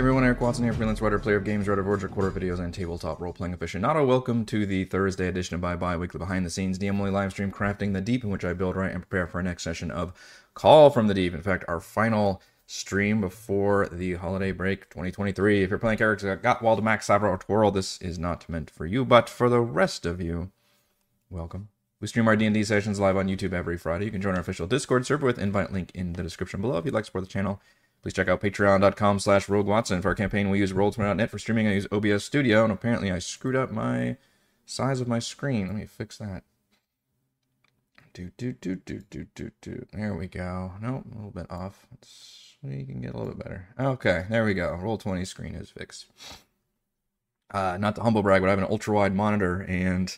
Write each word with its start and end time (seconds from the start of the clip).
Everyone, 0.00 0.24
Eric 0.24 0.40
Watson 0.40 0.64
here, 0.64 0.72
freelance 0.72 1.02
writer, 1.02 1.18
player 1.18 1.36
of 1.36 1.44
games, 1.44 1.68
writer 1.68 1.82
of 1.82 1.86
Order 1.86 2.08
Quarter 2.08 2.30
videos, 2.30 2.58
and 2.58 2.72
tabletop 2.72 3.20
role-playing 3.20 3.54
aficionado. 3.54 4.06
Welcome 4.06 4.46
to 4.46 4.64
the 4.64 4.84
Thursday 4.86 5.28
edition 5.28 5.56
of 5.56 5.60
Bye 5.60 5.76
Bye 5.76 5.98
Weekly 5.98 6.16
Behind 6.16 6.46
the 6.46 6.48
Scenes 6.48 6.78
DM 6.78 6.98
only 6.98 7.10
live 7.10 7.32
stream 7.32 7.52
Crafting 7.52 7.92
the 7.92 8.00
Deep, 8.00 8.24
in 8.24 8.30
which 8.30 8.42
I 8.42 8.54
build, 8.54 8.76
write, 8.76 8.92
and 8.92 9.02
prepare 9.02 9.26
for 9.26 9.36
our 9.36 9.42
next 9.42 9.62
session 9.62 9.90
of 9.90 10.14
Call 10.54 10.88
from 10.88 11.06
the 11.06 11.12
Deep. 11.12 11.34
In 11.34 11.42
fact, 11.42 11.66
our 11.68 11.80
final 11.80 12.40
stream 12.64 13.20
before 13.20 13.88
the 13.92 14.14
holiday 14.14 14.52
break 14.52 14.88
2023. 14.88 15.64
If 15.64 15.68
you're 15.68 15.78
playing 15.78 15.98
characters 15.98 16.30
like 16.30 16.40
Gottwald, 16.40 16.82
Max, 16.82 17.04
Sabre, 17.04 17.28
or 17.28 17.36
Twirl, 17.36 17.70
this 17.70 18.00
is 18.00 18.18
not 18.18 18.48
meant 18.48 18.70
for 18.70 18.86
you, 18.86 19.04
but 19.04 19.28
for 19.28 19.50
the 19.50 19.60
rest 19.60 20.06
of 20.06 20.18
you, 20.18 20.50
welcome. 21.28 21.68
We 22.00 22.08
stream 22.08 22.26
our 22.26 22.36
D&D 22.36 22.64
sessions 22.64 22.98
live 22.98 23.18
on 23.18 23.28
YouTube 23.28 23.52
every 23.52 23.76
Friday. 23.76 24.06
You 24.06 24.10
can 24.10 24.22
join 24.22 24.34
our 24.34 24.40
official 24.40 24.66
Discord 24.66 25.04
server 25.04 25.26
with 25.26 25.38
invite 25.38 25.74
link 25.74 25.90
in 25.94 26.14
the 26.14 26.22
description 26.22 26.62
below 26.62 26.78
if 26.78 26.86
you'd 26.86 26.94
like 26.94 27.04
to 27.04 27.08
support 27.08 27.24
the 27.24 27.30
channel. 27.30 27.60
Please 28.02 28.14
check 28.14 28.28
out 28.28 28.40
patreon.com 28.40 29.18
slash 29.18 29.48
Rogue 29.48 29.66
Watson. 29.66 30.00
For 30.00 30.08
our 30.08 30.14
campaign, 30.14 30.48
we 30.48 30.58
use 30.58 30.72
Roll20.net. 30.72 31.30
For 31.30 31.38
streaming, 31.38 31.66
I 31.66 31.74
use 31.74 31.86
OBS 31.92 32.24
Studio, 32.24 32.64
and 32.64 32.72
apparently 32.72 33.10
I 33.10 33.18
screwed 33.18 33.56
up 33.56 33.70
my 33.70 34.16
size 34.64 35.00
of 35.00 35.08
my 35.08 35.18
screen. 35.18 35.66
Let 35.66 35.76
me 35.76 35.84
fix 35.84 36.16
that. 36.18 36.44
Do, 38.14 38.30
do, 38.36 38.52
do, 38.54 38.76
do, 38.76 39.02
do, 39.10 39.26
do, 39.34 39.50
do. 39.60 39.86
There 39.92 40.14
we 40.14 40.28
go. 40.28 40.72
Nope, 40.80 41.04
a 41.12 41.14
little 41.14 41.30
bit 41.30 41.46
off. 41.50 41.86
Let's, 41.90 42.56
we 42.62 42.84
can 42.84 43.02
get 43.02 43.14
a 43.14 43.18
little 43.18 43.34
bit 43.34 43.44
better. 43.44 43.68
Okay, 43.78 44.24
there 44.30 44.44
we 44.44 44.54
go. 44.54 44.78
Roll20 44.82 45.26
screen 45.26 45.54
is 45.54 45.70
fixed. 45.70 46.06
Uh, 47.52 47.76
not 47.78 47.96
to 47.96 48.02
humble 48.02 48.22
brag, 48.22 48.40
but 48.40 48.46
I 48.48 48.50
have 48.50 48.58
an 48.58 48.66
ultra 48.70 48.94
wide 48.94 49.14
monitor, 49.14 49.60
and 49.68 50.16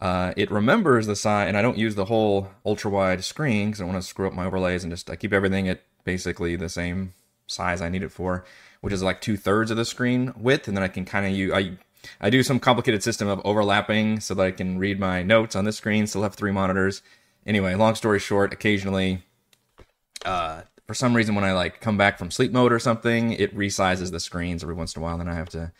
uh, 0.00 0.32
it 0.36 0.50
remembers 0.50 1.06
the 1.06 1.16
size, 1.16 1.48
and 1.48 1.56
I 1.56 1.62
don't 1.62 1.76
use 1.76 1.96
the 1.96 2.06
whole 2.06 2.48
ultra 2.64 2.90
wide 2.90 3.22
screen 3.24 3.68
because 3.68 3.80
I 3.80 3.84
want 3.84 3.96
to 3.96 4.08
screw 4.08 4.26
up 4.26 4.34
my 4.34 4.46
overlays, 4.46 4.84
and 4.84 4.92
just 4.92 5.10
I 5.10 5.16
keep 5.16 5.32
everything 5.32 5.68
at 5.68 5.82
basically 6.04 6.56
the 6.56 6.68
same 6.68 7.14
size 7.46 7.80
I 7.80 7.88
need 7.88 8.02
it 8.02 8.12
for, 8.12 8.44
which 8.80 8.92
is 8.92 9.02
like 9.02 9.20
two 9.20 9.36
thirds 9.36 9.70
of 9.70 9.76
the 9.76 9.84
screen 9.84 10.32
width, 10.36 10.68
and 10.68 10.76
then 10.76 10.84
I 10.84 10.88
can 10.88 11.04
kind 11.04 11.26
of 11.26 11.32
use 11.32 11.52
I 11.52 11.78
I 12.20 12.30
do 12.30 12.42
some 12.42 12.60
complicated 12.60 13.02
system 13.02 13.28
of 13.28 13.40
overlapping 13.44 14.20
so 14.20 14.34
that 14.34 14.42
I 14.42 14.50
can 14.52 14.78
read 14.78 14.98
my 14.98 15.22
notes 15.22 15.54
on 15.54 15.64
this 15.64 15.76
screen. 15.76 16.06
Still 16.06 16.22
have 16.22 16.34
three 16.34 16.52
monitors. 16.52 17.02
Anyway, 17.46 17.74
long 17.74 17.94
story 17.94 18.18
short, 18.18 18.52
occasionally, 18.52 19.22
uh, 20.24 20.62
for 20.86 20.94
some 20.94 21.14
reason, 21.14 21.34
when 21.34 21.44
I 21.44 21.52
like 21.52 21.80
come 21.80 21.96
back 21.96 22.18
from 22.18 22.30
sleep 22.30 22.52
mode 22.52 22.72
or 22.72 22.78
something, 22.78 23.32
it 23.32 23.54
resizes 23.54 24.10
the 24.10 24.20
screens 24.20 24.62
every 24.62 24.74
once 24.74 24.96
in 24.96 25.00
a 25.00 25.04
while. 25.04 25.18
Then 25.18 25.28
I 25.28 25.34
have 25.34 25.50
to 25.50 25.72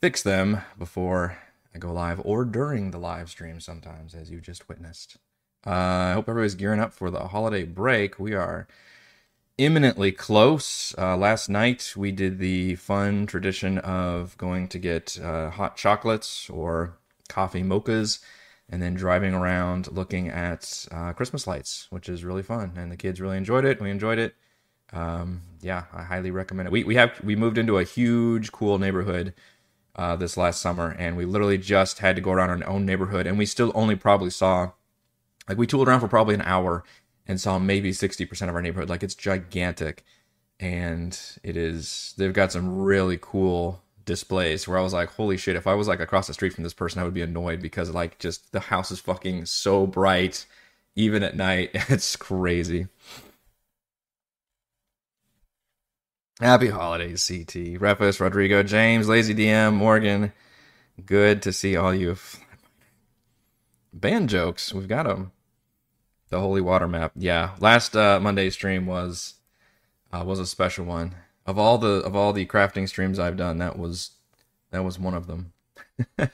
fix 0.00 0.22
them 0.22 0.62
before 0.78 1.38
I 1.74 1.78
go 1.78 1.92
live 1.92 2.20
or 2.24 2.44
during 2.44 2.90
the 2.90 2.98
live 2.98 3.28
stream 3.28 3.60
sometimes, 3.60 4.14
as 4.14 4.30
you 4.30 4.40
just 4.40 4.68
witnessed. 4.68 5.16
Uh, 5.66 5.70
I 5.70 6.12
hope 6.12 6.28
everybody's 6.28 6.54
gearing 6.54 6.80
up 6.80 6.92
for 6.92 7.10
the 7.10 7.28
holiday 7.28 7.64
break. 7.64 8.18
We 8.18 8.34
are 8.34 8.68
imminently 9.58 10.12
close. 10.12 10.94
Uh, 10.98 11.16
last 11.16 11.48
night 11.48 11.94
we 11.96 12.12
did 12.12 12.38
the 12.38 12.74
fun 12.76 13.26
tradition 13.26 13.78
of 13.78 14.36
going 14.38 14.68
to 14.68 14.78
get 14.78 15.18
uh, 15.22 15.50
hot 15.50 15.76
chocolates 15.76 16.50
or 16.50 16.96
coffee 17.28 17.62
mochas 17.62 18.20
and 18.68 18.82
then 18.82 18.94
driving 18.94 19.34
around 19.34 19.90
looking 19.92 20.28
at 20.28 20.86
uh, 20.90 21.12
Christmas 21.12 21.46
lights, 21.46 21.86
which 21.90 22.08
is 22.08 22.24
really 22.24 22.42
fun. 22.42 22.72
And 22.76 22.90
the 22.90 22.96
kids 22.96 23.20
really 23.20 23.36
enjoyed 23.36 23.64
it. 23.64 23.80
We 23.80 23.90
enjoyed 23.90 24.18
it. 24.18 24.34
Um, 24.92 25.42
yeah, 25.60 25.84
I 25.92 26.02
highly 26.02 26.30
recommend 26.30 26.68
it. 26.68 26.72
We, 26.72 26.84
we 26.84 26.96
have 26.96 27.20
we 27.22 27.36
moved 27.36 27.58
into 27.58 27.78
a 27.78 27.84
huge, 27.84 28.52
cool 28.52 28.78
neighborhood 28.78 29.34
uh, 29.96 30.16
this 30.16 30.36
last 30.36 30.60
summer, 30.60 30.94
and 30.98 31.16
we 31.16 31.24
literally 31.24 31.58
just 31.58 31.98
had 31.98 32.16
to 32.16 32.22
go 32.22 32.30
around 32.30 32.50
our 32.50 32.68
own 32.68 32.86
neighborhood, 32.86 33.26
and 33.26 33.38
we 33.38 33.46
still 33.46 33.72
only 33.74 33.96
probably 33.96 34.30
saw 34.30 34.72
like 35.48 35.58
we 35.58 35.66
tooled 35.66 35.88
around 35.88 36.00
for 36.00 36.08
probably 36.08 36.34
an 36.34 36.42
hour 36.42 36.84
and 37.28 37.40
saw 37.40 37.58
maybe 37.58 37.90
60% 37.90 38.48
of 38.48 38.54
our 38.54 38.62
neighborhood. 38.62 38.88
Like 38.88 39.02
it's 39.02 39.14
gigantic. 39.14 40.04
And 40.58 41.18
it 41.42 41.56
is, 41.56 42.14
they've 42.16 42.32
got 42.32 42.52
some 42.52 42.78
really 42.78 43.18
cool 43.20 43.82
displays 44.06 44.66
where 44.66 44.78
I 44.78 44.82
was 44.82 44.92
like, 44.94 45.10
holy 45.10 45.36
shit, 45.36 45.56
if 45.56 45.66
I 45.66 45.74
was 45.74 45.88
like 45.88 46.00
across 46.00 46.28
the 46.28 46.34
street 46.34 46.54
from 46.54 46.64
this 46.64 46.72
person, 46.72 47.00
I 47.00 47.04
would 47.04 47.12
be 47.14 47.22
annoyed 47.22 47.60
because 47.60 47.90
like 47.90 48.18
just 48.18 48.52
the 48.52 48.60
house 48.60 48.90
is 48.90 49.00
fucking 49.00 49.46
so 49.46 49.86
bright, 49.86 50.46
even 50.94 51.22
at 51.22 51.36
night. 51.36 51.70
It's 51.90 52.16
crazy. 52.16 52.88
Happy 56.40 56.68
holidays, 56.68 57.26
CT. 57.26 57.80
Refus, 57.80 58.20
Rodrigo, 58.20 58.62
James, 58.62 59.08
Lazy 59.08 59.34
DM, 59.34 59.74
Morgan. 59.74 60.32
Good 61.04 61.42
to 61.42 61.52
see 61.52 61.76
all 61.76 61.94
you. 61.94 62.16
Band 63.92 64.28
jokes. 64.28 64.72
We've 64.72 64.88
got 64.88 65.06
them. 65.06 65.32
The 66.28 66.40
Holy 66.40 66.60
Water 66.60 66.88
map. 66.88 67.12
Yeah, 67.16 67.50
last 67.60 67.96
uh, 67.96 68.18
Monday 68.20 68.50
stream 68.50 68.86
was 68.86 69.34
uh, 70.12 70.24
was 70.24 70.38
a 70.38 70.46
special 70.46 70.84
one. 70.84 71.14
Of 71.46 71.58
all 71.58 71.78
the 71.78 72.02
of 72.02 72.16
all 72.16 72.32
the 72.32 72.46
crafting 72.46 72.88
streams 72.88 73.18
I've 73.18 73.36
done, 73.36 73.58
that 73.58 73.78
was 73.78 74.12
that 74.70 74.84
was 74.84 74.98
one 74.98 75.14
of 75.14 75.26
them. 75.26 75.52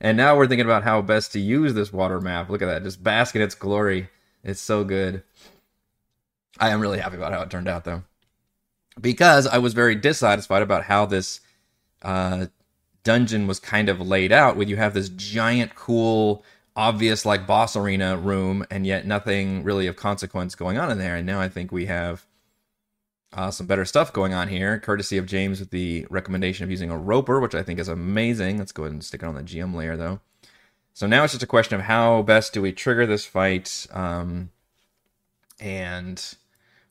and 0.00 0.16
now 0.16 0.36
we're 0.36 0.46
thinking 0.46 0.64
about 0.64 0.84
how 0.84 1.02
best 1.02 1.32
to 1.32 1.40
use 1.40 1.74
this 1.74 1.92
water 1.92 2.20
map. 2.20 2.48
Look 2.48 2.62
at 2.62 2.66
that, 2.66 2.82
just 2.82 3.02
bask 3.02 3.36
in 3.36 3.42
its 3.42 3.54
glory. 3.54 4.08
It's 4.42 4.60
so 4.60 4.84
good. 4.84 5.22
I 6.58 6.70
am 6.70 6.80
really 6.80 6.98
happy 6.98 7.16
about 7.16 7.32
how 7.32 7.42
it 7.42 7.50
turned 7.50 7.68
out, 7.68 7.84
though, 7.84 8.04
because 9.00 9.46
I 9.46 9.58
was 9.58 9.74
very 9.74 9.94
dissatisfied 9.94 10.62
about 10.62 10.84
how 10.84 11.04
this 11.04 11.40
uh, 12.02 12.46
dungeon 13.04 13.46
was 13.46 13.60
kind 13.60 13.88
of 13.88 14.00
laid 14.00 14.32
out. 14.32 14.56
When 14.56 14.68
you 14.68 14.76
have 14.76 14.94
this 14.94 15.08
giant, 15.10 15.74
cool 15.74 16.44
obvious 16.76 17.24
like 17.24 17.46
boss 17.46 17.74
arena 17.74 18.16
room 18.16 18.64
and 18.70 18.86
yet 18.86 19.06
nothing 19.06 19.64
really 19.64 19.86
of 19.86 19.96
consequence 19.96 20.54
going 20.54 20.76
on 20.76 20.90
in 20.90 20.98
there. 20.98 21.16
And 21.16 21.26
now 21.26 21.40
i 21.40 21.48
think 21.48 21.72
we 21.72 21.86
have 21.86 22.26
uh, 23.32 23.50
some 23.50 23.66
better 23.66 23.84
stuff 23.84 24.12
going 24.12 24.32
on 24.32 24.48
here 24.48 24.78
courtesy 24.78 25.18
of 25.18 25.26
james 25.26 25.58
with 25.58 25.70
the 25.70 26.06
recommendation 26.10 26.64
of 26.64 26.70
using 26.70 26.90
a 26.90 26.96
roper 26.96 27.40
which 27.40 27.54
i 27.54 27.62
think 27.62 27.80
is 27.80 27.88
amazing. 27.88 28.58
Let's 28.58 28.72
go 28.72 28.84
ahead 28.84 28.92
and 28.92 29.04
stick 29.04 29.22
it 29.22 29.26
on 29.26 29.34
the 29.34 29.42
gm 29.42 29.74
layer 29.74 29.96
though. 29.96 30.20
So 30.92 31.06
now 31.06 31.24
it's 31.24 31.32
just 31.32 31.42
a 31.42 31.46
question 31.46 31.74
of 31.78 31.86
how 31.86 32.22
best 32.22 32.52
do 32.52 32.62
we 32.62 32.72
trigger 32.72 33.06
this 33.06 33.26
fight 33.26 33.86
um, 33.92 34.50
and 35.60 36.22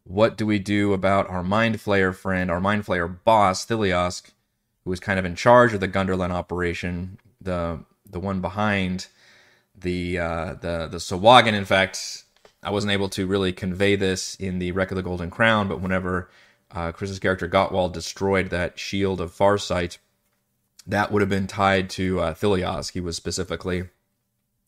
what 0.04 0.38
do 0.38 0.46
we 0.46 0.60
do 0.60 0.94
about 0.94 1.28
our 1.30 1.44
mind 1.44 1.78
flayer 1.78 2.14
friend 2.14 2.50
our 2.52 2.60
mind 2.60 2.86
flayer 2.86 3.18
boss 3.24 3.66
thiliosk 3.66 4.32
who 4.84 4.92
is 4.92 5.00
kind 5.00 5.20
of 5.20 5.26
in 5.26 5.36
charge 5.36 5.74
of 5.74 5.80
the 5.80 5.88
gunderlin 5.88 6.32
operation 6.32 7.18
the 7.42 7.80
the 8.10 8.20
one 8.20 8.42
behind 8.42 9.08
the 9.80 10.20
uh, 10.20 10.54
the 10.56 10.88
the 10.88 10.98
Sahuagin. 10.98 11.54
In 11.54 11.66
fact, 11.66 12.24
I 12.64 12.72
wasn't 12.72 12.94
able 12.94 13.10
to 13.10 13.28
really 13.28 13.54
convey 13.54 13.96
this 13.96 14.36
in 14.36 14.60
the 14.60 14.72
Wreck 14.72 14.92
of 14.92 14.98
the 14.98 15.04
Golden 15.04 15.30
Crown, 15.30 15.68
but 15.68 15.82
whenever 15.82 16.30
uh, 16.72 16.92
Chris's 16.92 17.20
character 17.20 17.48
Gottwald 17.48 17.94
destroyed 17.94 18.50
that 18.50 18.80
shield 18.80 19.22
of 19.22 19.32
Farsight, 19.32 19.98
that 20.88 21.12
would 21.12 21.22
have 21.22 21.30
been 21.30 21.48
tied 21.48 21.90
to 21.92 22.20
uh, 22.20 22.34
Thilios. 22.34 22.92
He 22.92 23.00
was 23.00 23.16
specifically 23.16 23.90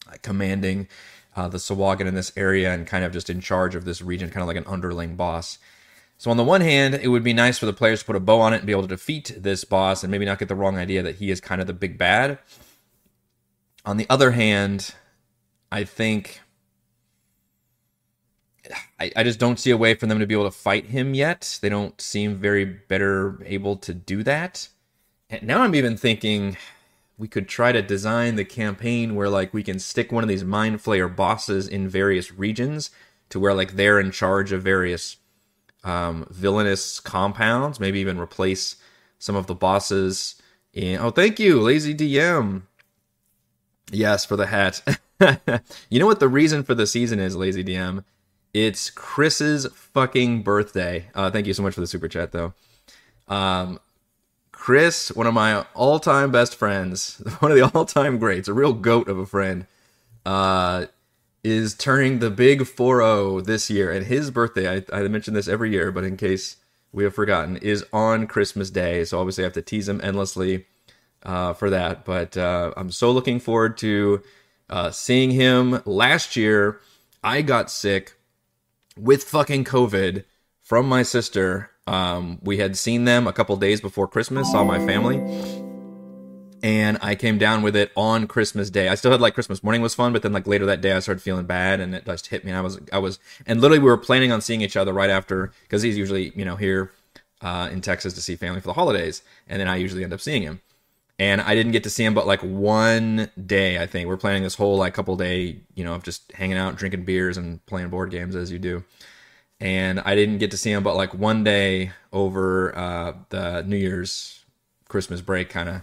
uh, 0.08 0.16
commanding 0.22 0.88
uh, 1.36 1.48
the 1.48 1.58
Sahuagin 1.58 2.08
in 2.08 2.16
this 2.16 2.32
area 2.36 2.74
and 2.74 2.88
kind 2.88 3.04
of 3.04 3.12
just 3.12 3.30
in 3.30 3.42
charge 3.42 3.76
of 3.76 3.86
this 3.86 4.02
region, 4.02 4.30
kind 4.30 4.42
of 4.42 4.48
like 4.48 4.58
an 4.58 4.66
underling 4.66 5.16
boss. 5.16 5.60
So 6.18 6.32
on 6.32 6.38
the 6.38 6.44
one 6.44 6.62
hand, 6.62 6.96
it 6.96 7.10
would 7.10 7.24
be 7.24 7.34
nice 7.34 7.60
for 7.60 7.68
the 7.68 7.74
players 7.74 8.00
to 8.00 8.06
put 8.06 8.16
a 8.16 8.20
bow 8.20 8.42
on 8.42 8.54
it 8.54 8.58
and 8.58 8.66
be 8.66 8.72
able 8.72 8.82
to 8.82 8.88
defeat 8.88 9.36
this 9.38 9.64
boss 9.64 10.04
and 10.04 10.10
maybe 10.10 10.26
not 10.26 10.40
get 10.40 10.48
the 10.48 10.56
wrong 10.56 10.78
idea 10.78 11.04
that 11.04 11.18
he 11.18 11.30
is 11.30 11.40
kind 11.40 11.62
of 11.62 11.68
the 11.68 11.74
big 11.74 11.98
bad. 11.98 12.40
On 13.86 13.98
the 13.98 14.08
other 14.10 14.32
hand, 14.32 14.96
I 15.72 15.84
think 15.84 16.42
I, 19.00 19.12
I 19.16 19.24
just 19.24 19.40
don't 19.40 19.60
see 19.60 19.72
a 19.72 19.78
way 19.78 19.94
for 19.94 20.06
them 20.06 20.20
to 20.20 20.28
be 20.28 20.34
able 20.34 20.46
to 20.46 20.52
fight 20.52 20.88
him 20.88 21.14
yet. 21.14 21.60
They 21.62 21.70
don't 21.70 22.00
seem 22.02 22.36
very 22.36 22.66
better 22.66 23.42
able 23.46 23.78
to 23.78 23.94
do 23.94 24.24
that. 24.24 24.70
And 25.30 25.44
now 25.44 25.62
I'm 25.62 25.76
even 25.76 25.98
thinking 25.98 26.58
we 27.18 27.28
could 27.28 27.48
try 27.48 27.72
to 27.72 27.82
design 27.82 28.36
the 28.36 28.46
campaign 28.46 29.16
where 29.16 29.30
like 29.30 29.54
we 29.54 29.64
can 29.64 29.80
stick 29.80 30.12
one 30.12 30.24
of 30.24 30.30
these 30.30 30.44
mind 30.44 30.80
flayer 30.80 31.14
bosses 31.14 31.68
in 31.68 31.90
various 31.90 32.32
regions 32.32 32.92
to 33.30 33.40
where 33.40 33.54
like 33.54 33.76
they're 33.76 34.00
in 34.00 34.12
charge 34.12 34.52
of 34.52 34.64
various 34.64 35.18
um, 35.84 36.28
villainous 36.30 37.00
compounds. 37.00 37.80
Maybe 37.80 38.00
even 38.00 38.20
replace 38.20 38.78
some 39.20 39.36
of 39.36 39.48
the 39.48 39.56
bosses 39.56 40.42
in. 40.74 41.00
Oh, 41.00 41.12
thank 41.12 41.40
you, 41.40 41.62
Lazy 41.62 41.96
DM. 41.96 42.64
Yes, 43.92 44.26
for 44.26 44.36
the 44.36 44.48
hat. 44.48 44.82
you 45.90 46.00
know 46.00 46.06
what 46.06 46.20
the 46.20 46.28
reason 46.28 46.64
for 46.64 46.76
the 46.76 46.88
season 46.88 47.20
is, 47.20 47.36
Lazy 47.36 47.64
DM? 47.64 48.04
It's 48.54 48.90
Chris's 48.90 49.68
fucking 49.74 50.44
birthday. 50.44 51.08
Uh, 51.14 51.32
thank 51.32 51.48
you 51.48 51.54
so 51.54 51.64
much 51.64 51.74
for 51.74 51.82
the 51.82 51.88
super 51.88 52.08
chat, 52.08 52.32
though. 52.32 52.54
Um, 53.28 53.80
Chris, 54.52 55.12
one 55.12 55.28
of 55.28 55.34
my 55.34 55.66
all-time 55.74 56.32
best 56.32 56.56
friends, 56.56 57.22
one 57.40 57.52
of 57.52 57.58
the 57.58 57.70
all-time 57.74 58.18
greats, 58.18 58.48
a 58.48 58.54
real 58.54 58.74
goat 58.74 59.08
of 59.08 59.18
a 59.18 59.26
friend, 59.26 59.66
uh, 60.26 60.86
is 61.44 61.76
turning 61.76 62.20
the 62.20 62.30
big 62.30 62.62
4-0 62.62 63.46
this 63.46 63.70
year, 63.70 63.92
and 63.92 64.06
his 64.06 64.32
birthday. 64.32 64.78
I, 64.78 64.84
I 64.92 65.08
mention 65.08 65.34
this 65.34 65.48
every 65.48 65.72
year, 65.72 65.92
but 65.92 66.04
in 66.04 66.18
case 66.18 66.58
we 66.92 67.04
have 67.04 67.16
forgotten, 67.16 67.58
is 67.58 67.86
on 67.94 68.28
Christmas 68.28 68.70
Day. 68.70 69.04
So 69.04 69.20
obviously, 69.20 69.44
I 69.44 69.48
have 69.48 69.54
to 69.54 69.62
tease 69.62 69.88
him 69.88 70.02
endlessly 70.04 70.66
uh, 71.24 71.54
for 71.54 71.70
that. 71.70 72.06
But 72.06 72.38
uh, 72.38 72.74
I'm 72.76 72.92
so 72.92 73.12
looking 73.12 73.40
forward 73.40 73.78
to 73.80 74.22
uh, 74.70 74.92
seeing 74.92 75.32
him. 75.32 75.82
Last 75.86 76.36
year, 76.36 76.80
I 77.24 77.42
got 77.42 77.70
sick 77.72 78.16
with 78.98 79.24
fucking 79.24 79.64
COVID 79.66 80.24
from 80.62 80.88
my 80.88 81.04
sister 81.04 81.70
Um, 81.88 82.40
we 82.44 82.58
had 82.58 82.76
seen 82.78 83.06
them 83.06 83.28
a 83.28 83.34
couple 83.34 83.56
days 83.56 83.80
before 83.80 84.10
Christmas, 84.10 84.52
saw 84.52 84.66
my 84.66 84.78
family, 84.86 85.18
and 86.62 86.98
I 87.02 87.16
came 87.16 87.38
down 87.38 87.62
with 87.62 87.78
it 87.78 87.92
on 87.96 88.28
Christmas 88.28 88.70
Day. 88.70 88.90
I 88.90 88.96
still 88.96 89.12
had 89.12 89.22
like 89.22 89.34
Christmas 89.34 89.64
morning 89.64 89.82
was 89.82 89.96
fun, 89.96 90.12
but 90.12 90.22
then 90.22 90.34
like 90.34 90.46
later 90.48 90.66
that 90.66 90.82
day 90.82 90.92
I 90.92 91.00
started 91.00 91.22
feeling 91.22 91.46
bad, 91.46 91.80
and 91.80 91.96
it 91.96 92.06
just 92.06 92.28
hit 92.28 92.44
me. 92.44 92.52
And 92.52 92.58
I 92.58 92.62
was 92.62 92.80
I 92.92 92.98
was 93.00 93.20
and 93.46 93.62
literally 93.62 93.80
we 93.80 93.86
were 93.86 93.98
planning 93.98 94.34
on 94.34 94.42
seeing 94.42 94.60
each 94.60 94.76
other 94.76 94.92
right 94.92 95.10
after 95.10 95.54
because 95.64 95.82
he's 95.82 95.98
usually 95.98 96.34
you 96.36 96.44
know 96.44 96.58
here 96.58 96.92
uh, 97.42 97.70
in 97.72 97.80
Texas 97.80 98.14
to 98.16 98.22
see 98.22 98.36
family 98.36 98.60
for 98.60 98.68
the 98.68 98.74
holidays, 98.74 99.22
and 99.48 99.62
then 99.62 99.70
I 99.70 99.78
usually 99.78 100.04
end 100.04 100.12
up 100.12 100.20
seeing 100.20 100.44
him. 100.44 100.60
And 101.20 101.42
I 101.42 101.56
didn't 101.56 101.72
get 101.72 101.84
to 101.84 101.90
see 101.90 102.04
him, 102.04 102.14
but 102.14 102.28
like 102.28 102.42
one 102.42 103.32
day, 103.44 103.80
I 103.82 103.88
think 103.88 104.08
we're 104.08 104.18
planning 104.18 104.44
this 104.44 104.54
whole 104.56 104.78
like 104.78 104.94
couple 104.94 105.16
day, 105.16 105.58
you 105.74 105.84
know, 105.84 105.96
of 105.96 106.04
just 106.04 106.32
hanging 106.34 106.58
out, 106.58 106.76
drinking 106.76 107.06
beers, 107.06 107.38
and 107.38 107.66
playing 107.66 107.90
board 107.90 108.12
games 108.12 108.36
as 108.36 108.52
you 108.52 108.60
do 108.60 108.84
and 109.60 110.00
I 110.02 110.16
didn't 110.16 110.38
get 110.38 110.52
to 110.52 110.58
see 110.58 110.72
him, 110.72 110.84
but 110.84 110.96
like 110.96 111.14
one 111.14 111.44
day 111.44 111.92
over 112.14 112.78
uh, 112.78 113.14
the 113.30 113.64
New 113.64 113.78
Year's 113.78 114.46
Christmas 114.88 115.22
break, 115.22 115.50
kind 115.50 115.70
of. 115.70 115.82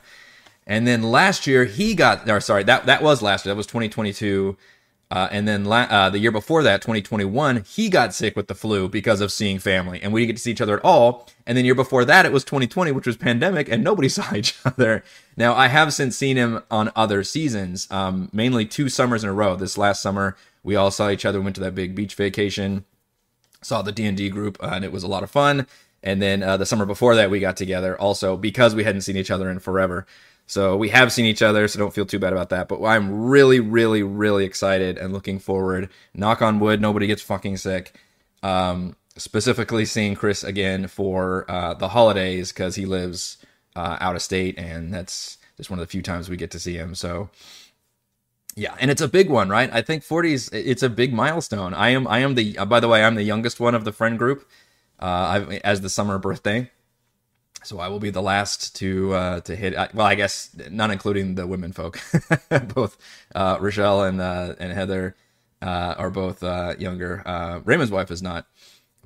And 0.66 0.86
then 0.86 1.02
last 1.02 1.46
year 1.46 1.64
he 1.64 1.94
got, 1.94 2.28
or 2.28 2.40
sorry, 2.40 2.62
that 2.64 2.86
that 2.86 3.02
was 3.02 3.20
last 3.20 3.44
year. 3.44 3.52
That 3.52 3.56
was 3.56 3.66
2022. 3.66 4.56
Uh, 5.14 5.28
and 5.30 5.46
then 5.46 5.64
la- 5.64 5.82
uh, 5.82 6.10
the 6.10 6.18
year 6.18 6.32
before 6.32 6.64
that, 6.64 6.82
2021, 6.82 7.64
he 7.68 7.88
got 7.88 8.12
sick 8.12 8.34
with 8.34 8.48
the 8.48 8.54
flu 8.54 8.88
because 8.88 9.20
of 9.20 9.30
seeing 9.30 9.60
family, 9.60 10.02
and 10.02 10.12
we 10.12 10.20
didn't 10.20 10.30
get 10.30 10.36
to 10.38 10.42
see 10.42 10.50
each 10.50 10.60
other 10.60 10.78
at 10.78 10.84
all. 10.84 11.28
And 11.46 11.56
then 11.56 11.64
year 11.64 11.76
before 11.76 12.04
that, 12.04 12.26
it 12.26 12.32
was 12.32 12.42
2020, 12.42 12.90
which 12.90 13.06
was 13.06 13.16
pandemic, 13.16 13.68
and 13.68 13.84
nobody 13.84 14.08
saw 14.10 14.34
each 14.34 14.56
other. 14.64 15.04
Now 15.36 15.54
I 15.54 15.68
have 15.68 15.94
since 15.94 16.16
seen 16.16 16.36
him 16.36 16.64
on 16.68 16.90
other 16.96 17.22
seasons, 17.22 17.86
um, 17.92 18.28
mainly 18.32 18.66
two 18.66 18.88
summers 18.88 19.22
in 19.22 19.30
a 19.30 19.32
row. 19.32 19.54
This 19.54 19.78
last 19.78 20.02
summer, 20.02 20.36
we 20.64 20.74
all 20.74 20.90
saw 20.90 21.10
each 21.10 21.24
other, 21.24 21.40
went 21.40 21.54
to 21.54 21.62
that 21.62 21.76
big 21.76 21.94
beach 21.94 22.16
vacation 22.16 22.84
saw 23.64 23.82
the 23.82 23.92
D&D 23.92 24.28
group 24.28 24.62
uh, 24.62 24.70
and 24.72 24.84
it 24.84 24.92
was 24.92 25.02
a 25.02 25.08
lot 25.08 25.22
of 25.22 25.30
fun. 25.30 25.66
And 26.02 26.20
then 26.20 26.42
uh, 26.42 26.58
the 26.58 26.66
summer 26.66 26.84
before 26.84 27.14
that, 27.14 27.30
we 27.30 27.40
got 27.40 27.56
together 27.56 27.98
also 27.98 28.36
because 28.36 28.74
we 28.74 28.84
hadn't 28.84 29.00
seen 29.00 29.16
each 29.16 29.30
other 29.30 29.50
in 29.50 29.58
forever. 29.58 30.06
So 30.46 30.76
we 30.76 30.90
have 30.90 31.12
seen 31.12 31.24
each 31.24 31.42
other, 31.42 31.66
so 31.68 31.78
don't 31.78 31.94
feel 31.94 32.06
too 32.06 32.18
bad 32.18 32.32
about 32.32 32.50
that. 32.50 32.68
But 32.68 32.84
I'm 32.84 33.26
really, 33.26 33.60
really, 33.60 34.02
really 34.02 34.44
excited 34.44 34.98
and 34.98 35.12
looking 35.12 35.38
forward. 35.38 35.88
Knock 36.14 36.42
on 36.42 36.60
wood, 36.60 36.80
nobody 36.80 37.06
gets 37.06 37.22
fucking 37.22 37.56
sick. 37.56 37.94
Um, 38.42 38.96
specifically 39.16 39.84
seeing 39.84 40.14
Chris 40.14 40.44
again 40.44 40.86
for 40.86 41.50
uh, 41.50 41.74
the 41.74 41.88
holidays 41.88 42.52
because 42.52 42.74
he 42.74 42.84
lives 42.84 43.38
uh, 43.74 43.96
out 44.00 44.16
of 44.16 44.22
state, 44.22 44.58
and 44.58 44.92
that's 44.92 45.38
just 45.56 45.70
one 45.70 45.78
of 45.78 45.86
the 45.86 45.90
few 45.90 46.02
times 46.02 46.28
we 46.28 46.36
get 46.36 46.50
to 46.50 46.58
see 46.58 46.74
him. 46.74 46.94
So 46.94 47.30
yeah, 48.56 48.74
and 48.78 48.90
it's 48.90 49.00
a 49.00 49.08
big 49.08 49.30
one, 49.30 49.48
right? 49.48 49.70
I 49.72 49.82
think 49.82 50.04
40s 50.04 50.50
it's 50.52 50.82
a 50.82 50.90
big 50.90 51.12
milestone. 51.12 51.74
I 51.74 51.90
am 51.90 52.06
I 52.06 52.18
am 52.18 52.34
the 52.34 52.58
uh, 52.58 52.64
by 52.66 52.80
the 52.80 52.88
way, 52.88 53.02
I'm 53.02 53.14
the 53.14 53.22
youngest 53.22 53.60
one 53.60 53.74
of 53.74 53.84
the 53.84 53.92
friend 53.92 54.18
group. 54.18 54.48
Uh 55.00 55.46
I, 55.50 55.60
as 55.64 55.80
the 55.80 55.90
summer 55.90 56.18
birthday. 56.18 56.70
So 57.64 57.80
I 57.80 57.88
will 57.88 57.98
be 58.00 58.10
the 58.10 58.22
last 58.22 58.76
to 58.76 59.14
uh 59.14 59.40
to 59.40 59.56
hit 59.56 59.74
well, 59.94 60.06
I 60.06 60.14
guess 60.14 60.50
not 60.70 60.90
including 60.90 61.34
the 61.34 61.46
women 61.46 61.72
folk. 61.72 61.98
both 62.74 62.96
uh 63.34 63.58
Rochelle 63.60 64.04
and 64.04 64.20
uh 64.20 64.54
and 64.58 64.72
Heather 64.72 65.16
uh 65.62 65.94
are 65.98 66.10
both 66.10 66.42
uh 66.42 66.74
younger. 66.78 67.22
Uh 67.26 67.60
Raymond's 67.64 67.92
wife 67.92 68.10
is 68.10 68.22
not, 68.22 68.46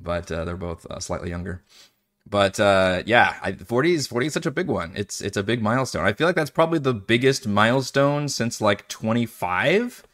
but 0.00 0.30
uh, 0.30 0.44
they're 0.44 0.56
both 0.56 0.86
uh, 0.86 1.00
slightly 1.00 1.30
younger. 1.30 1.62
But 2.28 2.60
uh, 2.60 3.02
yeah, 3.06 3.36
I, 3.42 3.52
40 3.52 3.94
is 3.94 4.06
40 4.06 4.26
is 4.26 4.32
such 4.34 4.46
a 4.46 4.50
big 4.50 4.68
one. 4.68 4.92
It's 4.94 5.20
it's 5.20 5.36
a 5.36 5.42
big 5.42 5.62
milestone. 5.62 6.04
I 6.04 6.12
feel 6.12 6.26
like 6.26 6.36
that's 6.36 6.50
probably 6.50 6.78
the 6.78 6.94
biggest 6.94 7.46
milestone 7.46 8.28
since 8.28 8.60
like 8.60 8.86
25. 8.88 10.04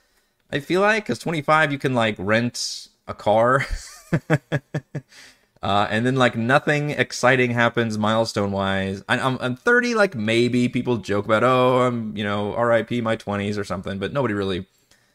I 0.53 0.61
feel 0.61 0.81
like 0.81 1.05
because 1.05 1.19
25 1.19 1.73
you 1.73 1.79
can 1.79 1.95
like 1.95 2.15
rent 2.19 2.89
a 3.09 3.15
car, 3.15 3.67
uh, 5.65 5.89
and 5.89 6.05
then 6.05 6.15
like 6.15 6.37
nothing 6.37 6.91
exciting 6.91 7.51
happens 7.53 7.97
milestone 7.97 8.53
wise. 8.53 9.03
I, 9.09 9.19
I'm, 9.19 9.39
I'm 9.41 9.57
30, 9.57 9.95
like 9.95 10.15
maybe 10.15 10.69
people 10.69 10.99
joke 10.99 11.25
about 11.25 11.43
oh 11.43 11.81
I'm 11.81 12.15
you 12.15 12.23
know 12.23 12.53
R.I.P. 12.55 13.01
my 13.01 13.17
20s 13.17 13.57
or 13.57 13.65
something, 13.65 13.99
but 13.99 14.13
nobody 14.13 14.35
really 14.35 14.67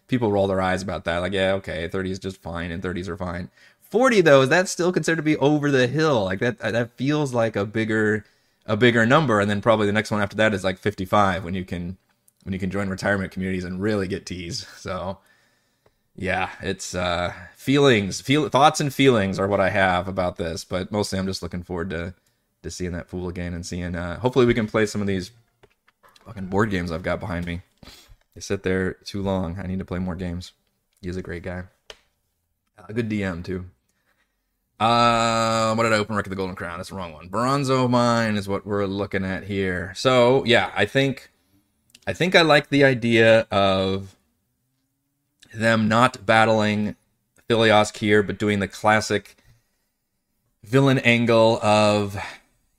people 0.08 0.32
roll 0.32 0.48
their 0.48 0.60
eyes 0.60 0.82
about 0.82 1.04
that. 1.06 1.20
Like 1.20 1.34
yeah 1.34 1.54
okay 1.54 1.88
30 1.88 2.10
is 2.10 2.18
just 2.18 2.42
fine 2.42 2.72
and 2.72 2.82
30s 2.82 3.08
are 3.08 3.16
fine. 3.16 3.52
40 3.92 4.22
though, 4.22 4.42
is 4.42 4.50
that 4.50 4.68
still 4.68 4.92
considered 4.92 5.18
to 5.18 5.22
be 5.22 5.38
over 5.38 5.70
the 5.70 5.86
hill? 5.86 6.24
Like 6.26 6.40
that 6.40 6.58
that 6.58 6.94
feels 6.94 7.32
like 7.32 7.56
a 7.56 7.64
bigger 7.64 8.26
a 8.66 8.76
bigger 8.76 9.06
number 9.06 9.40
and 9.40 9.52
then 9.52 9.62
probably 9.62 9.86
the 9.86 9.94
next 9.94 10.10
one 10.10 10.20
after 10.20 10.38
that 10.38 10.56
is 10.56 10.64
like 10.64 10.80
55 10.80 11.44
when 11.44 11.54
you 11.54 11.64
can 11.64 11.96
when 12.42 12.54
you 12.54 12.60
can 12.60 12.72
join 12.72 12.90
retirement 12.90 13.32
communities 13.32 13.66
and 13.66 13.80
really 13.80 14.08
get 14.08 14.26
teased. 14.26 14.66
So 14.78 15.20
yeah, 16.20 16.50
it's 16.62 16.94
uh 16.94 17.34
feelings, 17.56 18.20
feel 18.20 18.50
thoughts 18.50 18.82
and 18.82 18.94
feelings 18.94 19.40
are 19.40 19.48
what 19.48 19.62
I 19.62 19.70
have 19.70 20.10
about 20.10 20.36
this, 20.36 20.66
but 20.66 20.92
mostly 20.92 21.18
I'm 21.18 21.26
just 21.26 21.42
looking 21.42 21.64
forward 21.64 21.90
to 21.92 22.14
to 22.62 22.70
seeing 22.70 22.92
that 22.92 23.08
fool 23.08 23.30
again 23.30 23.54
and 23.54 23.66
seeing 23.66 23.96
uh 23.96 24.20
hopefully 24.20 24.46
we 24.46 24.54
can 24.54 24.68
play 24.68 24.86
some 24.86 25.00
of 25.00 25.08
these 25.08 25.32
fucking 26.26 26.48
board 26.48 26.72
games 26.72 26.92
I've 26.92 27.04
got 27.04 27.22
behind 27.22 27.46
me. 27.46 27.62
They 28.36 28.42
sit 28.42 28.64
there 28.64 28.94
too 28.94 29.22
long. 29.22 29.60
I 29.60 29.66
need 29.66 29.80
to 29.80 29.86
play 29.86 30.00
more 30.00 30.16
games. 30.16 30.52
He's 31.02 31.16
a 31.16 31.22
great 31.22 31.44
guy. 31.44 31.64
A 32.88 32.94
good 32.94 33.10
DM 33.10 33.44
too. 33.44 33.66
Uh, 34.78 35.74
what 35.76 35.84
did 35.84 35.94
I 35.94 35.98
open? 35.98 36.16
Wreck 36.16 36.26
of 36.26 36.30
the 36.30 36.36
Golden 36.36 36.56
Crown. 36.56 36.80
That's 36.80 36.90
the 36.90 36.96
wrong 36.96 37.14
one. 37.14 37.30
Berranzo 37.30 37.90
Mine 37.90 38.36
is 38.36 38.48
what 38.48 38.66
we're 38.66 38.86
looking 38.86 39.26
at 39.26 39.44
here. 39.44 39.94
So 39.96 40.44
yeah, 40.46 40.72
I 40.76 40.86
think, 40.86 41.32
I 42.08 42.14
think 42.14 42.36
I 42.36 42.42
like 42.42 42.70
the 42.70 42.84
idea 42.84 43.42
of 43.52 44.16
them 45.54 45.88
not 45.88 46.26
battling 46.26 46.96
Thilios 47.50 47.96
here, 47.98 48.22
but 48.24 48.38
doing 48.38 48.60
the 48.60 48.68
classic 48.68 49.36
villain 50.64 51.00
angle 51.00 51.60
of 51.64 52.18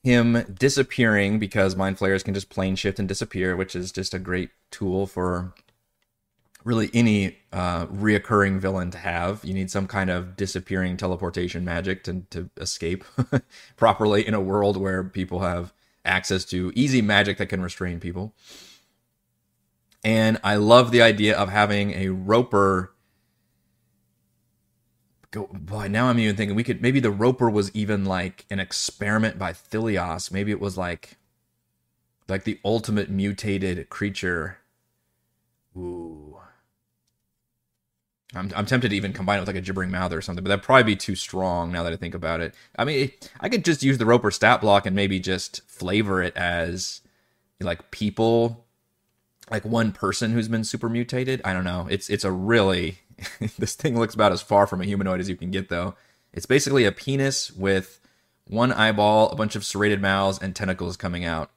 him 0.03 0.57
disappearing 0.59 1.39
because 1.39 1.77
mind 1.77 1.99
flayers 1.99 2.23
can 2.23 2.35
just 2.35 2.49
plane 2.49 2.77
shift 2.77 2.99
and 2.99 3.09
disappear, 3.09 3.57
which 3.57 3.75
is 3.75 3.93
just 3.93 4.15
a 4.15 4.19
great 4.19 4.51
tool 4.71 5.07
for 5.07 5.53
really 6.65 6.91
any 6.93 7.37
uh, 7.53 7.87
reoccurring 7.87 8.59
villain 8.59 8.91
to 8.91 8.99
have. 8.99 9.45
You 9.45 9.55
need 9.55 9.71
some 9.71 9.87
kind 9.87 10.11
of 10.11 10.37
disappearing 10.37 10.97
teleportation 10.97 11.65
magic 11.65 12.05
to, 12.05 12.23
to 12.31 12.51
escape 12.59 13.05
properly 13.77 14.27
in 14.27 14.35
a 14.35 14.41
world 14.41 14.77
where 14.77 15.03
people 15.03 15.41
have 15.41 15.73
access 16.05 16.45
to 16.47 16.73
easy 16.75 17.03
magic 17.03 17.39
that 17.39 17.47
can 17.47 17.63
restrain 17.63 18.01
people. 18.01 18.35
And 20.03 20.39
I 20.43 20.57
love 20.57 20.91
the 20.91 21.03
idea 21.03 21.37
of 21.37 21.51
having 21.51 21.93
a 21.93 22.09
roper. 22.09 22.95
Go, 25.31 25.49
boy, 25.53 25.89
now 25.89 26.07
I'm 26.07 26.19
even 26.19 26.37
thinking 26.37 26.57
we 26.57 26.65
could 26.65 26.83
maybe 26.83 27.01
the 27.01 27.11
roper 27.11 27.49
was 27.51 27.71
even 27.75 28.05
like 28.05 28.47
an 28.51 28.59
experiment 28.59 29.39
by 29.39 29.53
Thilios. 29.53 30.33
Maybe 30.33 30.51
it 30.51 30.61
was 30.61 30.77
like 30.77 31.17
like 32.29 32.45
the 32.45 32.59
ultimate 32.65 33.11
mutated 33.11 33.89
creature. 33.91 34.59
Ooh. 35.77 36.39
I'm, 38.35 38.51
I'm 38.55 38.67
tempted 38.67 38.91
to 38.91 38.97
even 38.97 39.13
combine 39.13 39.39
it 39.39 39.41
with 39.41 39.49
like 39.49 39.57
a 39.57 39.61
gibbering 39.61 39.91
mouth 39.91 40.13
or 40.13 40.23
something, 40.23 40.45
but 40.45 40.49
that'd 40.49 40.65
probably 40.65 40.85
be 40.85 40.97
too 40.97 41.17
strong 41.17 41.73
now 41.73 41.83
that 41.83 41.93
I 41.93 41.97
think 41.97 42.15
about 42.15 42.41
it. 42.41 42.55
I 42.79 42.85
mean, 42.85 43.11
I 43.41 43.49
could 43.49 43.65
just 43.65 43.83
use 43.83 43.99
the 43.99 44.07
Roper 44.07 44.31
stat 44.31 44.61
block 44.61 44.87
and 44.87 44.95
maybe 44.95 45.19
just 45.19 45.63
flavor 45.69 46.23
it 46.23 46.37
as 46.37 47.01
like 47.61 47.91
people, 47.91 48.67
like 49.51 49.65
one 49.65 49.93
person 49.93 50.33
who's 50.33 50.49
been 50.49 50.65
super 50.65 50.89
mutated. 50.89 51.41
I 51.45 51.53
don't 51.53 51.65
know. 51.65 51.87
It's 51.91 52.09
it's 52.09 52.25
a 52.25 52.31
really 52.31 52.99
this 53.59 53.75
thing 53.75 53.99
looks 53.99 54.15
about 54.15 54.33
as 54.33 54.43
far 54.43 54.67
from 54.67 54.81
a 54.81 54.85
humanoid 54.85 55.21
as 55.21 55.29
you 55.29 55.37
can 55.37 55.51
get 55.51 55.69
though. 55.69 55.95
It's 56.33 56.47
basically 56.47 56.85
a 56.85 56.93
penis 56.93 57.51
with 57.51 58.01
one 58.47 58.73
eyeball, 58.73 59.31
a 59.31 59.37
bunch 59.37 59.57
of 59.57 59.65
serrated 59.65 60.01
mouths, 60.01 60.39
and 60.41 60.55
tentacles 60.55 60.97
coming 60.97 61.25
out. 61.25 61.51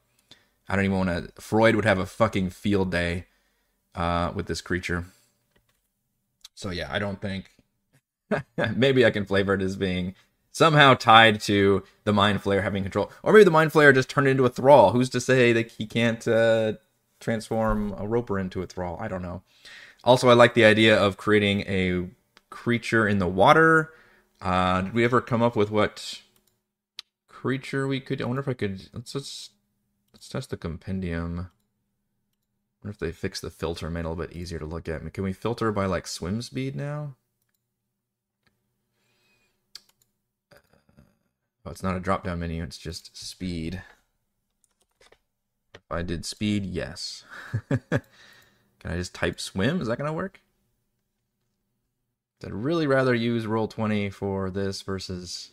I 0.67 0.75
don't 0.75 0.85
even 0.85 0.97
want 0.97 1.09
to. 1.09 1.41
Freud 1.41 1.75
would 1.75 1.85
have 1.85 1.99
a 1.99 2.05
fucking 2.05 2.49
field 2.49 2.91
day 2.91 3.25
uh, 3.95 4.31
with 4.33 4.47
this 4.47 4.61
creature. 4.61 5.05
So 6.55 6.69
yeah, 6.69 6.87
I 6.91 6.99
don't 6.99 7.21
think 7.21 7.51
maybe 8.75 9.05
I 9.05 9.11
can 9.11 9.25
flavor 9.25 9.53
it 9.53 9.61
as 9.61 9.75
being 9.75 10.15
somehow 10.51 10.93
tied 10.93 11.41
to 11.41 11.83
the 12.03 12.13
mind 12.13 12.41
flayer 12.41 12.63
having 12.63 12.83
control, 12.83 13.11
or 13.21 13.33
maybe 13.33 13.43
the 13.43 13.51
mind 13.51 13.71
flayer 13.71 13.93
just 13.93 14.09
turned 14.09 14.27
into 14.27 14.45
a 14.45 14.49
thrall. 14.49 14.91
Who's 14.91 15.09
to 15.11 15.21
say 15.21 15.53
that 15.53 15.71
he 15.71 15.85
can't 15.85 16.25
uh, 16.27 16.73
transform 17.23 17.93
a 17.97 18.07
roper 18.07 18.37
into 18.37 18.61
a 18.61 18.67
thrall? 18.67 18.97
I 18.99 19.07
don't 19.07 19.21
know. 19.21 19.41
Also, 20.03 20.29
I 20.29 20.33
like 20.33 20.53
the 20.53 20.65
idea 20.65 20.97
of 20.97 21.17
creating 21.17 21.61
a 21.61 22.09
creature 22.49 23.07
in 23.07 23.19
the 23.19 23.27
water. 23.27 23.93
Uh, 24.41 24.81
did 24.81 24.93
we 24.93 25.05
ever 25.05 25.21
come 25.21 25.41
up 25.41 25.55
with 25.55 25.71
what 25.71 26.21
creature 27.27 27.87
we 27.87 27.99
could? 27.99 28.21
I 28.21 28.25
wonder 28.25 28.41
if 28.41 28.47
I 28.47 28.53
could. 28.53 28.89
Let's 28.93 29.15
let's 29.15 29.49
let's 30.13 30.27
test 30.27 30.49
the 30.49 30.57
compendium 30.57 31.49
wonder 32.83 32.91
if 32.91 32.99
they 32.99 33.11
fix 33.11 33.39
the 33.39 33.49
filter, 33.49 33.89
made 33.89 34.01
it 34.01 34.05
a 34.05 34.09
little 34.09 34.25
bit 34.25 34.35
easier 34.35 34.59
to 34.59 34.65
look 34.65 34.89
at. 34.89 35.13
Can 35.13 35.23
we 35.23 35.33
filter 35.33 35.71
by 35.71 35.85
like 35.85 36.05
swim 36.05 36.41
speed 36.41 36.75
now? 36.75 37.15
Oh, 41.65 41.71
it's 41.71 41.83
not 41.83 41.95
a 41.95 42.01
drop 42.01 42.25
down 42.25 42.39
menu, 42.39 42.61
it's 42.61 42.77
just 42.77 43.15
speed. 43.15 43.81
I 45.93 46.01
did 46.01 46.25
speed, 46.25 46.65
yes. 46.65 47.23
Can 47.69 48.01
I 48.83 48.95
just 48.95 49.13
type 49.13 49.39
swim? 49.39 49.81
Is 49.81 49.87
that 49.87 49.97
going 49.97 50.09
to 50.09 50.13
work? 50.13 50.41
I'd 52.43 52.51
really 52.51 52.87
rather 52.87 53.15
use 53.15 53.45
Roll20 53.45 54.11
for 54.11 54.49
this 54.49 54.81
versus 54.81 55.51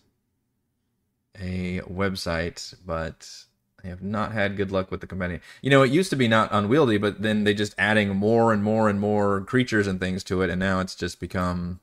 a 1.41 1.81
website, 1.83 2.75
but 2.85 3.29
I 3.85 3.89
have 3.89 4.03
not 4.03 4.33
had 4.33 4.57
good 4.57 4.73
luck 4.73 4.91
with 4.91 5.01
the 5.01 5.07
compendium. 5.07 5.41
You 5.63 5.71
know, 5.71 5.83
it 5.83 5.93
used 5.93 6.11
to 6.11 6.17
be 6.17 6.29
not 6.29 6.51
unwieldy, 6.53 6.99
but 6.99 7.23
then 7.23 7.45
they 7.45 7.55
just 7.55 7.75
adding 7.79 8.09
more 8.17 8.53
and 8.53 8.63
more 8.63 8.89
and 8.89 9.01
more 9.01 9.43
creatures 9.43 9.87
and 9.87 10.01
things 10.01 10.25
to 10.25 10.43
it, 10.43 10.51
and 10.51 10.59
now 10.59 10.81
it's 10.81 10.97
just 10.97 11.21
become, 11.21 11.81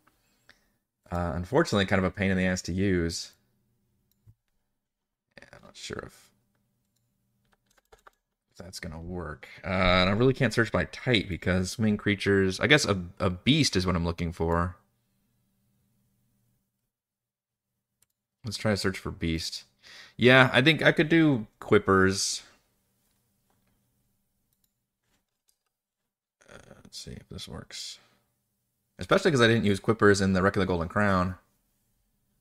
uh, 1.11 1.31
unfortunately, 1.35 1.85
kind 1.85 1.99
of 1.99 2.05
a 2.05 2.11
pain 2.11 2.29
in 2.29 2.37
the 2.37 2.45
ass 2.45 2.61
to 2.63 2.73
use. 2.73 3.31
Yeah, 5.39 5.47
I'm 5.53 5.63
not 5.63 5.77
sure 5.77 6.03
if 6.05 6.31
that's 8.57 8.79
gonna 8.79 8.99
work. 8.99 9.47
Uh, 9.63 9.67
and 9.67 10.09
I 10.09 10.13
really 10.13 10.33
can't 10.33 10.53
search 10.53 10.71
by 10.71 10.85
type 10.85 11.27
because 11.29 11.79
main 11.79 11.97
creatures. 11.97 12.59
I 12.59 12.67
guess 12.67 12.85
a 12.85 13.01
a 13.19 13.29
beast 13.29 13.75
is 13.75 13.85
what 13.85 13.95
I'm 13.95 14.05
looking 14.05 14.31
for. 14.33 14.75
Let's 18.43 18.57
try 18.57 18.71
to 18.71 18.77
search 18.77 18.97
for 18.97 19.11
beast. 19.11 19.65
Yeah, 20.15 20.49
I 20.53 20.61
think 20.61 20.81
I 20.81 20.91
could 20.91 21.09
do 21.09 21.47
quippers. 21.59 22.43
Uh, 26.49 26.57
let's 26.83 26.97
see 26.97 27.11
if 27.11 27.27
this 27.29 27.47
works. 27.47 27.99
Especially 28.99 29.31
because 29.31 29.41
I 29.41 29.47
didn't 29.47 29.65
use 29.65 29.79
quippers 29.79 30.21
in 30.21 30.33
the 30.33 30.41
Wreck 30.41 30.55
of 30.55 30.61
the 30.61 30.65
Golden 30.65 30.87
Crown. 30.87 31.35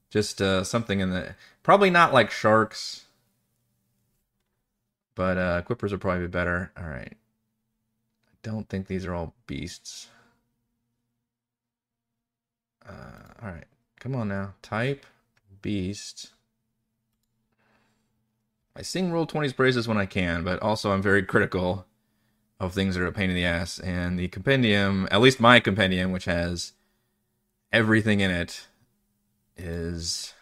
Just 0.09 0.41
uh, 0.41 0.63
something 0.63 1.01
in 1.01 1.11
the 1.11 1.35
probably 1.63 1.91
not 1.91 2.15
like 2.15 2.31
sharks, 2.31 3.06
but 5.17 5.37
uh, 5.37 5.63
quippers 5.63 5.91
would 5.91 6.01
probably 6.01 6.23
be 6.23 6.29
better. 6.29 6.71
All 6.79 6.87
right. 6.87 7.13
I 7.13 8.35
don't 8.45 8.69
think 8.69 8.87
these 8.87 9.05
are 9.05 9.15
all 9.15 9.35
beasts. 9.49 10.09
Uh, 12.89 12.93
all 13.43 13.49
right, 13.49 13.67
come 13.99 14.15
on 14.15 14.29
now. 14.29 14.55
Type 14.63 15.05
beast. 15.61 16.31
I 18.77 18.83
sing 18.83 19.11
Roll20's 19.11 19.53
praises 19.53 19.89
when 19.89 19.97
I 19.97 20.07
can, 20.07 20.45
but 20.45 20.63
also 20.63 20.93
I'm 20.93 21.03
very 21.03 21.23
critical 21.23 21.87
of 22.61 22.73
things 22.73 22.95
that 22.95 23.03
are 23.03 23.07
a 23.07 23.13
pain 23.13 23.31
in 23.31 23.37
the 23.37 23.45
ass. 23.45 23.79
And 23.81 24.19
the 24.19 24.29
compendium, 24.29 25.09
at 25.11 25.21
least 25.21 25.41
my 25.41 25.61
compendium, 25.61 26.13
which 26.13 26.27
has 26.27 26.75
everything 27.73 28.21
in 28.21 28.31
it, 28.31 28.67
is 29.57 30.35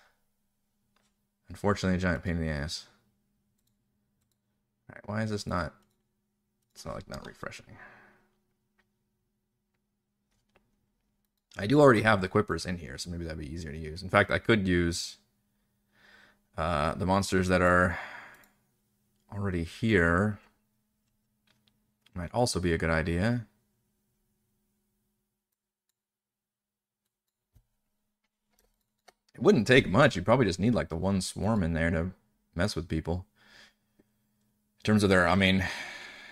unfortunately 1.49 1.97
a 1.97 2.01
giant 2.01 2.25
pain 2.25 2.37
in 2.37 2.43
the 2.43 2.53
ass. 2.53 2.87
Why 5.07 5.23
is 5.23 5.31
this 5.31 5.47
not 5.47 5.75
it's 6.75 6.85
not 6.85 6.95
like 6.95 7.09
not 7.09 7.27
refreshing. 7.27 7.77
I 11.57 11.67
do 11.69 11.81
already 11.81 12.03
have 12.03 12.21
the 12.21 12.29
quippers 12.29 12.67
in 12.67 12.79
here, 12.79 12.99
so 12.99 13.11
maybe 13.11 13.25
that'd 13.25 13.39
be 13.39 13.53
easier 13.53 13.71
to 13.71 13.79
use. 13.79 14.03
In 14.03 14.09
fact, 14.09 14.33
I 14.33 14.41
could 14.41 14.67
use 14.67 15.19
uh, 16.59 16.95
the 16.95 17.07
monsters 17.07 17.47
that 17.47 17.63
are 17.63 17.97
already 19.33 19.63
here. 19.63 20.41
Might 22.13 22.35
also 22.35 22.59
be 22.59 22.73
a 22.73 22.79
good 22.79 22.91
idea. 22.91 23.47
It 29.35 29.43
wouldn't 29.43 29.67
take 29.67 29.89
much. 29.89 30.17
You 30.17 30.23
probably 30.23 30.47
just 30.47 30.61
need 30.61 30.75
like 30.75 30.89
the 30.89 30.97
one 30.97 31.21
swarm 31.21 31.63
in 31.63 31.73
there 31.73 31.91
to 31.91 32.11
mess 32.55 32.75
with 32.75 32.89
people. 32.89 33.27
Terms 34.85 35.03
of 35.03 35.11
their, 35.11 35.27
I 35.27 35.35
mean, 35.35 35.65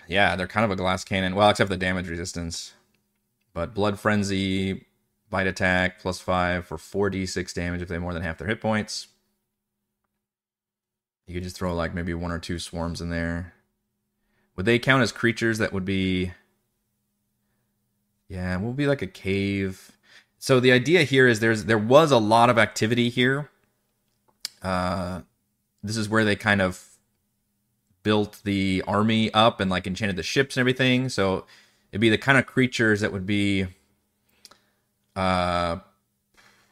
yeah, 0.07 0.35
they're 0.35 0.47
kind 0.47 0.63
of 0.63 0.71
a 0.71 0.75
glass 0.75 1.03
cannon. 1.03 1.35
Well, 1.35 1.49
except 1.49 1.69
the 1.69 1.77
damage 1.77 2.07
resistance. 2.07 2.73
But 3.53 3.73
Blood 3.73 3.99
Frenzy, 3.99 4.85
Bite 5.29 5.47
Attack, 5.47 5.99
plus 5.99 6.19
5 6.19 6.65
for 6.65 6.77
4d6 6.77 7.53
damage 7.53 7.81
if 7.81 7.87
they 7.87 7.95
have 7.95 8.01
more 8.01 8.13
than 8.13 8.23
half 8.23 8.37
their 8.37 8.47
hit 8.47 8.61
points. 8.61 9.07
You 11.25 11.33
could 11.33 11.43
just 11.43 11.55
throw 11.55 11.73
like 11.73 11.93
maybe 11.93 12.13
one 12.13 12.31
or 12.31 12.39
two 12.39 12.59
swarms 12.59 13.01
in 13.01 13.09
there. 13.09 13.53
Would 14.55 14.65
they 14.65 14.79
count 14.79 15.03
as 15.03 15.11
creatures 15.11 15.57
that 15.57 15.73
would 15.73 15.85
be. 15.85 16.31
Yeah, 18.27 18.57
will 18.57 18.73
be 18.73 18.87
like 18.87 19.01
a 19.01 19.07
cave. 19.07 19.91
So 20.37 20.59
the 20.59 20.71
idea 20.71 21.03
here 21.03 21.27
is 21.27 21.39
there's 21.39 21.65
there 21.65 21.77
was 21.77 22.11
a 22.11 22.17
lot 22.17 22.49
of 22.49 22.57
activity 22.57 23.09
here. 23.09 23.49
Uh, 24.61 25.21
this 25.81 25.97
is 25.97 26.09
where 26.09 26.25
they 26.25 26.35
kind 26.35 26.61
of 26.61 26.92
built 28.03 28.41
the 28.43 28.83
army 28.87 29.33
up 29.33 29.59
and 29.59 29.71
like 29.71 29.87
enchanted 29.87 30.15
the 30.15 30.23
ships 30.23 30.55
and 30.55 30.61
everything. 30.61 31.09
So 31.09 31.45
it'd 31.91 32.01
be 32.01 32.09
the 32.09 32.17
kind 32.17 32.37
of 32.37 32.45
creatures 32.45 33.01
that 33.01 33.11
would 33.11 33.25
be 33.25 33.63
uh 35.15 35.77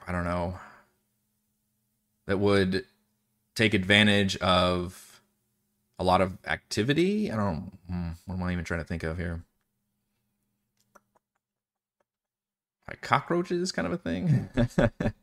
I 0.08 0.12
don't 0.12 0.26
know 0.26 0.60
that 2.28 2.40
would 2.40 2.86
take 3.56 3.74
advantage 3.74 4.38
of 4.38 5.22
a 6.00 6.04
lot 6.04 6.22
of 6.22 6.38
activity. 6.46 7.32
I 7.32 7.36
don't 7.36 7.72
hmm, 7.88 8.10
what 8.26 8.36
am 8.36 8.44
I 8.44 8.52
even 8.52 8.66
trying 8.66 8.82
to 8.82 8.86
think 8.86 9.04
of 9.04 9.18
here? 9.18 9.44
Like 12.88 13.02
cockroaches 13.02 13.72
kind 13.72 13.88
of 13.88 13.94
a 13.94 13.98
thing. 13.98 14.50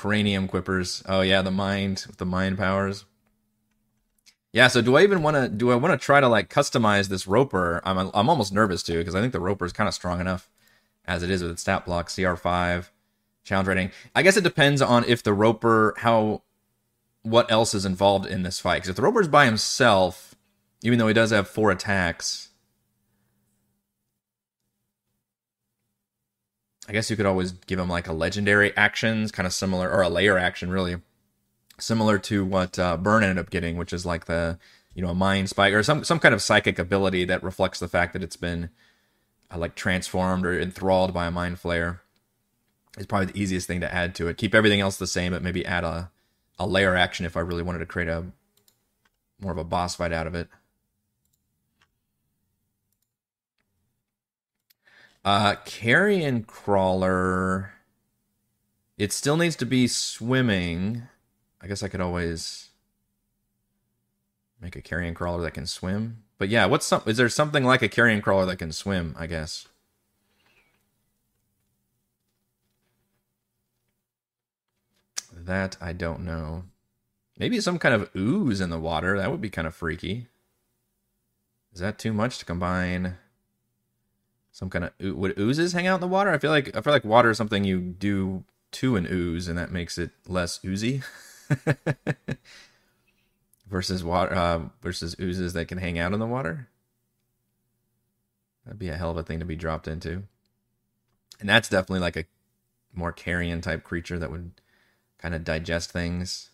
Cranium 0.00 0.48
quippers. 0.48 1.02
Oh 1.06 1.20
yeah, 1.20 1.42
the 1.42 1.50
mind 1.50 2.06
the 2.16 2.24
mind 2.24 2.56
powers. 2.56 3.04
Yeah, 4.50 4.68
so 4.68 4.80
do 4.80 4.96
I 4.96 5.02
even 5.02 5.22
want 5.22 5.36
to 5.36 5.46
do 5.46 5.70
I 5.70 5.74
want 5.74 5.92
to 5.92 6.02
try 6.02 6.20
to 6.20 6.28
like 6.28 6.48
customize 6.48 7.08
this 7.08 7.26
roper? 7.26 7.82
I'm 7.84 8.10
I'm 8.14 8.30
almost 8.30 8.50
nervous 8.50 8.82
too 8.82 8.96
because 8.96 9.14
I 9.14 9.20
think 9.20 9.34
the 9.34 9.40
roper 9.40 9.66
is 9.66 9.74
kind 9.74 9.88
of 9.88 9.92
strong 9.92 10.18
enough 10.18 10.48
as 11.04 11.22
it 11.22 11.30
is 11.30 11.42
with 11.42 11.50
its 11.50 11.60
stat 11.60 11.84
block 11.84 12.08
CR5 12.08 12.88
challenge 13.44 13.68
rating. 13.68 13.90
I 14.14 14.22
guess 14.22 14.38
it 14.38 14.44
depends 14.44 14.80
on 14.80 15.04
if 15.04 15.22
the 15.22 15.34
roper 15.34 15.92
how 15.98 16.44
what 17.20 17.52
else 17.52 17.74
is 17.74 17.84
involved 17.84 18.24
in 18.24 18.42
this 18.42 18.58
fight. 18.58 18.76
Because 18.76 18.88
if 18.88 18.96
the 18.96 19.02
roper's 19.02 19.28
by 19.28 19.44
himself, 19.44 20.34
even 20.82 20.98
though 20.98 21.08
he 21.08 21.14
does 21.14 21.30
have 21.30 21.46
four 21.46 21.70
attacks, 21.70 22.48
I 26.90 26.92
guess 26.92 27.08
you 27.08 27.16
could 27.16 27.24
always 27.24 27.52
give 27.52 27.78
him 27.78 27.88
like 27.88 28.08
a 28.08 28.12
legendary 28.12 28.76
actions, 28.76 29.30
kind 29.30 29.46
of 29.46 29.52
similar, 29.52 29.88
or 29.88 30.02
a 30.02 30.08
lair 30.08 30.36
action, 30.36 30.70
really 30.70 30.96
similar 31.78 32.18
to 32.18 32.44
what 32.44 32.80
uh, 32.80 32.96
Burn 32.96 33.22
ended 33.22 33.38
up 33.38 33.48
getting, 33.48 33.76
which 33.76 33.92
is 33.92 34.04
like 34.04 34.24
the 34.24 34.58
you 34.92 35.00
know 35.00 35.10
a 35.10 35.14
mind 35.14 35.48
spike 35.48 35.72
or 35.72 35.84
some 35.84 36.02
some 36.02 36.18
kind 36.18 36.34
of 36.34 36.42
psychic 36.42 36.80
ability 36.80 37.24
that 37.26 37.44
reflects 37.44 37.78
the 37.78 37.86
fact 37.86 38.12
that 38.12 38.24
it's 38.24 38.34
been 38.34 38.70
uh, 39.54 39.58
like 39.58 39.76
transformed 39.76 40.44
or 40.44 40.60
enthralled 40.60 41.14
by 41.14 41.28
a 41.28 41.30
mind 41.30 41.62
flayer. 41.62 42.00
Is 42.98 43.06
probably 43.06 43.26
the 43.26 43.40
easiest 43.40 43.68
thing 43.68 43.80
to 43.82 43.94
add 43.94 44.16
to 44.16 44.26
it. 44.26 44.36
Keep 44.36 44.52
everything 44.52 44.80
else 44.80 44.96
the 44.96 45.06
same, 45.06 45.30
but 45.30 45.44
maybe 45.44 45.64
add 45.64 45.84
a 45.84 46.10
a 46.58 46.66
lair 46.66 46.96
action 46.96 47.24
if 47.24 47.36
I 47.36 47.40
really 47.40 47.62
wanted 47.62 47.78
to 47.78 47.86
create 47.86 48.08
a 48.08 48.26
more 49.40 49.52
of 49.52 49.58
a 49.58 49.64
boss 49.64 49.94
fight 49.94 50.12
out 50.12 50.26
of 50.26 50.34
it. 50.34 50.48
Uh, 55.24 55.56
carrion 55.64 56.44
crawler. 56.44 57.72
It 58.96 59.12
still 59.12 59.36
needs 59.36 59.56
to 59.56 59.66
be 59.66 59.86
swimming. 59.86 61.02
I 61.60 61.66
guess 61.66 61.82
I 61.82 61.88
could 61.88 62.00
always 62.00 62.70
make 64.60 64.76
a 64.76 64.82
carrion 64.82 65.14
crawler 65.14 65.42
that 65.42 65.52
can 65.52 65.66
swim. 65.66 66.22
But 66.38 66.48
yeah, 66.48 66.66
what's 66.66 66.86
some? 66.86 67.02
Is 67.06 67.18
there 67.18 67.28
something 67.28 67.64
like 67.64 67.82
a 67.82 67.88
carrion 67.88 68.22
crawler 68.22 68.46
that 68.46 68.56
can 68.56 68.72
swim? 68.72 69.14
I 69.18 69.26
guess. 69.26 69.68
That 75.32 75.76
I 75.80 75.92
don't 75.92 76.20
know. 76.20 76.64
Maybe 77.38 77.60
some 77.60 77.78
kind 77.78 77.94
of 77.94 78.10
ooze 78.14 78.60
in 78.60 78.70
the 78.70 78.78
water. 78.78 79.18
That 79.18 79.30
would 79.30 79.40
be 79.40 79.50
kind 79.50 79.66
of 79.66 79.74
freaky. 79.74 80.28
Is 81.72 81.80
that 81.80 81.98
too 81.98 82.12
much 82.12 82.38
to 82.38 82.44
combine? 82.44 83.16
Some 84.52 84.70
kind 84.70 84.84
of 84.84 84.92
would 85.16 85.38
oozes 85.38 85.72
hang 85.72 85.86
out 85.86 85.96
in 85.96 86.00
the 86.00 86.08
water? 86.08 86.30
I 86.30 86.38
feel 86.38 86.50
like 86.50 86.74
I 86.76 86.80
feel 86.80 86.92
like 86.92 87.04
water 87.04 87.30
is 87.30 87.36
something 87.36 87.64
you 87.64 87.80
do 87.80 88.44
to 88.72 88.96
an 88.96 89.06
ooze, 89.10 89.48
and 89.48 89.58
that 89.58 89.70
makes 89.70 89.98
it 89.98 90.10
less 90.26 90.60
oozy. 90.64 91.02
versus 93.70 94.02
water 94.02 94.34
uh, 94.34 94.60
versus 94.82 95.16
oozes 95.20 95.52
that 95.52 95.68
can 95.68 95.78
hang 95.78 95.98
out 95.98 96.12
in 96.12 96.18
the 96.18 96.26
water. 96.26 96.68
That'd 98.64 98.78
be 98.78 98.88
a 98.88 98.96
hell 98.96 99.12
of 99.12 99.16
a 99.16 99.22
thing 99.22 99.38
to 99.38 99.44
be 99.44 99.56
dropped 99.56 99.88
into. 99.88 100.24
And 101.38 101.48
that's 101.48 101.68
definitely 101.68 102.00
like 102.00 102.16
a 102.16 102.24
more 102.92 103.12
carrion 103.12 103.60
type 103.60 103.84
creature 103.84 104.18
that 104.18 104.30
would 104.30 104.52
kind 105.18 105.34
of 105.34 105.44
digest 105.44 105.90
things. 105.90 106.50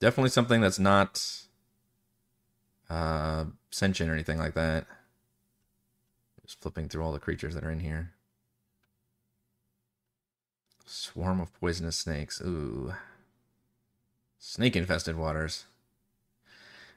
Definitely 0.00 0.30
something 0.30 0.60
that's 0.60 0.80
not 0.80 1.24
uh, 2.90 3.44
sentient 3.70 4.10
or 4.10 4.14
anything 4.14 4.38
like 4.38 4.54
that. 4.54 4.86
Just 6.52 6.60
flipping 6.60 6.86
through 6.86 7.02
all 7.02 7.14
the 7.14 7.18
creatures 7.18 7.54
that 7.54 7.64
are 7.64 7.70
in 7.70 7.80
here. 7.80 8.10
Swarm 10.84 11.40
of 11.40 11.58
poisonous 11.58 11.96
snakes. 11.96 12.42
Ooh. 12.42 12.92
Snake 14.38 14.76
infested 14.76 15.16
waters. 15.16 15.64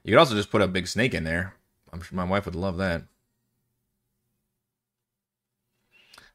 You 0.04 0.12
could 0.12 0.20
also 0.20 0.36
just 0.36 0.52
put 0.52 0.62
a 0.62 0.68
big 0.68 0.90
snake 0.90 1.14
in 1.14 1.24
there. 1.24 1.54
I'm 1.94 2.02
sure 2.02 2.18
my 2.18 2.26
wife 2.26 2.44
would 2.44 2.54
love 2.54 2.76
that. 2.78 3.04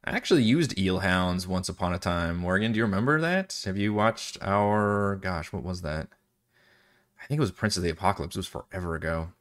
I 0.02 0.12
actually 0.12 0.42
used 0.42 0.78
eel 0.78 1.00
hounds 1.00 1.46
once 1.46 1.68
upon 1.68 1.92
a 1.92 1.98
time. 1.98 2.38
Morgan, 2.38 2.72
do 2.72 2.78
you 2.78 2.84
remember 2.84 3.20
that? 3.20 3.60
Have 3.66 3.76
you 3.76 3.92
watched 3.92 4.38
our 4.40 5.16
gosh, 5.16 5.52
what 5.52 5.62
was 5.62 5.82
that? 5.82 6.08
I 7.22 7.26
think 7.26 7.36
it 7.36 7.42
was 7.42 7.52
Prince 7.52 7.76
of 7.76 7.82
the 7.82 7.90
Apocalypse. 7.90 8.34
It 8.34 8.38
was 8.38 8.46
forever 8.46 8.94
ago. 8.94 9.32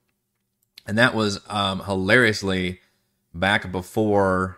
And 0.85 0.97
that 0.97 1.15
was 1.15 1.39
um, 1.47 1.85
hilariously 1.85 2.81
back 3.33 3.71
before 3.71 4.57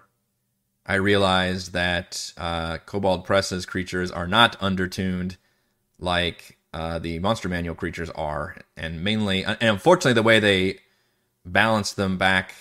I 0.86 0.96
realized 0.96 1.74
that 1.74 2.34
uh, 2.38 2.78
Kobold 2.80 3.24
Press's 3.26 3.66
creatures 3.66 4.12
are 4.12 4.28
not 4.28 4.58
undertuned 4.62 5.38
like 6.00 6.58
uh, 6.74 7.00
the 7.00 7.20
Monster 7.20 7.50
Manual 7.50 7.76
creatures 7.76 8.10
are. 8.12 8.58
And 8.76 9.04
mainly, 9.04 9.44
and 9.44 9.58
unfortunately, 9.62 10.14
the 10.14 10.24
way 10.24 10.40
they 10.40 10.80
balance 11.46 11.94
them 11.94 12.18
back 12.18 12.54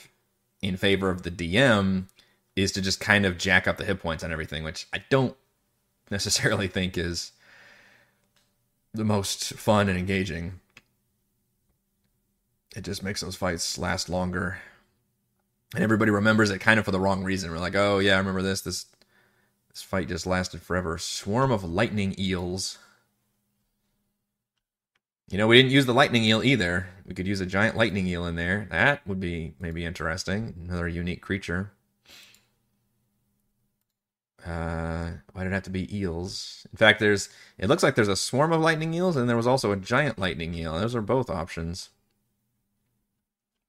in 0.62 0.76
favor 0.76 1.10
of 1.10 1.22
the 1.22 1.30
DM 1.30 2.04
is 2.56 2.72
to 2.72 2.82
just 2.82 3.00
kind 3.00 3.24
of 3.24 3.38
jack 3.38 3.66
up 3.66 3.78
the 3.78 3.84
hit 3.84 4.00
points 4.00 4.22
on 4.22 4.32
everything, 4.32 4.64
which 4.64 4.86
I 4.92 5.02
don't 5.08 5.36
necessarily 6.10 6.68
think 6.68 6.98
is 6.98 7.32
the 8.92 9.04
most 9.04 9.54
fun 9.54 9.88
and 9.88 9.98
engaging. 9.98 10.60
It 12.76 12.82
just 12.82 13.02
makes 13.02 13.20
those 13.20 13.36
fights 13.36 13.78
last 13.78 14.08
longer. 14.08 14.58
And 15.74 15.84
everybody 15.84 16.10
remembers 16.10 16.50
it 16.50 16.58
kind 16.58 16.78
of 16.78 16.84
for 16.84 16.90
the 16.90 17.00
wrong 17.00 17.22
reason. 17.22 17.50
We're 17.50 17.58
like, 17.58 17.76
oh 17.76 17.98
yeah, 17.98 18.14
I 18.14 18.18
remember 18.18 18.42
this. 18.42 18.60
This 18.60 18.86
this 19.70 19.82
fight 19.82 20.08
just 20.08 20.26
lasted 20.26 20.62
forever. 20.62 20.98
Swarm 20.98 21.52
of 21.52 21.62
lightning 21.62 22.14
eels. 22.18 22.78
You 25.28 25.38
know, 25.38 25.46
we 25.46 25.56
didn't 25.56 25.70
use 25.70 25.86
the 25.86 25.94
lightning 25.94 26.24
eel 26.24 26.42
either. 26.42 26.88
We 27.06 27.14
could 27.14 27.28
use 27.28 27.40
a 27.40 27.46
giant 27.46 27.76
lightning 27.76 28.08
eel 28.08 28.26
in 28.26 28.34
there. 28.34 28.66
That 28.72 29.06
would 29.06 29.20
be 29.20 29.54
maybe 29.60 29.84
interesting. 29.84 30.54
Another 30.66 30.88
unique 30.88 31.22
creature. 31.22 31.70
Uh, 34.44 35.10
why 35.32 35.44
did 35.44 35.52
it 35.52 35.54
have 35.54 35.62
to 35.64 35.70
be 35.70 35.96
eels? 35.96 36.66
In 36.72 36.76
fact, 36.78 36.98
there's 36.98 37.28
it 37.58 37.68
looks 37.68 37.84
like 37.84 37.94
there's 37.94 38.08
a 38.08 38.16
swarm 38.16 38.52
of 38.52 38.60
lightning 38.60 38.92
eels, 38.92 39.14
and 39.14 39.28
there 39.28 39.36
was 39.36 39.46
also 39.46 39.70
a 39.70 39.76
giant 39.76 40.18
lightning 40.18 40.52
eel. 40.54 40.78
Those 40.78 40.96
are 40.96 41.02
both 41.02 41.30
options. 41.30 41.90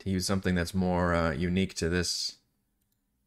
To 0.02 0.10
use 0.10 0.26
something 0.26 0.56
that's 0.56 0.74
more 0.74 1.14
uh, 1.14 1.32
unique 1.32 1.76
to 1.76 1.88
this 1.88 2.38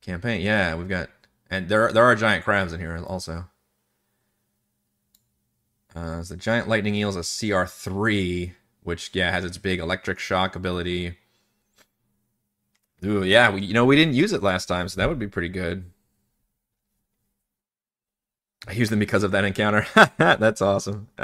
campaign. 0.02 0.40
Yeah, 0.40 0.74
we've 0.74 0.88
got, 0.88 1.08
and 1.48 1.68
there 1.68 1.92
there 1.92 2.02
are 2.02 2.16
giant 2.16 2.44
crabs 2.44 2.72
in 2.72 2.80
here 2.80 3.00
also. 3.06 3.44
Uh, 5.94 6.22
the 6.22 6.36
giant 6.36 6.68
lightning 6.68 6.96
eel 6.96 7.10
is 7.10 7.16
a 7.16 7.20
CR3, 7.20 8.54
which 8.82 9.10
yeah 9.12 9.30
has 9.30 9.44
its 9.44 9.56
big 9.56 9.78
electric 9.78 10.18
shock 10.18 10.56
ability. 10.56 11.16
Ooh, 13.04 13.22
yeah, 13.22 13.50
we, 13.50 13.60
you 13.60 13.72
know 13.72 13.84
we 13.84 13.94
didn't 13.94 14.14
use 14.14 14.32
it 14.32 14.42
last 14.42 14.66
time, 14.66 14.88
so 14.88 15.00
that 15.00 15.08
would 15.08 15.20
be 15.20 15.28
pretty 15.28 15.50
good. 15.50 15.84
I 18.66 18.72
used 18.72 18.90
them 18.90 18.98
because 18.98 19.22
of 19.22 19.30
that 19.30 19.44
encounter. 19.44 19.86
That's 20.16 20.60
awesome. 20.60 21.06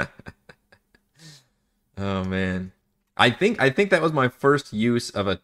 oh 1.97 2.23
man. 2.23 2.71
I 3.17 3.29
think 3.29 3.61
I 3.61 3.69
think 3.69 3.89
that 3.89 4.01
was 4.01 4.13
my 4.13 4.29
first 4.29 4.73
use 4.73 5.09
of 5.09 5.27
a 5.27 5.41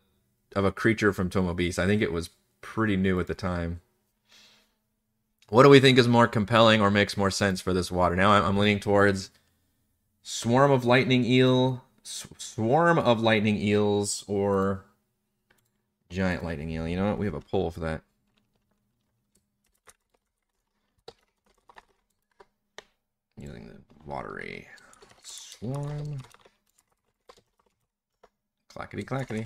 of 0.58 0.66
a 0.66 0.72
creature 0.72 1.14
from 1.14 1.30
Tome 1.30 1.48
of 1.48 1.56
Beasts. 1.56 1.80
I 1.80 1.86
think 1.86 2.02
it 2.02 2.12
was 2.12 2.32
pretty 2.62 2.98
new 2.98 3.20
at 3.20 3.28
the 3.28 3.36
time. 3.36 3.82
What 5.50 5.64
do 5.64 5.70
we 5.70 5.80
think 5.80 5.98
is 5.98 6.08
more 6.08 6.28
compelling 6.28 6.82
or 6.82 6.92
makes 6.92 7.16
more 7.16 7.32
sense 7.32 7.62
for 7.62 7.74
this 7.74 7.92
water? 7.92 8.16
Now 8.16 8.32
I'm, 8.32 8.58
leaning 8.58 8.80
towards 8.80 9.30
swarm 10.22 10.72
of 10.72 10.84
lightning 10.84 11.24
eel, 11.24 11.84
swarm 12.04 13.00
of 13.00 13.22
lightning 13.22 13.58
eels, 13.58 14.26
or 14.28 14.84
giant 16.10 16.44
lightning 16.44 16.70
eel. 16.72 16.88
You 16.88 16.98
know 16.98 17.10
what? 17.10 17.20
We 17.20 17.28
have 17.28 17.36
a 17.36 17.42
poll 17.42 17.72
for 17.72 17.80
that. 17.82 18.02
using 23.40 23.68
the 23.68 23.76
watery 24.04 24.68
swarm. 25.24 26.20
Clackety 28.70 29.04
clackety. 29.04 29.46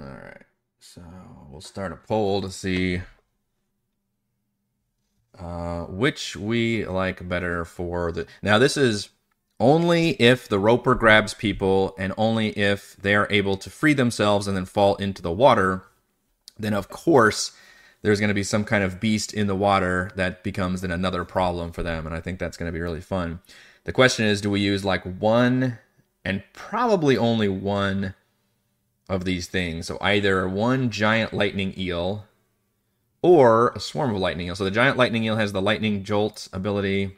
Alright, 0.00 0.42
so 0.78 1.02
we'll 1.50 1.60
start 1.60 1.92
a 1.92 1.96
poll 1.96 2.42
to 2.42 2.50
see 2.50 3.00
uh, 5.38 5.84
which 5.84 6.36
we 6.36 6.84
like 6.86 7.28
better 7.28 7.64
for 7.64 8.12
the. 8.12 8.26
Now, 8.42 8.58
this 8.58 8.76
is 8.76 9.10
only 9.58 10.10
if 10.20 10.48
the 10.48 10.58
roper 10.58 10.94
grabs 10.94 11.34
people 11.34 11.94
and 11.98 12.12
only 12.18 12.50
if 12.50 12.96
they 12.96 13.14
are 13.14 13.26
able 13.30 13.56
to 13.56 13.70
free 13.70 13.94
themselves 13.94 14.46
and 14.46 14.56
then 14.56 14.66
fall 14.66 14.96
into 14.96 15.22
the 15.22 15.32
water. 15.32 15.82
Then, 16.58 16.74
of 16.74 16.88
course, 16.88 17.52
there's 18.02 18.20
going 18.20 18.28
to 18.28 18.34
be 18.34 18.42
some 18.42 18.64
kind 18.64 18.84
of 18.84 19.00
beast 19.00 19.32
in 19.32 19.46
the 19.46 19.56
water 19.56 20.10
that 20.16 20.42
becomes 20.42 20.80
then 20.80 20.90
another 20.90 21.24
problem 21.24 21.72
for 21.72 21.82
them. 21.82 22.06
And 22.06 22.14
I 22.14 22.20
think 22.20 22.38
that's 22.38 22.56
going 22.56 22.70
to 22.70 22.76
be 22.76 22.82
really 22.82 23.00
fun. 23.00 23.40
The 23.84 23.92
question 23.92 24.26
is 24.26 24.40
do 24.40 24.50
we 24.50 24.60
use 24.60 24.84
like 24.84 25.04
one 25.04 25.78
and 26.24 26.42
probably 26.52 27.16
only 27.16 27.48
one 27.48 28.14
of 29.08 29.24
these 29.24 29.46
things? 29.46 29.86
So 29.86 29.98
either 30.00 30.48
one 30.48 30.90
giant 30.90 31.32
lightning 31.32 31.74
eel 31.76 32.26
or 33.22 33.70
a 33.70 33.80
swarm 33.80 34.14
of 34.14 34.20
lightning 34.20 34.48
eel. 34.48 34.56
So 34.56 34.64
the 34.64 34.70
giant 34.70 34.96
lightning 34.96 35.24
eel 35.24 35.36
has 35.36 35.52
the 35.52 35.62
lightning 35.62 36.04
jolt 36.04 36.48
ability 36.52 37.16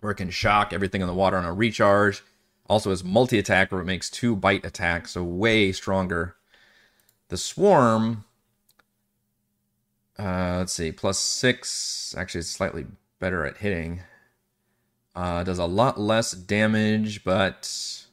where 0.00 0.12
it 0.12 0.16
can 0.16 0.30
shock 0.30 0.72
everything 0.72 1.00
in 1.00 1.06
the 1.06 1.14
water 1.14 1.36
on 1.36 1.44
a 1.44 1.52
recharge. 1.52 2.22
Also 2.68 2.90
has 2.90 3.04
multi 3.04 3.38
attack 3.38 3.70
where 3.70 3.80
it 3.80 3.86
makes 3.86 4.10
two 4.10 4.34
bite 4.34 4.64
attacks, 4.64 5.12
so 5.12 5.22
way 5.22 5.72
stronger. 5.72 6.36
The 7.28 7.36
swarm 7.36 8.24
uh, 10.18 10.56
let's 10.58 10.72
see, 10.72 10.92
plus 10.92 11.18
six. 11.18 12.14
Actually, 12.16 12.40
it's 12.40 12.48
slightly 12.48 12.86
better 13.18 13.44
at 13.44 13.58
hitting. 13.58 14.00
Uh, 15.14 15.42
does 15.42 15.58
a 15.58 15.66
lot 15.66 15.98
less 16.00 16.32
damage, 16.32 17.24
but 17.24 18.05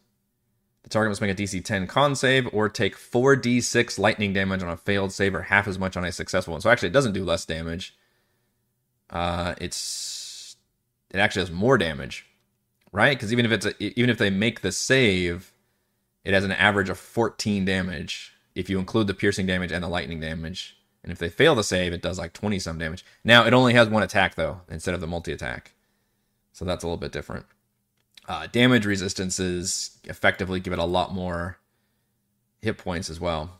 target 0.93 1.11
must 1.11 1.21
make 1.21 1.31
a 1.31 1.41
DC 1.41 1.63
10 1.63 1.87
con 1.87 2.15
save 2.15 2.47
or 2.53 2.69
take 2.69 2.97
4d6 2.97 3.99
lightning 3.99 4.33
damage 4.33 4.63
on 4.63 4.69
a 4.69 4.77
failed 4.77 5.11
save 5.11 5.35
or 5.35 5.43
half 5.43 5.67
as 5.67 5.77
much 5.77 5.97
on 5.97 6.05
a 6.05 6.11
successful 6.11 6.53
one. 6.53 6.61
So 6.61 6.69
actually, 6.69 6.89
it 6.89 6.93
doesn't 6.93 7.13
do 7.13 7.23
less 7.23 7.45
damage. 7.45 7.95
Uh, 9.09 9.55
it's 9.59 10.55
it 11.11 11.17
actually 11.17 11.43
does 11.43 11.51
more 11.51 11.77
damage, 11.77 12.25
right? 12.91 13.15
Because 13.17 13.31
even 13.31 13.45
if 13.45 13.51
it's 13.51 13.65
a, 13.65 13.99
even 13.99 14.09
if 14.09 14.17
they 14.17 14.29
make 14.29 14.61
the 14.61 14.71
save, 14.71 15.53
it 16.23 16.33
has 16.33 16.43
an 16.43 16.51
average 16.51 16.89
of 16.89 16.97
14 16.97 17.65
damage 17.65 18.33
if 18.55 18.69
you 18.69 18.79
include 18.79 19.07
the 19.07 19.13
piercing 19.13 19.45
damage 19.45 19.71
and 19.71 19.83
the 19.83 19.89
lightning 19.89 20.19
damage. 20.19 20.77
And 21.03 21.11
if 21.11 21.19
they 21.19 21.29
fail 21.29 21.55
to 21.55 21.63
save, 21.63 21.91
it 21.91 22.01
does 22.01 22.17
like 22.17 22.33
20 22.33 22.59
some 22.59 22.77
damage. 22.77 23.05
Now, 23.23 23.45
it 23.45 23.53
only 23.53 23.73
has 23.73 23.89
one 23.89 24.03
attack, 24.03 24.35
though, 24.35 24.61
instead 24.69 24.93
of 24.93 25.01
the 25.01 25.07
multi 25.07 25.33
attack. 25.33 25.73
So 26.53 26.63
that's 26.63 26.83
a 26.83 26.87
little 26.87 26.97
bit 26.97 27.11
different. 27.11 27.45
Uh, 28.27 28.47
damage 28.47 28.85
resistances 28.85 29.97
effectively 30.05 30.59
give 30.59 30.73
it 30.73 30.79
a 30.79 30.85
lot 30.85 31.13
more 31.13 31.57
hit 32.61 32.77
points 32.77 33.09
as 33.09 33.19
well. 33.19 33.59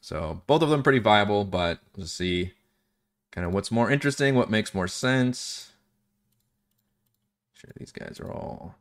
So 0.00 0.42
both 0.46 0.62
of 0.62 0.68
them 0.68 0.82
pretty 0.82 1.00
viable, 1.00 1.44
but 1.44 1.80
we'll 1.96 2.06
see 2.06 2.52
kind 3.32 3.46
of 3.46 3.52
what's 3.52 3.72
more 3.72 3.90
interesting, 3.90 4.34
what 4.34 4.50
makes 4.50 4.74
more 4.74 4.86
sense. 4.86 5.72
Sure, 7.54 7.70
these 7.76 7.90
guys 7.90 8.20
are 8.20 8.30
all 8.30 8.76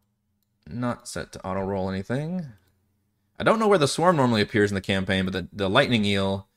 not 0.68 1.08
set 1.08 1.32
to 1.32 1.46
auto 1.46 1.62
roll 1.62 1.90
anything. 1.90 2.46
I 3.40 3.44
don't 3.44 3.58
know 3.60 3.68
where 3.68 3.80
the 3.80 3.88
swarm 3.88 4.16
normally 4.16 4.42
appears 4.42 4.70
in 4.70 4.76
the 4.76 4.82
campaign, 4.82 5.26
but 5.26 5.34
the, 5.34 5.48
the 5.52 5.70
lightning 5.70 6.06
eel 6.06 6.48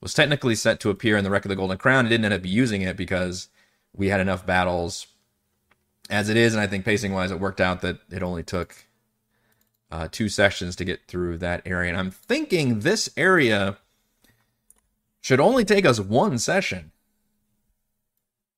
was 0.00 0.14
technically 0.14 0.54
set 0.54 0.80
to 0.80 0.90
appear 0.90 1.16
in 1.16 1.24
the 1.24 1.30
Wreck 1.30 1.44
of 1.44 1.48
the 1.48 1.56
Golden 1.56 1.78
Crown. 1.78 2.06
It 2.06 2.08
didn't 2.08 2.24
end 2.24 2.34
up 2.34 2.44
using 2.44 2.82
it 2.82 2.96
because 2.96 3.48
we 3.94 4.08
had 4.08 4.20
enough 4.20 4.44
battles 4.44 5.06
as 6.10 6.28
it 6.28 6.36
is, 6.36 6.54
and 6.54 6.60
I 6.60 6.66
think 6.66 6.84
pacing 6.84 7.12
wise, 7.12 7.30
it 7.30 7.40
worked 7.40 7.60
out 7.60 7.80
that 7.82 7.98
it 8.10 8.22
only 8.22 8.42
took 8.42 8.86
uh, 9.90 10.08
two 10.10 10.28
sessions 10.28 10.76
to 10.76 10.84
get 10.84 11.06
through 11.06 11.38
that 11.38 11.62
area. 11.64 11.90
And 11.90 11.98
I'm 11.98 12.10
thinking 12.10 12.80
this 12.80 13.08
area 13.16 13.78
should 15.20 15.40
only 15.40 15.64
take 15.64 15.86
us 15.86 16.00
one 16.00 16.38
session. 16.38 16.92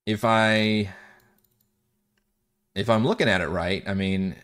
If 0.04 0.24
I 0.24 0.90
if 2.74 2.90
I'm 2.90 3.06
looking 3.06 3.28
at 3.28 3.40
it 3.40 3.48
right, 3.48 3.82
I 3.87 3.94
mean, 3.94 4.37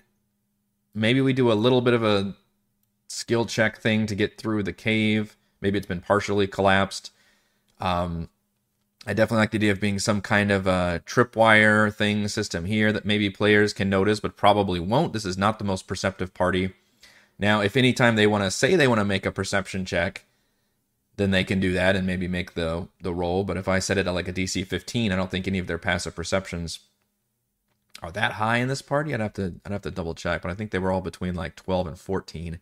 maybe 0.94 1.20
we 1.20 1.32
do 1.32 1.52
a 1.52 1.54
little 1.54 1.80
bit 1.80 1.94
of 1.94 2.02
a 2.02 2.34
skill 3.08 3.44
check 3.44 3.78
thing 3.78 4.06
to 4.06 4.14
get 4.14 4.38
through 4.38 4.62
the 4.62 4.72
cave 4.72 5.36
Maybe 5.62 5.78
it's 5.78 5.86
been 5.86 6.00
partially 6.00 6.46
collapsed. 6.46 7.12
Um, 7.80 8.28
I 9.06 9.14
definitely 9.14 9.38
like 9.38 9.50
the 9.50 9.58
idea 9.58 9.72
of 9.72 9.80
being 9.80 9.98
some 9.98 10.20
kind 10.20 10.52
of 10.52 10.66
a 10.66 11.02
tripwire 11.06 11.92
thing 11.92 12.28
system 12.28 12.66
here 12.66 12.92
that 12.92 13.04
maybe 13.04 13.30
players 13.30 13.72
can 13.72 13.90
notice, 13.90 14.20
but 14.20 14.36
probably 14.36 14.78
won't. 14.78 15.12
This 15.12 15.24
is 15.24 15.36
not 15.36 15.58
the 15.58 15.64
most 15.64 15.88
perceptive 15.88 16.32
party. 16.34 16.72
Now, 17.38 17.60
if 17.60 17.76
anytime 17.76 18.14
they 18.14 18.28
want 18.28 18.44
to 18.44 18.50
say 18.50 18.76
they 18.76 18.86
want 18.86 19.00
to 19.00 19.04
make 19.04 19.26
a 19.26 19.32
perception 19.32 19.84
check, 19.84 20.24
then 21.16 21.32
they 21.32 21.42
can 21.42 21.58
do 21.58 21.72
that 21.72 21.96
and 21.96 22.06
maybe 22.06 22.28
make 22.28 22.54
the 22.54 22.88
the 23.00 23.12
roll. 23.12 23.42
But 23.42 23.56
if 23.56 23.66
I 23.66 23.80
set 23.80 23.98
it 23.98 24.06
at 24.06 24.14
like 24.14 24.28
a 24.28 24.32
DC 24.32 24.66
15, 24.66 25.10
I 25.10 25.16
don't 25.16 25.30
think 25.30 25.48
any 25.48 25.58
of 25.58 25.66
their 25.66 25.78
passive 25.78 26.14
perceptions 26.14 26.80
are 28.02 28.12
that 28.12 28.32
high 28.32 28.58
in 28.58 28.68
this 28.68 28.82
party. 28.82 29.12
I'd 29.12 29.20
have 29.20 29.32
to 29.34 29.54
I'd 29.66 29.72
have 29.72 29.82
to 29.82 29.90
double 29.90 30.14
check, 30.14 30.42
but 30.42 30.50
I 30.50 30.54
think 30.54 30.70
they 30.70 30.78
were 30.78 30.92
all 30.92 31.00
between 31.00 31.34
like 31.34 31.56
12 31.56 31.86
and 31.88 31.98
14 31.98 32.60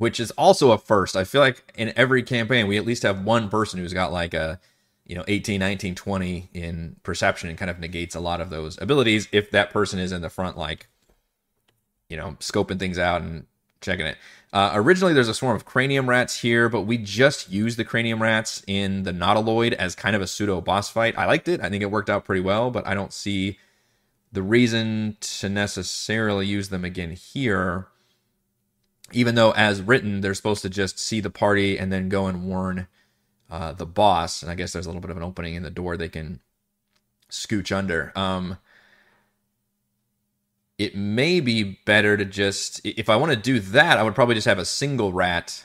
which 0.00 0.18
is 0.18 0.30
also 0.30 0.70
a 0.70 0.78
first. 0.78 1.14
I 1.14 1.24
feel 1.24 1.42
like 1.42 1.62
in 1.76 1.92
every 1.94 2.22
campaign 2.22 2.66
we 2.66 2.78
at 2.78 2.86
least 2.86 3.02
have 3.02 3.22
one 3.22 3.50
person 3.50 3.78
who's 3.78 3.92
got 3.92 4.10
like 4.10 4.32
a 4.32 4.58
you 5.10 5.16
know 5.16 5.24
18 5.26 5.58
19 5.58 5.96
20 5.96 6.50
in 6.54 6.96
perception 7.02 7.48
and 7.48 7.58
kind 7.58 7.68
of 7.68 7.80
negates 7.80 8.14
a 8.14 8.20
lot 8.20 8.40
of 8.40 8.48
those 8.48 8.80
abilities 8.80 9.26
if 9.32 9.50
that 9.50 9.70
person 9.70 9.98
is 9.98 10.12
in 10.12 10.22
the 10.22 10.30
front 10.30 10.56
like 10.56 10.86
you 12.08 12.16
know 12.16 12.36
scoping 12.38 12.78
things 12.78 12.96
out 12.96 13.20
and 13.20 13.44
checking 13.80 14.06
it. 14.06 14.16
Uh, 14.52 14.70
originally 14.74 15.12
there's 15.12 15.28
a 15.28 15.34
swarm 15.34 15.56
of 15.56 15.64
cranium 15.64 16.08
rats 16.08 16.38
here 16.38 16.68
but 16.68 16.82
we 16.82 16.96
just 16.96 17.50
used 17.50 17.76
the 17.76 17.84
cranium 17.84 18.22
rats 18.22 18.62
in 18.68 19.02
the 19.02 19.10
nautiloid 19.10 19.72
as 19.72 19.96
kind 19.96 20.14
of 20.14 20.22
a 20.22 20.28
pseudo 20.28 20.60
boss 20.60 20.88
fight. 20.88 21.18
I 21.18 21.26
liked 21.26 21.48
it. 21.48 21.60
I 21.60 21.68
think 21.70 21.82
it 21.82 21.90
worked 21.90 22.08
out 22.08 22.24
pretty 22.24 22.42
well 22.42 22.70
but 22.70 22.86
i 22.86 22.94
don't 22.94 23.12
see 23.12 23.58
the 24.30 24.42
reason 24.42 25.16
to 25.20 25.48
necessarily 25.48 26.46
use 26.46 26.68
them 26.68 26.84
again 26.84 27.10
here. 27.10 27.88
Even 29.12 29.34
though 29.34 29.50
as 29.52 29.82
written 29.82 30.20
they're 30.20 30.34
supposed 30.34 30.62
to 30.62 30.68
just 30.68 31.00
see 31.00 31.18
the 31.18 31.30
party 31.30 31.76
and 31.76 31.92
then 31.92 32.08
go 32.08 32.28
and 32.28 32.44
warn 32.44 32.86
uh, 33.50 33.72
the 33.72 33.86
boss 33.86 34.42
and 34.42 34.50
i 34.50 34.54
guess 34.54 34.72
there's 34.72 34.86
a 34.86 34.88
little 34.88 35.00
bit 35.00 35.10
of 35.10 35.16
an 35.16 35.22
opening 35.22 35.54
in 35.54 35.62
the 35.62 35.70
door 35.70 35.96
they 35.96 36.08
can 36.08 36.40
scooch 37.30 37.74
under 37.74 38.12
um, 38.16 38.58
it 40.78 40.96
may 40.96 41.40
be 41.40 41.78
better 41.84 42.16
to 42.16 42.24
just 42.24 42.80
if 42.84 43.08
i 43.08 43.16
want 43.16 43.30
to 43.30 43.36
do 43.36 43.60
that 43.60 43.98
i 43.98 44.02
would 44.02 44.14
probably 44.14 44.34
just 44.34 44.46
have 44.46 44.58
a 44.58 44.64
single 44.64 45.12
rat 45.12 45.64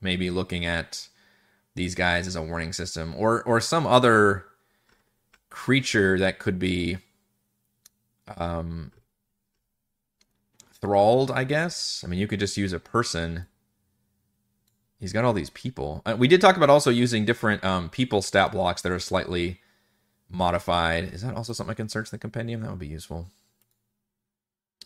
maybe 0.00 0.30
looking 0.30 0.64
at 0.64 1.08
these 1.74 1.94
guys 1.94 2.26
as 2.26 2.36
a 2.36 2.42
warning 2.42 2.72
system 2.72 3.14
or 3.16 3.42
or 3.42 3.60
some 3.60 3.86
other 3.86 4.44
creature 5.50 6.18
that 6.18 6.38
could 6.38 6.58
be 6.58 6.98
um 8.36 8.90
thralled, 10.84 11.30
I 11.30 11.44
guess. 11.44 12.02
I 12.04 12.08
mean, 12.08 12.20
you 12.20 12.26
could 12.26 12.40
just 12.40 12.58
use 12.58 12.74
a 12.74 12.78
person. 12.78 13.46
He's 14.98 15.12
got 15.12 15.24
all 15.24 15.32
these 15.32 15.50
people. 15.50 16.02
Uh, 16.06 16.16
we 16.18 16.28
did 16.28 16.40
talk 16.40 16.56
about 16.56 16.70
also 16.70 16.90
using 16.90 17.24
different 17.24 17.62
um, 17.64 17.90
people 17.90 18.22
stat 18.22 18.52
blocks 18.52 18.82
that 18.82 18.92
are 18.92 18.98
slightly 18.98 19.60
modified. 20.30 21.12
Is 21.12 21.22
that 21.22 21.34
also 21.34 21.52
something 21.52 21.72
I 21.72 21.74
can 21.74 21.88
search 21.88 22.08
in 22.08 22.16
the 22.16 22.18
compendium? 22.18 22.62
That 22.62 22.70
would 22.70 22.78
be 22.78 22.86
useful. 22.86 23.26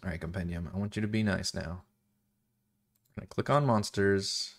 All 0.03 0.11
right, 0.11 0.21
compendium. 0.21 0.71
I 0.75 0.79
want 0.79 0.97
you 0.97 1.03
to 1.03 1.09
be 1.09 1.23
nice 1.23 1.55
now. 1.55 1.83
Gonna 3.17 3.27
click 3.27 3.51
on 3.51 3.67
monsters. 3.67 4.55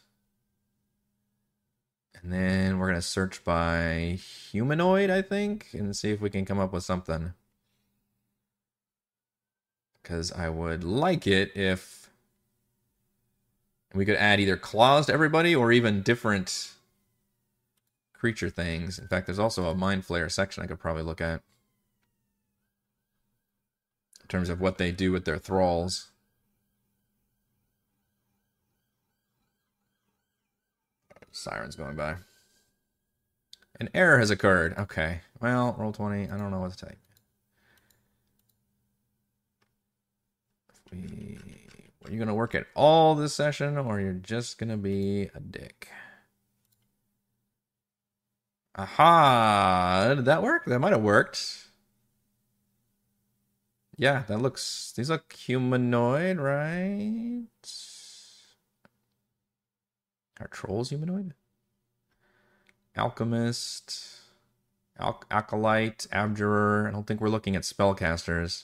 And 2.22 2.34
then 2.34 2.78
we're 2.78 2.88
gonna 2.88 3.02
search 3.02 3.44
by 3.44 4.20
humanoid, 4.52 5.10
I 5.10 5.22
think, 5.22 5.68
and 5.74 5.96
see 5.96 6.12
if 6.12 6.22
we 6.22 6.30
can 6.30 6.46
come 6.46 6.60
up 6.60 6.74
with 6.74 6.84
something 6.84 7.34
because 10.10 10.32
I 10.32 10.50
would 10.50 10.84
like 10.84 11.28
it 11.28 11.56
if 11.56 11.99
we 13.94 14.06
could 14.06 14.16
add 14.16 14.40
either 14.40 14.58
claws 14.58 15.08
to 15.08 15.14
everybody 15.14 15.56
or 15.56 15.72
even 15.72 16.02
different 16.02 16.72
creature 18.14 18.50
things. 18.50 19.00
In 19.00 19.08
fact, 19.08 19.26
there's 19.26 19.40
also 19.40 19.66
a 19.70 19.76
mind 19.76 20.06
flayer 20.06 20.32
section 20.32 20.64
I 20.64 20.68
could 20.68 20.80
probably 20.80 21.04
look 21.04 21.22
at 21.22 21.42
in 24.22 24.28
terms 24.28 24.50
of 24.50 24.62
what 24.62 24.78
they 24.78 24.92
do 24.92 25.12
with 25.12 25.26
their 25.26 25.38
thralls. 25.38 26.12
Sirens 31.32 31.76
going 31.76 31.96
by. 31.96 32.16
An 33.80 33.90
error 33.94 34.20
has 34.20 34.30
occurred. 34.30 34.78
Okay. 34.78 35.22
Well, 35.40 35.76
roll 35.78 35.94
20. 35.94 36.30
I 36.30 36.38
don't 36.38 36.52
know 36.52 36.60
what 36.60 36.72
to 36.72 36.86
type. 36.86 36.98
we 40.92 41.59
are 42.10 42.12
you 42.12 42.18
gonna 42.18 42.34
work 42.34 42.56
at 42.56 42.66
all 42.76 43.14
this 43.14 43.36
session 43.36 43.78
or 43.78 44.00
you're 44.00 44.14
just 44.14 44.58
gonna 44.58 44.78
be 44.78 45.30
a 45.36 45.40
dick? 45.40 45.88
Aha! 48.76 50.16
Did 50.16 50.26
that 50.26 50.42
work? 50.42 50.66
That 50.66 50.80
might 50.80 50.92
have 50.92 51.04
worked. 51.04 51.68
Yeah 53.96 54.24
that 54.28 54.42
looks 54.42 54.92
these 54.96 55.12
look 55.12 55.34
humanoid 55.34 56.38
right? 56.38 57.46
Are 60.40 60.48
trolls 60.48 60.90
humanoid? 60.90 61.36
Alchemist 62.98 64.22
Al- 64.98 65.24
acolyte 65.30 66.08
abjurer. 66.12 66.88
I 66.88 66.92
don't 66.92 67.06
think 67.06 67.22
we're 67.22 67.30
looking 67.30 67.56
at 67.56 67.64
spellcasters 67.64 68.64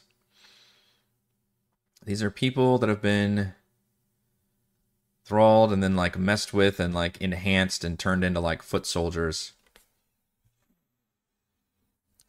these 2.05 2.21
are 2.21 2.31
people 2.31 2.77
that 2.77 2.89
have 2.89 3.01
been 3.01 3.53
thralled 5.25 5.73
and 5.73 5.81
then 5.81 5.95
like 5.95 6.17
messed 6.17 6.53
with 6.53 6.79
and 6.79 6.93
like 6.93 7.19
enhanced 7.19 7.83
and 7.83 7.97
turned 7.97 8.23
into 8.23 8.39
like 8.39 8.61
foot 8.61 8.85
soldiers. 8.85 9.53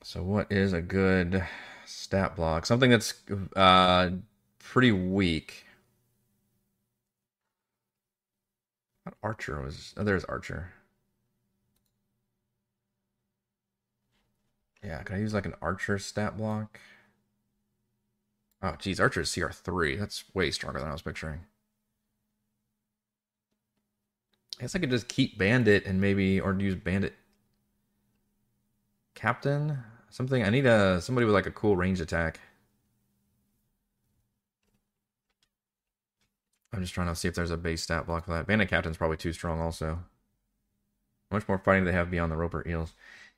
So 0.03 0.23
what 0.23 0.51
is 0.51 0.73
a 0.73 0.81
good 0.81 1.47
stat 1.85 2.37
block? 2.37 2.65
Something 2.65 2.91
that's 2.91 3.15
uh 3.55 4.11
pretty 4.59 4.93
weak. 4.93 5.67
Archer 9.23 9.61
was 9.63 9.93
oh 9.97 10.05
there's 10.05 10.25
Archer. 10.25 10.73
Yeah, 14.83 15.03
can 15.03 15.17
I 15.17 15.19
use 15.19 15.35
like 15.35 15.47
an 15.47 15.55
Archer 15.61 15.99
stat 15.99 16.37
block? 16.39 16.79
Oh, 18.63 18.75
geez, 18.79 19.01
Archer 19.01 19.21
is 19.21 19.31
CR3. 19.31 19.99
That's 19.99 20.25
way 20.35 20.51
stronger 20.51 20.81
than 20.81 20.89
I 20.89 20.93
was 20.93 21.03
picturing. 21.03 21.41
I 24.59 24.63
guess 24.63 24.75
I 24.75 24.79
could 24.79 24.91
just 24.91 25.09
keep 25.09 25.39
Bandit 25.39 25.85
and 25.85 26.01
maybe, 26.01 26.41
or 26.41 26.55
use 26.59 26.75
Bandit 26.75 27.15
Captain? 29.15 29.79
Something, 30.11 30.45
I 30.45 30.51
need 30.51 30.67
a, 30.67 31.01
somebody 31.01 31.25
with 31.27 31.35
like 31.35 31.47
a 31.47 31.51
cool 31.51 31.77
range 31.77 32.01
attack. 32.01 32.41
I'm 36.73 36.83
just 36.83 36.95
trying 36.95 37.09
to 37.09 37.15
see 37.15 37.29
if 37.29 37.35
there's 37.35 37.51
a 37.51 37.57
base 37.57 37.83
stat 37.83 38.07
block 38.07 38.27
for 38.27 38.33
that. 38.33 38.47
Bandit 38.47 38.69
Captain's 38.69 38.97
probably 38.97 39.17
too 39.17 39.33
strong 39.33 39.61
also. 39.61 39.99
How 41.31 41.37
much 41.37 41.49
more 41.49 41.59
fighting 41.59 41.85
do 41.85 41.91
they 41.91 41.97
have 41.97 42.11
beyond 42.11 42.31
the 42.31 42.37
Roper 42.37 42.67
Eels? 42.69 42.95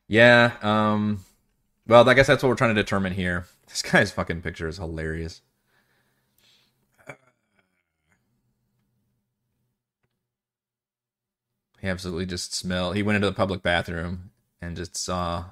Yeah, 0.08 0.52
um, 0.62 1.24
well, 1.88 2.08
I 2.08 2.14
guess 2.14 2.26
that's 2.26 2.42
what 2.42 2.50
we're 2.50 2.54
trying 2.54 2.74
to 2.74 2.82
determine 2.82 3.14
here. 3.14 3.46
This 3.66 3.82
guy's 3.82 4.10
fucking 4.10 4.42
picture 4.42 4.68
is 4.68 4.76
hilarious. 4.76 5.42
He 11.80 11.88
absolutely 11.88 12.26
just 12.26 12.54
smelled. 12.54 12.96
He 12.96 13.02
went 13.02 13.16
into 13.16 13.28
the 13.28 13.34
public 13.34 13.62
bathroom 13.62 14.30
and 14.60 14.76
just 14.76 14.96
saw. 14.96 15.44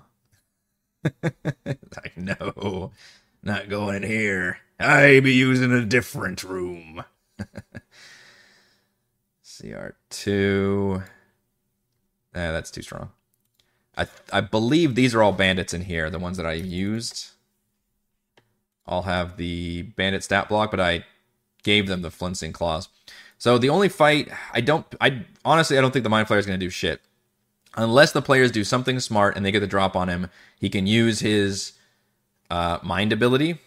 like, 1.22 2.16
no, 2.16 2.90
not 3.42 3.68
going 3.68 4.02
in 4.02 4.02
here. 4.02 4.58
I 4.78 5.20
be 5.20 5.32
using 5.34 5.72
a 5.72 5.84
different 5.84 6.42
room. 6.42 7.04
CR2. 9.44 11.04
Nah, 12.34 12.52
that's 12.52 12.70
too 12.70 12.82
strong. 12.82 13.10
I 13.96 14.06
I 14.32 14.40
believe 14.40 14.94
these 14.94 15.14
are 15.14 15.22
all 15.22 15.32
bandits 15.32 15.74
in 15.74 15.82
here, 15.82 16.10
the 16.10 16.18
ones 16.18 16.36
that 16.36 16.46
I 16.46 16.52
used. 16.52 17.28
I'll 18.86 19.02
have 19.02 19.36
the 19.36 19.82
bandit 19.82 20.22
stat 20.22 20.48
block, 20.48 20.70
but 20.70 20.80
I 20.80 21.04
gave 21.62 21.88
them 21.88 22.02
the 22.02 22.10
flincing 22.10 22.52
claws. 22.52 22.88
So 23.38 23.58
the 23.58 23.70
only 23.70 23.88
fight 23.88 24.30
I 24.52 24.60
don't 24.60 24.86
I 25.00 25.24
honestly 25.44 25.76
I 25.76 25.80
don't 25.80 25.90
think 25.90 26.04
the 26.04 26.10
mind 26.10 26.28
flayer 26.28 26.38
is 26.38 26.46
going 26.46 26.58
to 26.58 26.64
do 26.64 26.70
shit. 26.70 27.00
Unless 27.76 28.12
the 28.12 28.22
players 28.22 28.50
do 28.50 28.64
something 28.64 29.00
smart 29.00 29.36
and 29.36 29.44
they 29.44 29.52
get 29.52 29.60
the 29.60 29.66
drop 29.66 29.96
on 29.96 30.08
him, 30.08 30.30
he 30.58 30.70
can 30.70 30.86
use 30.86 31.20
his 31.20 31.72
uh, 32.50 32.78
mind 32.82 33.12
ability. 33.12 33.58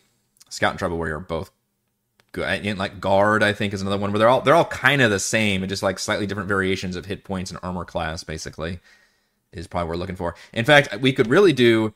Scout 0.50 0.72
and 0.72 0.80
Tribal 0.80 0.98
Warrior 0.98 1.18
are 1.18 1.20
both 1.20 1.52
good. 2.32 2.65
And 2.65 2.80
like 2.80 3.00
guard, 3.00 3.44
I 3.44 3.54
think 3.54 3.74
is 3.74 3.82
another 3.82 3.98
one 3.98 4.12
where 4.12 4.20
they're 4.20 4.30
all 4.30 4.42
they're 4.42 4.56
all 4.56 4.65
kind 4.65 5.02
of 5.02 5.12
the 5.12 5.20
same, 5.20 5.62
and 5.62 5.70
just 5.70 5.84
like 5.84 6.00
slightly 6.00 6.26
different 6.26 6.48
variations 6.48 6.96
of 6.96 7.06
hit 7.06 7.24
points 7.24 7.52
and 7.52 7.60
armor 7.62 7.86
class, 7.86 8.24
basically, 8.24 8.80
is 9.52 9.68
probably 9.68 9.88
what 9.88 9.94
we're 9.96 10.00
looking 10.00 10.16
for. 10.16 10.36
In 10.54 10.66
fact, 10.66 11.00
we 11.00 11.14
could 11.14 11.28
really 11.28 11.54
do 11.54 11.94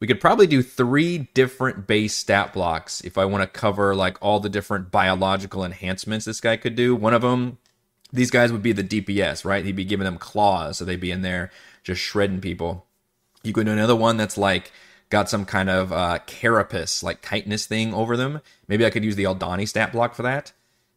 we 0.00 0.06
could 0.06 0.20
probably 0.20 0.46
do 0.46 0.62
three 0.62 1.28
different 1.34 1.86
base 1.86 2.14
stat 2.14 2.52
blocks 2.52 3.00
if 3.00 3.18
I 3.18 3.24
want 3.24 3.42
to 3.42 3.48
cover 3.48 3.96
like 3.96 4.16
all 4.20 4.38
the 4.38 4.48
different 4.48 4.90
biological 4.90 5.64
enhancements 5.64 6.24
this 6.24 6.40
guy 6.40 6.56
could 6.56 6.76
do. 6.76 6.94
One 6.94 7.14
of 7.14 7.22
them, 7.22 7.58
these 8.12 8.30
guys 8.30 8.52
would 8.52 8.62
be 8.62 8.72
the 8.72 8.84
DPS, 8.84 9.44
right? 9.44 9.64
He'd 9.64 9.74
be 9.74 9.84
giving 9.84 10.04
them 10.04 10.18
claws, 10.18 10.78
so 10.78 10.84
they'd 10.84 11.00
be 11.00 11.10
in 11.10 11.22
there 11.22 11.50
just 11.82 12.00
shredding 12.00 12.40
people. 12.40 12.86
You 13.42 13.52
could 13.52 13.66
do 13.66 13.72
another 13.72 13.96
one 13.96 14.16
that's 14.16 14.38
like 14.38 14.70
got 15.10 15.28
some 15.28 15.44
kind 15.44 15.68
of 15.68 15.92
uh, 15.92 16.18
carapace, 16.26 17.02
like 17.02 17.20
tightness 17.20 17.66
thing 17.66 17.92
over 17.92 18.16
them. 18.16 18.40
Maybe 18.68 18.86
I 18.86 18.90
could 18.90 19.04
use 19.04 19.16
the 19.16 19.24
Aldani 19.24 19.66
stat 19.66 19.92
block 19.92 20.14
for 20.14 20.22
that. 20.22 20.52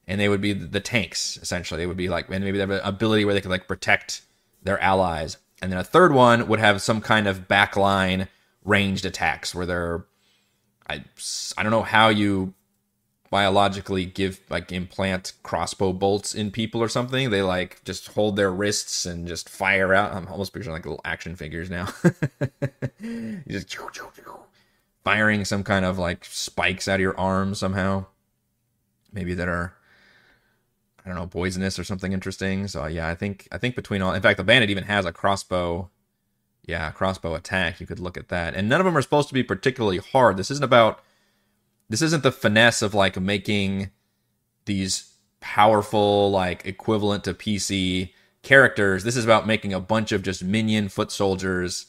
And 0.07 0.19
they 0.19 0.29
would 0.29 0.41
be 0.41 0.53
the 0.53 0.79
tanks, 0.79 1.37
essentially. 1.41 1.79
They 1.79 1.87
would 1.87 1.97
be 1.97 2.09
like, 2.09 2.29
and 2.29 2.43
maybe 2.43 2.57
they 2.57 2.63
have 2.63 2.71
an 2.71 2.81
ability 2.83 3.23
where 3.23 3.33
they 3.33 3.41
could 3.41 3.51
like 3.51 3.67
protect 3.67 4.21
their 4.61 4.79
allies. 4.79 5.37
And 5.61 5.71
then 5.71 5.79
a 5.79 5.83
third 5.83 6.11
one 6.11 6.47
would 6.47 6.59
have 6.59 6.81
some 6.81 7.01
kind 7.01 7.27
of 7.27 7.47
backline 7.47 8.27
ranged 8.63 9.05
attacks 9.05 9.53
where 9.53 9.65
they're 9.65 10.05
I 10.89 11.03
I 11.57 11.63
don't 11.63 11.71
know 11.71 11.83
how 11.83 12.09
you 12.09 12.53
biologically 13.29 14.05
give 14.05 14.41
like 14.49 14.71
implant 14.73 15.31
crossbow 15.41 15.93
bolts 15.93 16.35
in 16.35 16.51
people 16.51 16.81
or 16.81 16.89
something. 16.89 17.29
They 17.29 17.41
like 17.41 17.83
just 17.85 18.09
hold 18.09 18.35
their 18.35 18.51
wrists 18.51 19.05
and 19.05 19.27
just 19.27 19.49
fire 19.49 19.93
out. 19.93 20.13
I'm 20.13 20.27
almost 20.27 20.53
picturing 20.53 20.73
like 20.73 20.85
little 20.85 21.01
action 21.05 21.35
figures 21.35 21.69
now. 21.69 21.87
just 23.47 23.77
firing 25.03 25.45
some 25.45 25.63
kind 25.63 25.85
of 25.85 25.97
like 25.97 26.25
spikes 26.25 26.87
out 26.87 26.95
of 26.95 27.01
your 27.01 27.17
arm 27.17 27.55
somehow. 27.55 28.05
Maybe 29.13 29.33
that 29.33 29.47
are 29.47 29.73
I 31.03 31.09
don't 31.09 31.17
know 31.17 31.27
poisonous 31.27 31.79
or 31.79 31.83
something 31.83 32.13
interesting. 32.13 32.67
So 32.67 32.85
yeah, 32.85 33.07
I 33.07 33.15
think 33.15 33.47
I 33.51 33.57
think 33.57 33.75
between 33.75 34.01
all, 34.01 34.13
in 34.13 34.21
fact, 34.21 34.37
the 34.37 34.43
bandit 34.43 34.69
even 34.69 34.83
has 34.85 35.05
a 35.05 35.11
crossbow. 35.11 35.89
Yeah, 36.65 36.91
crossbow 36.91 37.33
attack. 37.33 37.79
You 37.79 37.87
could 37.87 37.99
look 37.99 38.17
at 38.17 38.29
that, 38.29 38.53
and 38.53 38.69
none 38.69 38.79
of 38.79 38.85
them 38.85 38.95
are 38.95 39.01
supposed 39.01 39.27
to 39.29 39.33
be 39.33 39.43
particularly 39.43 39.97
hard. 39.97 40.37
This 40.37 40.51
isn't 40.51 40.63
about 40.63 41.01
this 41.89 42.01
isn't 42.01 42.23
the 42.23 42.31
finesse 42.31 42.81
of 42.81 42.93
like 42.93 43.19
making 43.19 43.89
these 44.65 45.11
powerful 45.39 46.31
like 46.31 46.65
equivalent 46.65 47.23
to 47.25 47.33
PC 47.33 48.11
characters. 48.43 49.03
This 49.03 49.17
is 49.17 49.25
about 49.25 49.47
making 49.47 49.73
a 49.73 49.79
bunch 49.79 50.11
of 50.11 50.23
just 50.23 50.43
minion 50.43 50.87
foot 50.87 51.11
soldiers 51.11 51.87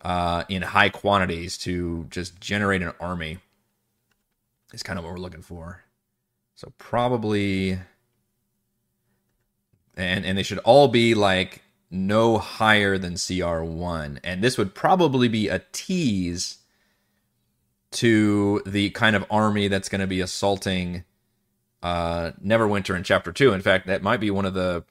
uh, 0.00 0.44
in 0.48 0.62
high 0.62 0.88
quantities 0.88 1.58
to 1.58 2.06
just 2.10 2.40
generate 2.40 2.82
an 2.82 2.92
army. 3.00 3.38
Is 4.72 4.82
kind 4.82 4.98
of 4.98 5.04
what 5.04 5.12
we're 5.12 5.20
looking 5.20 5.42
for. 5.42 5.84
So 6.56 6.72
probably, 6.76 7.78
and 9.96 10.24
and 10.24 10.36
they 10.36 10.42
should 10.42 10.58
all 10.58 10.88
be 10.88 11.14
like 11.14 11.62
no 11.90 12.38
higher 12.38 12.98
than 12.98 13.16
CR 13.16 13.62
one, 13.62 14.20
and 14.24 14.42
this 14.42 14.58
would 14.58 14.74
probably 14.74 15.28
be 15.28 15.48
a 15.48 15.62
tease 15.72 16.58
to 17.92 18.62
the 18.66 18.90
kind 18.90 19.16
of 19.16 19.24
army 19.30 19.68
that's 19.68 19.88
going 19.88 20.00
to 20.00 20.06
be 20.06 20.20
assaulting 20.20 21.04
uh, 21.82 22.32
Neverwinter 22.44 22.96
in 22.96 23.04
Chapter 23.04 23.32
2. 23.32 23.52
In 23.52 23.62
fact, 23.62 23.86
that 23.86 24.02
might 24.02 24.20
be 24.20 24.30
one 24.30 24.44
of 24.44 24.54
the 24.54 24.84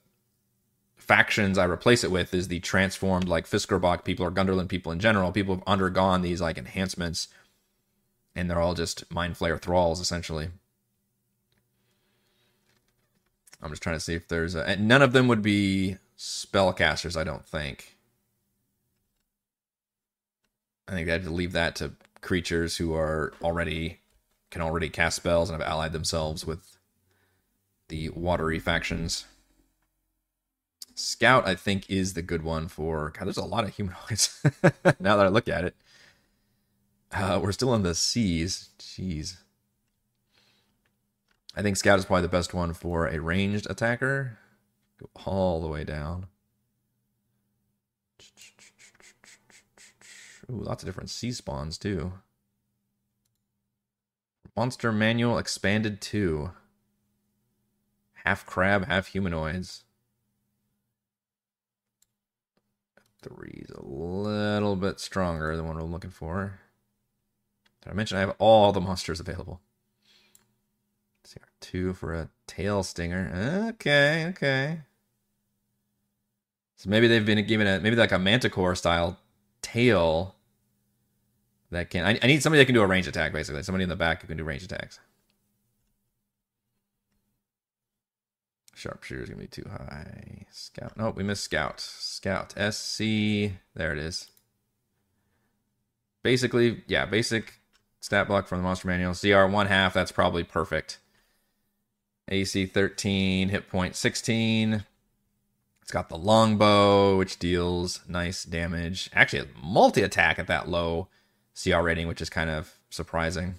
factions 0.96 1.58
I 1.58 1.66
replace 1.66 2.04
it 2.04 2.10
with 2.10 2.34
is 2.34 2.48
the 2.48 2.62
transformed 2.62 3.28
like 3.28 3.48
Fiskerbok 3.48 4.04
people 4.04 4.26
or 4.26 4.32
Gunderlin 4.32 4.68
people 4.68 4.92
in 4.92 5.00
general. 5.00 5.32
People 5.32 5.56
have 5.56 5.64
undergone 5.68 6.22
these 6.22 6.42
like 6.42 6.58
enhancements 6.58 7.28
and 8.36 8.50
they're 8.50 8.60
all 8.60 8.74
just 8.74 9.12
Mind 9.12 9.36
Flayer 9.36 9.60
thralls 9.60 10.00
essentially. 10.00 10.50
I'm 13.66 13.72
just 13.72 13.82
trying 13.82 13.96
to 13.96 14.00
see 14.00 14.14
if 14.14 14.28
there's 14.28 14.54
a, 14.54 14.64
and 14.64 14.88
none 14.88 15.02
of 15.02 15.12
them 15.12 15.28
would 15.28 15.42
be 15.42 15.98
spellcasters, 16.16 17.18
I 17.18 17.24
don't 17.24 17.44
think. 17.44 17.98
I 20.88 20.92
think 20.92 21.10
I 21.10 21.14
had 21.14 21.24
to 21.24 21.32
leave 21.32 21.54
that 21.54 21.76
to 21.78 21.94
creatures 22.22 22.78
who 22.78 22.94
are 22.94 23.34
already 23.42 24.02
can 24.52 24.62
already 24.62 24.88
cast 24.88 25.16
spells 25.16 25.50
and 25.50 25.60
have 25.60 25.68
allied 25.68 25.94
themselves 25.94 26.46
with 26.46 26.78
the 27.88 28.10
watery 28.10 28.60
factions. 28.60 29.26
Scout, 30.94 31.48
I 31.48 31.56
think, 31.56 31.90
is 31.90 32.14
the 32.14 32.22
good 32.22 32.44
one 32.44 32.68
for. 32.68 33.12
God, 33.18 33.26
there's 33.26 33.36
a 33.36 33.44
lot 33.44 33.64
of 33.64 33.76
humanoids 33.76 34.44
now 35.00 35.18
that 35.18 35.26
I 35.26 35.30
look 35.30 35.48
at 35.48 35.66
it. 35.66 35.76
Uh, 37.12 37.40
we're 37.42 37.52
still 37.52 37.74
in 37.74 37.82
the 37.82 37.96
seas. 37.96 38.70
Jeez. 38.78 39.38
I 41.56 41.62
think 41.62 41.78
Scout 41.78 42.00
is 42.00 42.06
probably 42.06 42.24
the 42.24 42.28
best 42.28 42.54
one 42.54 42.74
for 42.74 43.08
a 43.08 43.20
ranged 43.20 43.68
attacker. 43.70 44.38
Go 45.00 45.10
all 45.26 45.62
the 45.62 45.68
way 45.68 45.84
down. 45.86 46.28
Ooh, 50.50 50.62
lots 50.62 50.84
of 50.84 50.88
different 50.88 51.10
sea 51.10 51.32
spawns 51.32 51.78
too. 51.78 52.14
Monster 54.56 54.92
Manual 54.92 55.38
Expanded 55.38 56.02
2. 56.02 56.52
Half 58.26 58.46
crab, 58.46 58.88
half 58.88 59.08
humanoids. 59.08 59.84
Three's 63.22 63.72
a 63.74 63.84
little 63.84 64.76
bit 64.76 65.00
stronger 65.00 65.56
than 65.56 65.68
what 65.68 65.78
I'm 65.78 65.92
looking 65.92 66.12
for. 66.12 66.60
Did 67.82 67.92
I 67.92 67.94
mention 67.94 68.18
I 68.18 68.22
have 68.22 68.36
all 68.40 68.72
the 68.72 68.82
monsters 68.82 69.20
available? 69.20 69.62
CR2 71.26 71.96
for 71.96 72.14
a 72.14 72.30
tail 72.48 72.84
stinger. 72.84 73.70
Okay, 73.74 74.28
okay. 74.30 74.80
So 76.76 76.90
maybe 76.90 77.08
they've 77.08 77.26
been 77.26 77.46
given 77.46 77.68
a 77.68 77.80
maybe 77.80 77.96
like 77.96 78.12
a 78.12 78.20
manticore 78.20 78.76
style 78.76 79.18
tail 79.62 80.36
that 81.72 81.90
can. 81.90 82.06
I, 82.06 82.20
I 82.22 82.28
need 82.28 82.44
somebody 82.44 82.62
that 82.62 82.66
can 82.66 82.76
do 82.76 82.82
a 82.82 82.88
range 82.88 83.08
attack, 83.08 83.34
basically. 83.34 83.64
Somebody 83.64 83.84
in 83.84 83.90
the 83.90 83.96
back 83.96 84.22
who 84.22 84.28
can 84.28 84.38
do 84.38 84.44
range 84.44 84.64
attacks. 84.64 85.00
Sharpshooter's 88.76 89.30
gonna 89.30 89.42
be 89.42 89.48
too 89.48 89.68
high. 89.70 90.46
Scout. 90.52 90.98
Nope, 90.98 91.16
we 91.16 91.24
missed 91.24 91.44
Scout. 91.44 91.80
Scout. 91.80 92.52
SC. 92.52 93.00
There 93.74 93.94
it 93.94 93.98
is. 93.98 94.30
Basically, 96.24 96.84
yeah, 96.88 97.06
basic 97.06 97.54
stat 98.02 98.28
block 98.28 98.48
from 98.48 98.60
the 98.60 98.64
monster 98.64 98.88
manual. 98.88 99.14
CR 99.14 99.46
one 99.46 99.68
half, 99.68 99.94
that's 99.94 100.12
probably 100.12 100.44
perfect. 100.44 101.00
AC 102.30 102.66
13, 102.66 103.50
hit 103.50 103.70
point 103.70 103.96
16. 103.96 104.84
It's 105.82 105.92
got 105.92 106.10
the 106.10 106.18
longbow, 106.18 107.18
which 107.18 107.38
deals 107.38 108.02
nice 108.08 108.44
damage. 108.44 109.10
Actually, 109.14 109.48
a 109.48 109.66
multi 109.66 110.02
attack 110.02 110.40
at 110.40 110.48
that 110.48 110.68
low 110.68 111.10
CR 111.62 111.82
rating, 111.82 112.08
which 112.08 112.22
is 112.22 112.30
kind 112.30 112.50
of 112.50 112.80
surprising. 112.90 113.56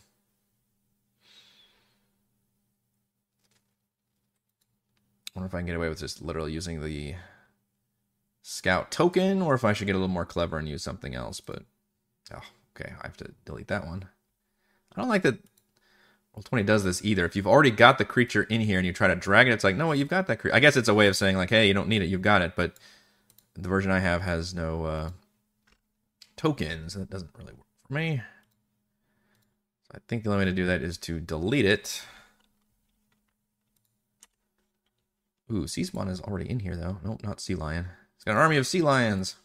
I 5.29 5.39
wonder 5.39 5.47
if 5.47 5.55
I 5.55 5.59
can 5.59 5.67
get 5.67 5.77
away 5.77 5.89
with 5.89 6.01
just 6.01 6.21
literally 6.21 6.53
using 6.53 6.83
the 6.83 7.15
scout 8.43 8.91
token, 8.91 9.41
or 9.43 9.55
if 9.55 9.65
I 9.65 9.73
should 9.73 9.87
get 9.87 9.95
a 9.95 9.99
little 9.99 10.09
more 10.09 10.27
clever 10.27 10.59
and 10.59 10.69
use 10.69 10.83
something 10.83 11.15
else. 11.15 11.41
But 11.41 11.63
oh, 12.35 12.43
okay, 12.75 12.93
I 13.01 13.07
have 13.07 13.17
to 13.19 13.33
delete 13.45 13.69
that 13.69 13.87
one. 13.87 14.09
I 14.97 15.01
don't 15.01 15.09
like 15.09 15.23
that 15.23 15.39
Roll20 16.37 16.67
does 16.67 16.85
this 16.85 17.05
either. 17.05 17.25
If 17.25 17.35
you've 17.35 17.47
already 17.47 17.71
got 17.71 17.99
the 17.99 18.05
creature 18.05 18.43
in 18.45 18.61
here 18.61 18.79
and 18.79 18.87
you 18.87 18.93
try 18.93 19.09
to 19.09 19.17
drag 19.17 19.49
it, 19.49 19.53
it's 19.53 19.65
like, 19.65 19.77
no, 19.77 19.93
you've 19.93 20.09
got 20.09 20.27
that 20.27 20.39
creature. 20.39 20.55
I 20.55 20.61
guess 20.61 20.77
it's 20.77 20.89
a 20.89 20.95
way 20.95 21.07
of 21.07 21.17
saying 21.17 21.37
like, 21.37 21.51
hey, 21.51 21.67
you 21.67 21.75
don't 21.75 21.89
need 21.89 22.03
it, 22.03 22.07
you've 22.07 22.23
got 22.23 22.43
it. 22.43 22.53
But 22.57 22.75
the 23.55 23.69
version 23.69 23.91
I 23.91 24.01
have 24.01 24.23
has 24.23 24.55
no 24.55 24.85
uh, 24.85 25.11
tokens. 26.37 26.95
That 26.95 27.09
doesn't 27.09 27.31
really 27.39 27.55
work 27.55 27.67
for 27.87 27.95
me. 27.95 28.23
So 29.85 29.93
I 29.95 29.99
think 30.09 30.25
the 30.25 30.31
only 30.31 30.45
way 30.45 30.51
to 30.51 30.57
do 30.57 30.67
that 30.67 30.83
is 30.83 30.99
to 30.99 31.21
delete 31.21 31.65
it. 31.65 32.03
Ooh, 35.51 35.67
Sea 35.67 35.85
Spawn 35.85 36.09
is 36.09 36.21
already 36.21 36.51
in 36.51 36.59
here 36.59 36.77
though. 36.77 36.99
Nope, 37.05 37.23
not 37.23 37.41
Sea 37.41 37.55
Lion. 37.55 37.87
It's 38.17 38.25
got 38.25 38.33
an 38.33 38.39
army 38.39 38.57
of 38.57 38.67
sea 38.67 38.83
lions. 38.83 39.37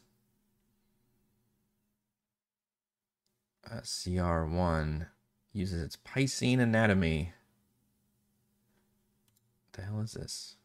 Uh, 3.70 3.82
CR1 3.82 5.06
uses 5.54 5.82
its 5.82 5.98
Piscine 5.98 6.60
anatomy. 6.60 7.34
What 9.72 9.82
the 9.82 9.82
hell 9.84 10.02
is 10.02 10.14
this? 10.14 10.56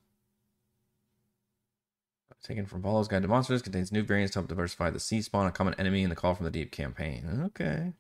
Taken 2.46 2.66
from 2.66 2.81
Volo's 2.81 3.09
Guide 3.09 3.22
to 3.22 3.29
Monsters, 3.29 3.61
contains 3.61 3.90
new 3.90 4.05
variants 4.05 4.35
to 4.35 4.38
help 4.38 4.49
diversify 4.49 4.90
the 4.90 5.01
sea 5.01 5.20
spawn, 5.20 5.49
a 5.49 5.51
common 5.51 5.75
enemy 5.79 6.05
in 6.05 6.11
the 6.11 6.14
Call 6.14 6.33
from 6.33 6.44
the 6.44 6.51
Deep 6.51 6.70
campaign. 6.70 7.40
Okay. 7.46 7.92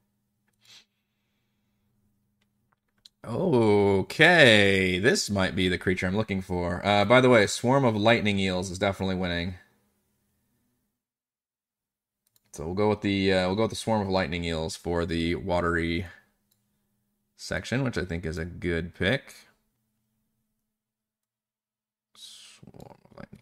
Okay, 3.24 5.00
this 5.00 5.28
might 5.28 5.56
be 5.56 5.68
the 5.68 5.78
creature 5.78 6.06
I'm 6.06 6.16
looking 6.16 6.42
for. 6.42 6.80
Uh, 6.86 7.04
by 7.04 7.20
the 7.20 7.28
way, 7.28 7.48
Swarm 7.48 7.84
of 7.84 7.96
Lightning 7.96 8.38
Eels 8.38 8.70
is 8.70 8.78
definitely 8.78 9.16
winning. 9.16 9.54
So 12.52 12.66
we'll 12.66 12.74
go 12.74 12.88
with 12.88 13.00
the 13.00 13.32
uh, 13.32 13.46
we'll 13.48 13.56
go 13.56 13.62
with 13.62 13.70
the 13.70 13.76
Swarm 13.76 14.00
of 14.00 14.08
Lightning 14.08 14.44
Eels 14.44 14.76
for 14.76 15.04
the 15.04 15.34
watery 15.34 16.06
section, 17.36 17.84
which 17.84 17.98
I 17.98 18.04
think 18.04 18.24
is 18.24 18.38
a 18.38 18.44
good 18.44 18.94
pick. 18.94 19.34
Swarm 22.16 22.98
of 23.04 23.16
Lightning 23.16 23.40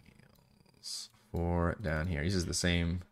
for 1.32 1.76
down 1.80 2.06
here. 2.06 2.22
Uses 2.22 2.46
the 2.46 2.54
same 2.54 3.02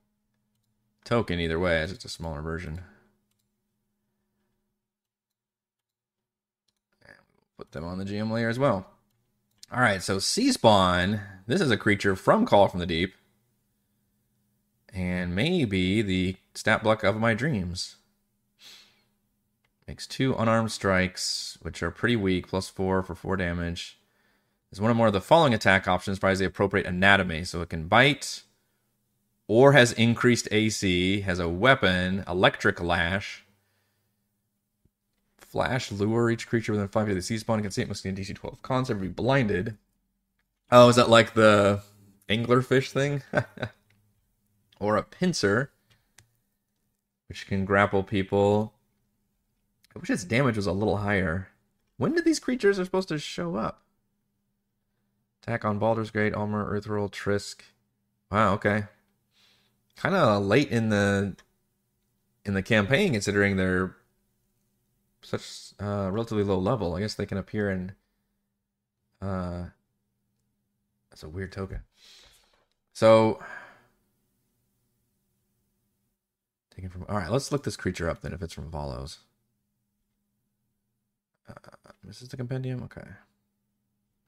token 1.05 1.41
either 1.41 1.59
way, 1.59 1.81
as 1.81 1.91
it's 1.91 2.03
just 2.03 2.15
a 2.15 2.19
smaller 2.19 2.43
version. 2.43 2.83
put 7.63 7.71
them 7.71 7.85
on 7.85 7.99
the 7.99 8.05
GM 8.05 8.31
layer 8.31 8.49
as 8.49 8.59
well. 8.59 8.87
All 9.73 9.81
right, 9.81 10.03
so 10.03 10.19
Sea 10.19 10.51
Spawn. 10.51 11.21
This 11.47 11.61
is 11.61 11.71
a 11.71 11.77
creature 11.77 12.17
from 12.17 12.45
Call 12.45 12.67
from 12.67 12.81
the 12.81 12.87
Deep. 12.87 13.15
And 14.93 15.35
maybe 15.35 16.03
the 16.03 16.37
stat 16.55 16.83
block 16.83 17.05
of 17.05 17.17
my 17.17 17.35
dreams. 17.35 17.97
Makes 19.87 20.07
two 20.07 20.35
unarmed 20.35 20.71
strikes, 20.71 21.59
which 21.63 21.83
are 21.83 21.91
pretty 21.91 22.17
weak, 22.17 22.49
plus 22.49 22.69
four 22.69 23.03
for 23.03 23.15
four 23.15 23.37
damage. 23.37 23.99
Is 24.71 24.81
one 24.81 24.91
or 24.91 24.95
more 24.95 25.09
of 25.09 25.13
the 25.13 25.21
following 25.21 25.53
attack 25.53 25.87
options 25.87 26.19
provides 26.19 26.39
the 26.39 26.47
appropriate 26.47 26.87
anatomy. 26.87 27.45
So 27.45 27.61
it 27.61 27.69
can 27.69 27.89
bite, 27.89 28.43
or 29.49 29.73
has 29.73 29.93
increased 29.93 30.49
AC, 30.51 31.23
has 31.23 31.39
a 31.39 31.49
weapon, 31.49 32.25
electric 32.27 32.81
lash, 32.81 33.45
flash 35.53 35.93
lure 35.93 36.31
each 36.31 36.49
creature 36.49 36.73
within 36.73 36.89
five 36.89 37.07
feet 37.07 37.13
of 37.13 37.17
the 37.17 37.23
sea 37.23 37.37
spawn 37.37 37.61
can 37.61 37.71
see 37.71 37.83
it 37.83 37.89
must 37.89 38.03
be 38.03 38.11
DC 38.11 38.35
12 38.35 38.63
concept 38.63 39.01
be 39.01 39.09
blinded. 39.09 39.77
Oh, 40.71 40.89
is 40.89 40.97
that 40.97 41.11
like 41.11 41.35
the 41.35 41.83
anglerfish 42.31 42.91
thing? 42.91 43.23
or 44.81 44.97
a 44.97 45.03
pincer, 45.03 45.71
which 47.29 47.47
can 47.47 47.67
grapple 47.67 48.03
people. 48.03 48.73
I 49.95 49.99
wish 49.99 50.11
its 50.11 50.25
damage 50.25 50.57
was 50.57 50.67
a 50.67 50.73
little 50.73 50.99
higher. 50.99 51.49
When 51.97 52.15
did 52.15 52.25
these 52.25 52.41
creatures 52.41 52.79
are 52.79 52.85
supposed 52.85 53.09
to 53.09 53.19
show 53.19 53.57
up? 53.57 53.83
Attack 55.43 55.65
on 55.65 55.79
Baldur's 55.79 56.11
Gate, 56.11 56.35
Ulmer, 56.35 56.65
Earthroll, 56.71 57.11
Trisk. 57.11 57.63
Wow, 58.31 58.55
okay. 58.55 58.85
Kind 59.97 60.15
of 60.15 60.45
late 60.45 60.71
in 60.71 60.89
the 60.89 61.37
in 62.45 62.55
the 62.55 62.63
campaign, 62.63 63.13
considering 63.13 63.57
they're 63.57 63.95
such 65.21 65.75
uh, 65.81 66.11
relatively 66.11 66.45
low 66.45 66.59
level. 66.59 66.95
I 66.95 67.01
guess 67.01 67.15
they 67.15 67.27
can 67.27 67.39
appear 67.39 67.71
in. 67.71 67.93
Uh, 69.21 69.67
that's 71.11 71.23
a 71.23 71.29
weird 71.29 71.53
token. 71.53 71.81
So, 72.93 73.41
taken 76.75 76.91
from. 76.91 77.05
All 77.09 77.17
right, 77.17 77.31
let's 77.31 77.53
look 77.53 77.65
this 77.65 77.77
creature 77.77 78.09
up 78.09 78.23
then. 78.23 78.33
If 78.33 78.43
it's 78.43 78.55
from 78.55 78.71
Volo's. 78.71 79.19
Uh, 81.49 81.55
this 82.05 82.23
is 82.23 82.29
the 82.29 82.37
compendium. 82.37 82.83
Okay. 82.85 83.07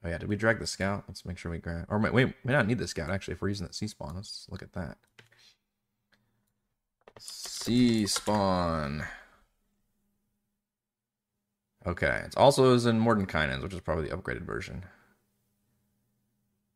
Oh 0.05 0.09
yeah, 0.09 0.19
did 0.19 0.29
we 0.29 0.37
drag 0.37 0.59
the 0.59 0.67
scout? 0.67 1.05
Let's 1.09 1.25
make 1.25 1.39
sure 1.39 1.51
we 1.51 1.59
grab. 1.59 1.87
Or 1.89 1.99
wait, 1.99 2.13
we 2.13 2.35
not 2.45 2.67
need 2.67 2.79
the 2.79 2.89
scout 2.89 3.11
actually 3.11 3.35
if 3.35 3.43
we're 3.43 3.49
using 3.49 3.67
that 3.67 3.75
sea 3.75 3.87
spawn. 3.87 4.15
Let's 4.17 4.47
look 4.51 4.63
at 4.63 4.73
that. 4.75 4.99
Sea 7.19 8.07
spawn. 8.07 9.05
Okay, 11.87 12.23
it's 12.25 12.37
also 12.37 12.75
is 12.75 12.87
in 12.87 13.01
Mordenkainen's, 13.01 13.63
which 13.63 13.75
is 13.75 13.81
probably 13.81 14.09
the 14.09 14.17
upgraded 14.17 14.43
version. 14.43 14.85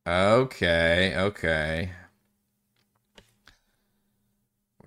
Okay, 0.06 1.14
okay. 1.16 1.90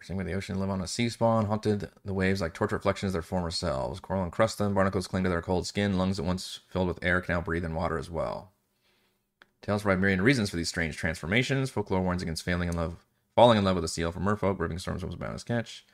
Seeing 0.02 0.18
where 0.18 0.26
the 0.26 0.34
ocean 0.34 0.60
live 0.60 0.70
on 0.70 0.82
a 0.82 0.88
sea 0.88 1.10
spawn, 1.10 1.46
haunted 1.46 1.90
the 2.04 2.14
waves 2.14 2.42
like 2.42 2.54
torch 2.54 2.72
reflections 2.72 3.10
of 3.10 3.14
their 3.14 3.22
former 3.22 3.52
selves. 3.52 4.00
Coral 4.00 4.24
encrust 4.24 4.58
them, 4.58 4.74
barnacles 4.74 5.08
cling 5.08 5.24
to 5.24 5.30
their 5.30 5.42
cold 5.42 5.68
skin, 5.68 5.98
lungs 5.98 6.18
that 6.18 6.24
once 6.24 6.62
filled 6.68 6.88
with 6.88 7.04
air 7.04 7.22
can 7.22 7.36
now 7.36 7.42
breathe 7.42 7.64
in 7.66 7.76
water 7.76 7.98
as 7.98 8.10
well. 8.10 8.52
Tales 9.62 9.84
provide 9.84 10.02
myriad 10.02 10.22
reasons 10.22 10.50
for 10.50 10.56
these 10.56 10.70
strange 10.70 10.98
transformations. 10.98 11.70
Folklore 11.70 12.02
warns 12.02 12.24
against 12.24 12.44
failing 12.44 12.68
in 12.68 12.76
love, 12.76 13.06
falling 13.36 13.60
in 13.60 13.64
love 13.64 13.76
with 13.76 13.86
a 13.86 13.88
seal 13.88 14.12
from 14.12 14.24
merfolk, 14.24 14.60
ripping 14.60 14.80
storms 14.80 15.06
was 15.06 15.16
bound 15.16 15.38
to 15.38 15.46
catch. 15.46 15.86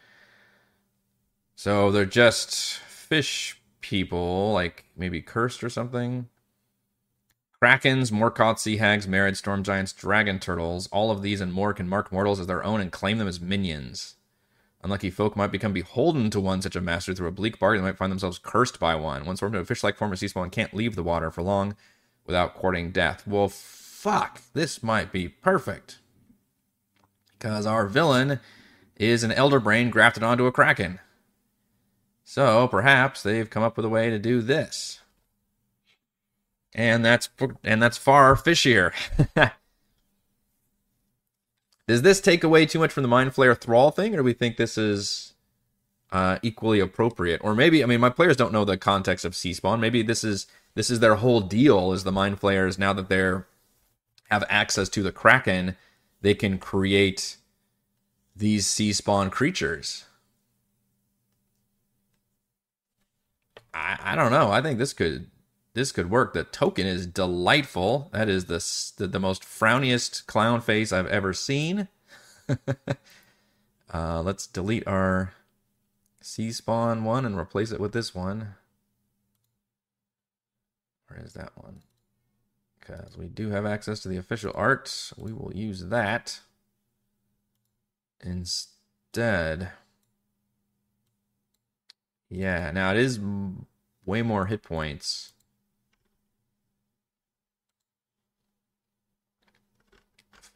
So 1.55 1.91
they're 1.91 2.05
just 2.05 2.77
fish 2.77 3.59
people, 3.81 4.53
like 4.53 4.85
maybe 4.95 5.21
cursed 5.21 5.63
or 5.63 5.69
something. 5.69 6.29
Krakens, 7.61 8.11
Morkoth, 8.11 8.59
Sea 8.59 8.77
Hags, 8.77 9.07
Marid, 9.07 9.35
Storm 9.35 9.63
Giants, 9.63 9.91
Dragon 9.91 10.37
Turtles, 10.37 10.87
all 10.91 11.09
of 11.09 11.23
these 11.23 11.41
and 11.41 11.51
more 11.51 11.73
can 11.73 11.89
mark 11.89 12.11
mortals 12.11 12.39
as 12.39 12.45
their 12.45 12.63
own 12.63 12.79
and 12.79 12.91
claim 12.91 13.17
them 13.17 13.27
as 13.27 13.41
minions. 13.41 14.15
Unlucky 14.83 15.09
folk 15.09 15.35
might 15.35 15.51
become 15.51 15.73
beholden 15.73 16.29
to 16.29 16.39
one 16.39 16.61
such 16.61 16.75
a 16.75 16.81
master 16.81 17.15
through 17.15 17.27
a 17.27 17.31
bleak 17.31 17.57
bargain. 17.57 17.83
They 17.83 17.89
might 17.89 17.97
find 17.97 18.11
themselves 18.11 18.37
cursed 18.37 18.79
by 18.79 18.93
one. 18.93 19.25
Once 19.25 19.39
formed 19.39 19.55
into 19.55 19.63
a 19.63 19.65
fish-like 19.65 19.97
form 19.97 20.13
of 20.13 20.19
sea 20.19 20.27
spawn 20.27 20.51
can't 20.51 20.73
leave 20.73 20.95
the 20.95 21.01
water 21.01 21.31
for 21.31 21.41
long 21.41 21.75
without 22.27 22.53
courting 22.53 22.91
death. 22.91 23.25
Well, 23.25 23.49
fuck, 23.49 24.41
this 24.53 24.83
might 24.83 25.11
be 25.11 25.27
perfect. 25.27 25.97
Because 27.39 27.65
our 27.65 27.87
villain 27.87 28.39
is 28.97 29.23
an 29.23 29.31
elder 29.31 29.59
brain 29.59 29.89
grafted 29.89 30.21
onto 30.21 30.45
a 30.45 30.51
kraken. 30.51 30.99
So 32.23 32.67
perhaps 32.67 33.23
they've 33.23 33.49
come 33.49 33.63
up 33.63 33.77
with 33.77 33.85
a 33.85 33.89
way 33.89 34.11
to 34.11 34.19
do 34.19 34.41
this. 34.41 34.99
And 36.75 37.03
that's 37.03 37.29
and 37.63 37.81
that's 37.81 37.97
far 37.97 38.35
fishier. 38.35 38.93
Does 41.87 42.01
this 42.01 42.19
take 42.19 42.43
away 42.43 42.65
too 42.65 42.79
much 42.79 42.91
from 42.91 43.03
the 43.03 43.09
Mind 43.09 43.33
Flayer 43.33 43.59
Thrall 43.59 43.91
thing, 43.91 44.13
or 44.13 44.17
do 44.17 44.23
we 44.23 44.33
think 44.33 44.57
this 44.57 44.77
is 44.77 45.33
uh, 46.11 46.37
equally 46.41 46.81
appropriate? 46.81 47.39
Or 47.43 47.55
maybe, 47.55 47.81
I 47.81 47.87
mean, 47.87 48.01
my 48.01 48.09
players 48.09 48.35
don't 48.35 48.51
know 48.51 48.65
the 48.65 48.77
context 48.77 49.23
of 49.23 49.35
Sea 49.35 49.53
Spawn. 49.53 49.79
Maybe 49.79 50.01
this 50.01 50.23
is 50.23 50.47
this 50.75 50.89
is 50.89 50.99
their 50.99 51.15
whole 51.15 51.39
deal. 51.39 51.93
Is 51.93 52.03
the 52.03 52.11
Mind 52.11 52.39
Flayers 52.39 52.77
now 52.77 52.91
that 52.93 53.07
they're 53.07 53.47
have 54.29 54.43
access 54.49 54.89
to 54.89 55.01
the 55.01 55.11
Kraken, 55.11 55.77
they 56.21 56.33
can 56.33 56.57
create 56.57 57.37
these 58.35 58.67
Sea 58.67 58.91
Spawn 58.91 59.29
creatures. 59.29 60.05
I, 63.73 63.97
I 64.01 64.15
don't 64.15 64.31
know. 64.31 64.51
I 64.51 64.61
think 64.61 64.79
this 64.79 64.93
could 64.93 65.27
this 65.77 65.91
could 65.91 66.09
work. 66.09 66.33
The 66.33 66.43
token 66.43 66.87
is 66.87 67.05
delightful. 67.05 68.09
That 68.11 68.27
is 68.27 68.45
the 68.45 68.57
the, 68.97 69.07
the 69.07 69.19
most 69.19 69.43
frowniest 69.43 70.25
clown 70.25 70.59
face 70.59 70.91
I've 70.91 71.05
ever 71.07 71.33
seen. 71.33 71.87
uh, 73.93 74.21
let's 74.23 74.47
delete 74.47 74.87
our 74.87 75.33
sea 76.19 76.51
spawn 76.51 77.03
one 77.03 77.25
and 77.25 77.37
replace 77.37 77.71
it 77.71 77.79
with 77.79 77.91
this 77.93 78.15
one. 78.15 78.55
Where 81.09 81.23
is 81.23 81.33
that 81.33 81.51
one? 81.55 81.83
Because 82.79 83.15
we 83.15 83.27
do 83.27 83.51
have 83.51 83.65
access 83.65 83.99
to 83.99 84.09
the 84.09 84.17
official 84.17 84.51
art. 84.55 85.11
We 85.15 85.31
will 85.31 85.51
use 85.53 85.85
that 85.85 86.39
instead. 88.19 89.73
Yeah, 92.29 92.71
now 92.71 92.91
it 92.91 92.97
is 92.97 93.19
way 94.05 94.23
more 94.23 94.47
hit 94.47 94.63
points. 94.63 95.33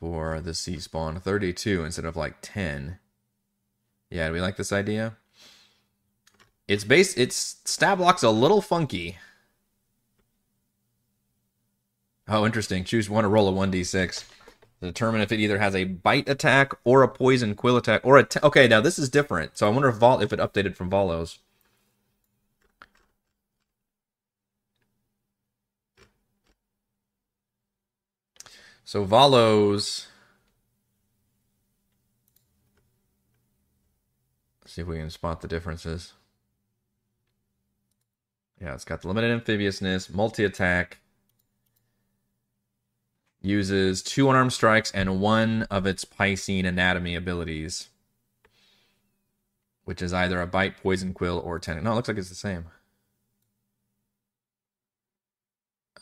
For 0.01 0.41
the 0.41 0.55
sea 0.55 0.79
spawn, 0.79 1.19
32 1.19 1.85
instead 1.85 2.05
of 2.05 2.15
like 2.15 2.37
10. 2.41 2.97
Yeah, 4.09 4.27
do 4.27 4.33
we 4.33 4.41
like 4.41 4.57
this 4.57 4.73
idea? 4.73 5.15
It's 6.67 6.83
base 6.83 7.15
its 7.15 7.57
stat 7.65 7.99
block's 7.99 8.23
a 8.23 8.31
little 8.31 8.61
funky. 8.61 9.19
Oh, 12.27 12.47
interesting. 12.47 12.83
Choose 12.83 13.11
one 13.11 13.23
to 13.23 13.29
roll 13.29 13.47
a 13.47 13.51
1d6 13.51 14.23
to 14.79 14.85
determine 14.87 15.21
if 15.21 15.31
it 15.31 15.39
either 15.39 15.59
has 15.59 15.75
a 15.75 15.83
bite 15.83 16.27
attack 16.27 16.73
or 16.83 17.03
a 17.03 17.07
poison 17.07 17.53
quill 17.53 17.77
attack 17.77 18.01
or 18.03 18.17
a 18.17 18.27
okay. 18.41 18.67
Now 18.67 18.81
this 18.81 18.97
is 18.97 19.07
different. 19.07 19.55
So 19.55 19.67
I 19.67 19.69
wonder 19.69 19.89
if 19.89 19.97
Vol 19.97 20.21
if 20.21 20.33
it 20.33 20.39
updated 20.39 20.75
from 20.75 20.89
Volo's. 20.89 21.37
So 28.91 29.05
Volo's. 29.05 30.07
Let's 34.61 34.73
see 34.73 34.81
if 34.81 34.87
we 34.89 34.97
can 34.97 35.09
spot 35.09 35.39
the 35.39 35.47
differences. 35.47 36.11
Yeah, 38.61 38.73
it's 38.73 38.83
got 38.83 39.01
the 39.01 39.07
limited 39.07 39.31
amphibiousness, 39.31 40.09
multi 40.09 40.43
attack, 40.43 40.97
uses 43.41 44.03
two 44.03 44.29
unarmed 44.29 44.51
strikes 44.51 44.91
and 44.91 45.21
one 45.21 45.63
of 45.71 45.85
its 45.85 46.03
Piscine 46.03 46.65
anatomy 46.65 47.15
abilities, 47.15 47.87
which 49.85 50.01
is 50.01 50.13
either 50.13 50.41
a 50.41 50.47
bite, 50.47 50.83
poison, 50.83 51.13
quill, 51.13 51.39
or 51.39 51.59
ten. 51.59 51.81
No, 51.81 51.93
it 51.93 51.95
looks 51.95 52.09
like 52.09 52.17
it's 52.17 52.27
the 52.27 52.35
same. 52.35 52.65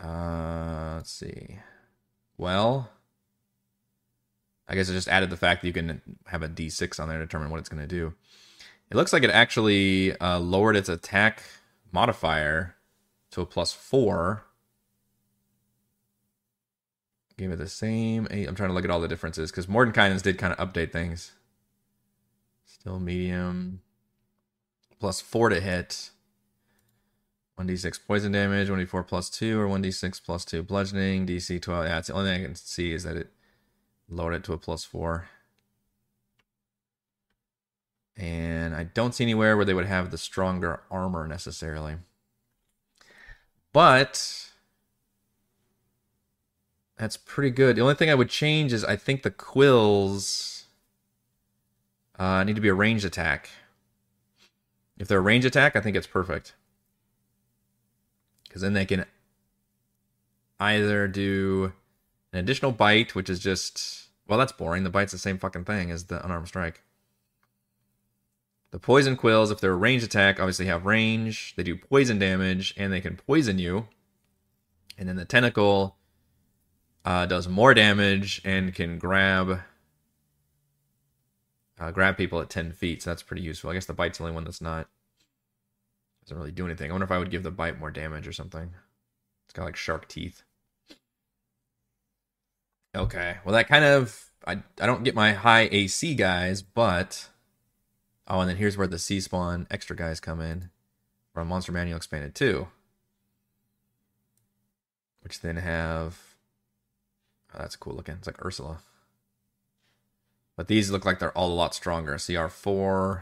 Uh, 0.03 0.95
let's 0.95 1.11
see. 1.11 1.59
Well, 2.39 2.89
I 4.65 4.73
guess 4.73 4.89
I 4.89 4.93
just 4.93 5.09
added 5.09 5.29
the 5.29 5.35
fact 5.35 5.61
that 5.61 5.67
you 5.67 5.73
can 5.73 6.01
have 6.27 6.41
a 6.41 6.47
d6 6.47 6.97
on 6.97 7.09
there 7.09 7.17
to 7.17 7.25
determine 7.25 7.49
what 7.49 7.59
it's 7.59 7.67
going 7.67 7.81
to 7.81 7.87
do. 7.87 8.13
It 8.89 8.95
looks 8.95 9.11
like 9.11 9.23
it 9.23 9.29
actually 9.29 10.17
uh, 10.19 10.39
lowered 10.39 10.77
its 10.77 10.87
attack 10.87 11.43
modifier 11.91 12.75
to 13.31 13.41
a 13.41 13.45
plus 13.45 13.73
four. 13.73 14.45
Gave 17.37 17.51
it 17.51 17.57
the 17.57 17.67
same 17.67 18.25
eight. 18.31 18.47
I'm 18.47 18.55
trying 18.55 18.69
to 18.69 18.73
look 18.73 18.85
at 18.85 18.89
all 18.89 19.01
the 19.01 19.09
differences 19.09 19.51
because 19.51 19.67
Mordenkainen's 19.67 20.21
did 20.21 20.37
kind 20.37 20.53
of 20.53 20.73
update 20.73 20.93
things. 20.93 21.33
Still 22.65 23.01
medium. 23.01 23.81
Plus 24.97 25.19
four 25.19 25.49
to 25.49 25.59
hit. 25.59 26.11
1d6 27.59 27.99
poison 28.07 28.31
damage, 28.31 28.69
1d4 28.69 29.05
plus 29.05 29.29
2, 29.29 29.59
or 29.59 29.67
1d6 29.67 30.23
plus 30.23 30.45
2 30.45 30.63
bludgeoning, 30.63 31.27
DC 31.27 31.61
12. 31.61 31.85
Yeah, 31.85 31.97
it's 31.97 32.07
the 32.07 32.13
only 32.13 32.31
thing 32.31 32.41
I 32.41 32.45
can 32.45 32.55
see 32.55 32.93
is 32.93 33.03
that 33.03 33.17
it 33.17 33.31
lowered 34.07 34.35
it 34.35 34.43
to 34.45 34.53
a 34.53 34.57
plus 34.57 34.85
4. 34.85 35.27
And 38.15 38.73
I 38.73 38.83
don't 38.83 39.13
see 39.13 39.23
anywhere 39.23 39.57
where 39.57 39.65
they 39.65 39.73
would 39.73 39.85
have 39.85 40.09
the 40.09 40.17
stronger 40.17 40.81
armor 40.89 41.27
necessarily. 41.27 41.95
But 43.73 44.49
that's 46.97 47.17
pretty 47.17 47.51
good. 47.51 47.75
The 47.75 47.81
only 47.81 47.95
thing 47.95 48.09
I 48.09 48.15
would 48.15 48.29
change 48.29 48.73
is 48.73 48.83
I 48.83 48.95
think 48.95 49.23
the 49.23 49.31
quills 49.31 50.65
uh, 52.17 52.43
need 52.43 52.55
to 52.55 52.61
be 52.61 52.67
a 52.69 52.73
ranged 52.73 53.05
attack. 53.05 53.49
If 54.97 55.07
they're 55.07 55.19
a 55.19 55.21
range 55.21 55.45
attack, 55.45 55.75
I 55.75 55.81
think 55.81 55.95
it's 55.95 56.07
perfect. 56.07 56.53
Because 58.49 58.61
then 58.61 58.73
they 58.73 58.85
can 58.85 59.05
either 60.59 61.07
do 61.07 61.71
an 62.33 62.39
additional 62.39 62.73
bite, 62.73 63.15
which 63.15 63.29
is 63.29 63.39
just 63.39 64.09
well, 64.27 64.37
that's 64.37 64.51
boring. 64.51 64.83
The 64.83 64.89
bite's 64.89 65.11
the 65.11 65.17
same 65.17 65.39
fucking 65.39 65.65
thing 65.65 65.89
as 65.89 66.05
the 66.05 66.23
unarmed 66.23 66.47
strike. 66.47 66.83
The 68.71 68.79
poison 68.79 69.17
quills, 69.17 69.49
if 69.49 69.59
they're 69.59 69.71
a 69.71 69.75
ranged 69.75 70.05
attack, 70.05 70.39
obviously 70.39 70.67
have 70.67 70.85
range. 70.85 71.55
They 71.55 71.63
do 71.63 71.75
poison 71.75 72.19
damage, 72.19 72.75
and 72.77 72.93
they 72.93 73.01
can 73.01 73.15
poison 73.15 73.57
you. 73.57 73.87
And 74.99 75.09
then 75.09 75.15
the 75.15 75.25
tentacle 75.25 75.97
uh, 77.03 77.25
does 77.25 77.47
more 77.47 77.73
damage 77.73 78.41
and 78.45 78.75
can 78.75 78.99
grab 78.99 79.61
uh, 81.79 81.91
grab 81.91 82.17
people 82.17 82.41
at 82.41 82.49
10 82.49 82.73
feet. 82.73 83.01
So 83.01 83.09
that's 83.09 83.23
pretty 83.23 83.41
useful. 83.41 83.71
I 83.71 83.73
guess 83.73 83.85
the 83.85 83.93
bite's 83.93 84.17
the 84.17 84.25
only 84.25 84.35
one 84.35 84.43
that's 84.43 84.61
not 84.61 84.87
doesn't 86.29 86.39
really 86.39 86.51
do 86.51 86.65
anything. 86.65 86.89
I 86.89 86.93
wonder 86.93 87.05
if 87.05 87.11
I 87.11 87.17
would 87.17 87.31
give 87.31 87.43
the 87.43 87.51
bite 87.51 87.79
more 87.79 87.91
damage 87.91 88.27
or 88.27 88.33
something. 88.33 88.69
It's 89.45 89.53
got 89.53 89.65
like 89.65 89.75
shark 89.75 90.07
teeth. 90.07 90.43
Okay, 92.95 93.37
well 93.43 93.53
that 93.53 93.67
kind 93.67 93.83
of 93.83 94.29
I 94.45 94.61
I 94.79 94.85
don't 94.85 95.03
get 95.03 95.15
my 95.15 95.33
high 95.33 95.69
AC 95.71 96.15
guys, 96.15 96.61
but 96.61 97.29
oh, 98.27 98.39
and 98.41 98.49
then 98.49 98.57
here's 98.57 98.77
where 98.77 98.87
the 98.87 98.99
sea 98.99 99.19
spawn 99.19 99.67
extra 99.71 99.95
guys 99.95 100.19
come 100.19 100.39
in 100.39 100.69
from 101.33 101.47
Monster 101.47 101.71
Manual 101.71 101.97
Expanded 101.97 102.35
2. 102.35 102.67
Which 105.21 105.41
then 105.41 105.57
have 105.57 106.35
oh, 107.53 107.59
that's 107.59 107.75
cool 107.75 107.95
looking. 107.95 108.15
It's 108.15 108.27
like 108.27 108.43
Ursula. 108.45 108.79
But 110.55 110.67
these 110.67 110.91
look 110.91 111.05
like 111.05 111.19
they're 111.19 111.37
all 111.37 111.51
a 111.51 111.53
lot 111.53 111.73
stronger. 111.73 112.15
CR4. 112.15 113.21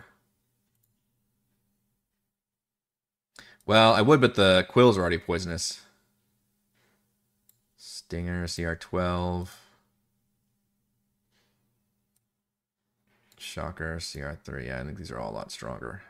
Well, 3.67 3.93
I 3.93 4.01
would, 4.01 4.21
but 4.21 4.35
the 4.35 4.65
quills 4.69 4.97
are 4.97 5.01
already 5.01 5.17
poisonous. 5.17 5.81
Stinger, 7.75 8.45
CR12. 8.45 9.49
Shocker, 13.37 13.97
CR3. 13.97 14.67
Yeah, 14.67 14.79
I 14.79 14.83
think 14.85 14.97
these 14.97 15.11
are 15.11 15.19
all 15.19 15.31
a 15.31 15.35
lot 15.35 15.51
stronger. 15.51 16.01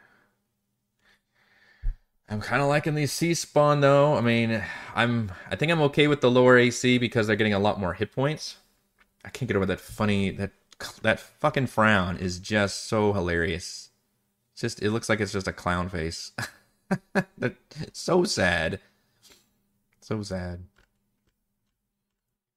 I'm 2.29 2.41
kind 2.41 2.61
of 2.61 2.67
liking 2.67 2.93
these 2.93 3.11
sea 3.11 3.33
spawn 3.33 3.81
though. 3.81 4.15
I 4.15 4.21
mean, 4.21 4.63
I'm 4.93 5.31
I 5.49 5.55
think 5.55 5.71
I'm 5.71 5.81
okay 5.83 6.07
with 6.07 6.21
the 6.21 6.29
lower 6.29 6.57
AC 6.59 6.99
because 6.99 7.25
they're 7.25 7.35
getting 7.35 7.53
a 7.53 7.59
lot 7.59 7.79
more 7.79 7.93
hit 7.93 8.13
points. 8.13 8.57
I 9.25 9.29
can't 9.29 9.47
get 9.47 9.55
over 9.57 9.65
that 9.65 9.79
funny 9.79 10.29
that 10.31 10.51
that 11.01 11.19
fucking 11.19 11.67
frown 11.67 12.17
is 12.17 12.37
just 12.37 12.83
so 12.83 13.13
hilarious. 13.13 13.89
It's 14.51 14.61
just 14.61 14.83
it 14.83 14.91
looks 14.91 15.09
like 15.09 15.21
it's 15.21 15.31
just 15.31 15.47
a 15.47 15.53
clown 15.53 15.89
face. 15.89 16.33
so 17.93 18.23
sad. 18.23 18.79
So 20.01 20.21
sad. 20.21 20.63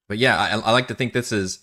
But 0.08 0.18
yeah, 0.18 0.38
I, 0.38 0.50
I 0.58 0.72
like 0.72 0.88
to 0.88 0.94
think 0.94 1.12
this 1.12 1.32
is 1.32 1.60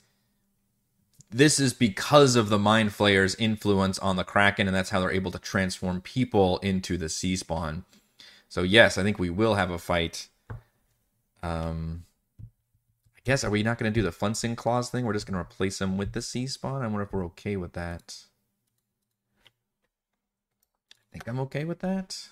this 1.30 1.60
is 1.60 1.74
because 1.74 2.36
of 2.36 2.50
the 2.50 2.58
mind 2.58 2.94
flayer's 2.94 3.36
influence 3.36 4.00
on 4.00 4.16
the 4.16 4.24
kraken 4.24 4.68
and 4.68 4.76
that's 4.76 4.90
how 4.90 5.00
they're 5.00 5.12
able 5.12 5.32
to 5.32 5.40
transform 5.40 6.02
people 6.02 6.58
into 6.60 6.98
the 6.98 7.10
sea 7.10 7.36
spawn 7.36 7.84
so 8.48 8.62
yes 8.64 8.98
i 8.98 9.04
think 9.04 9.20
we 9.20 9.30
will 9.30 9.56
have 9.56 9.70
a 9.70 9.78
fight. 9.78 10.30
Um 11.44 12.06
i 12.40 13.20
guess 13.26 13.44
are 13.44 13.50
we 13.50 13.64
not 13.64 13.78
going 13.78 13.92
to 13.92 14.00
do 14.00 14.04
the 14.04 14.12
Funson 14.12 14.56
claws 14.56 14.90
thing? 14.90 15.06
We're 15.06 15.14
just 15.14 15.28
going 15.28 15.36
to 15.36 15.42
replace 15.42 15.80
them 15.80 15.98
with 15.98 16.14
the 16.14 16.22
sea 16.22 16.48
spawn 16.48 16.82
i 16.82 16.88
wonder 16.88 17.04
if 17.04 17.12
we're 17.12 17.26
okay 17.26 17.58
with 17.58 17.74
that. 17.74 18.24
I 21.10 21.12
think 21.12 21.28
i'm 21.28 21.40
okay 21.42 21.66
with 21.66 21.80
that 21.80 22.30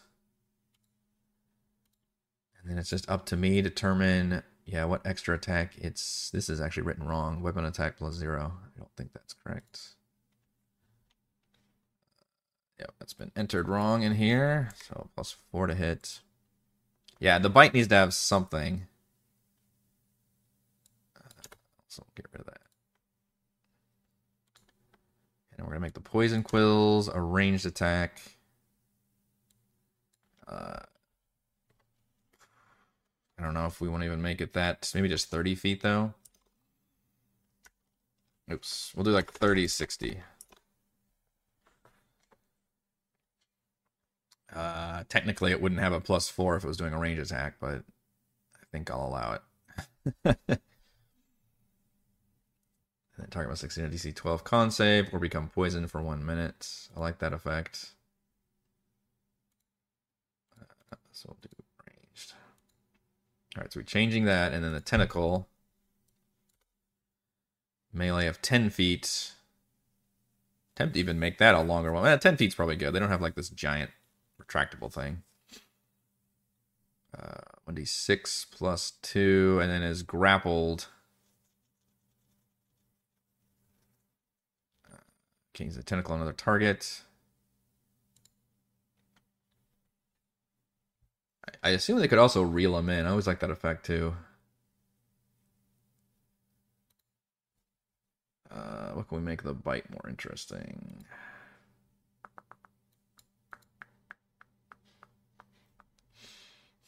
and 2.66 2.72
then 2.72 2.80
it's 2.80 2.90
just 2.90 3.08
up 3.08 3.28
to 3.28 3.38
me 3.38 3.62
to 3.62 3.70
determine 3.70 4.42
yeah, 4.66 4.86
what 4.86 5.06
extra 5.06 5.36
attack? 5.36 5.74
It's 5.78 6.32
this 6.32 6.50
is 6.50 6.60
actually 6.60 6.84
written 6.84 7.08
wrong. 7.08 7.44
Weapon 7.44 7.66
attack 7.66 7.98
plus 7.98 8.16
zero. 8.16 8.54
I 8.66 8.80
don't 8.80 8.90
think 8.98 9.14
that's 9.14 9.34
correct. 9.34 9.90
Yep, 12.80 12.94
that's 12.98 13.14
been 13.14 13.32
entered 13.36 13.70
wrong 13.70 14.02
in 14.02 14.16
here. 14.16 14.72
So 14.88 15.10
plus 15.14 15.36
four 15.52 15.68
to 15.68 15.76
hit. 15.76 16.22
Yeah, 17.20 17.38
the 17.38 17.50
bite 17.50 17.76
needs 17.76 17.88
to 17.90 17.96
have 17.96 18.14
something. 18.16 18.88
so 21.88 22.04
get 22.16 22.26
rid 22.34 22.42
of 22.42 22.48
that. 22.48 22.62
And 25.56 25.68
we're 25.68 25.74
gonna 25.74 25.82
make 25.82 25.94
the 25.94 26.02
poison 26.02 26.42
quills 26.42 27.08
a 27.08 27.22
ranged 27.22 27.68
attack. 27.68 28.20
Uh, 30.48 30.80
I 33.38 33.44
don't 33.44 33.54
know 33.54 33.66
if 33.66 33.82
we 33.82 33.90
want 33.90 34.02
to 34.02 34.08
even 34.08 34.22
make 34.22 34.42
it 34.42 34.54
that. 34.54 34.92
Maybe 34.96 35.10
just 35.10 35.30
30 35.30 35.56
feet, 35.56 35.82
though. 35.82 36.14
Oops. 38.52 38.94
We'll 38.96 39.04
do 39.04 39.12
like 39.12 39.32
30, 39.32 39.68
60. 39.68 40.20
Uh, 44.54 45.04
technically, 45.10 45.52
it 45.52 45.62
wouldn't 45.62 45.82
have 45.82 45.92
a 45.92 46.00
plus 46.00 46.30
four 46.30 46.56
if 46.56 46.64
it 46.64 46.68
was 46.68 46.78
doing 46.78 46.94
a 46.94 47.00
range 47.00 47.20
attack, 47.20 47.56
but 47.60 47.84
I 48.56 48.66
think 48.72 48.90
I'll 48.90 49.08
allow 49.08 49.34
it. 49.34 49.42
and 50.48 50.60
then 53.18 53.30
target 53.30 53.50
must 53.50 53.62
succeed 53.62 53.84
a 53.84 53.90
DC 53.90 54.16
12 54.16 54.44
con 54.46 54.72
save 54.72 55.14
or 55.14 55.20
become 55.20 55.50
poisoned 55.50 55.92
for 55.92 56.02
one 56.02 56.26
minute. 56.26 56.88
I 56.96 57.00
like 57.02 57.20
that 57.20 57.34
effect. 57.34 57.92
Uh, 60.62 60.96
so 61.12 61.30
we'll 61.30 61.38
do 61.42 61.55
all 63.56 63.62
right, 63.62 63.72
so 63.72 63.80
we're 63.80 63.86
changing 63.86 64.26
that, 64.26 64.54
and 64.54 64.64
then 64.64 64.74
the 64.74 64.82
tentacle. 64.82 65.48
Melee 67.94 68.28
of 68.28 68.42
10 68.42 68.70
feet. 68.70 69.32
Attempt 70.76 70.96
to 70.96 71.00
even 71.00 71.20
make 71.20 71.38
that 71.38 71.56
a 71.56 71.62
longer 71.62 71.94
one. 71.94 72.06
Eh, 72.06 72.18
10 72.18 72.36
feet's 72.36 72.56
probably 72.56 72.76
good. 72.76 72.94
They 72.94 73.00
don't 73.00 73.10
have 73.10 73.22
like 73.22 73.36
this 73.36 73.50
giant 73.50 73.92
retractable 74.42 74.92
thing. 74.92 75.24
Uh, 77.18 77.38
1d6 77.70 78.48
plus 78.52 78.92
2, 79.02 79.60
and 79.62 79.72
then 79.72 79.82
is 79.82 80.04
grappled. 80.04 80.88
Uh, 84.92 84.98
King's 85.54 85.78
the 85.78 85.84
tentacle, 85.84 86.14
another 86.14 86.34
target. 86.34 87.04
I 91.66 91.70
assume 91.70 91.98
they 91.98 92.08
could 92.08 92.20
also 92.20 92.44
reel 92.44 92.76
them 92.76 92.90
in. 92.90 93.08
I 93.08 93.10
always 93.10 93.26
like 93.26 93.40
that 93.40 93.50
effect 93.50 93.88
too. 93.88 94.16
Uh, 98.52 98.92
what 98.92 99.08
can 99.08 99.18
we 99.18 99.24
make 99.24 99.42
the 99.42 99.56
bite 99.56 99.90
more 99.90 100.08
interesting? 100.08 101.06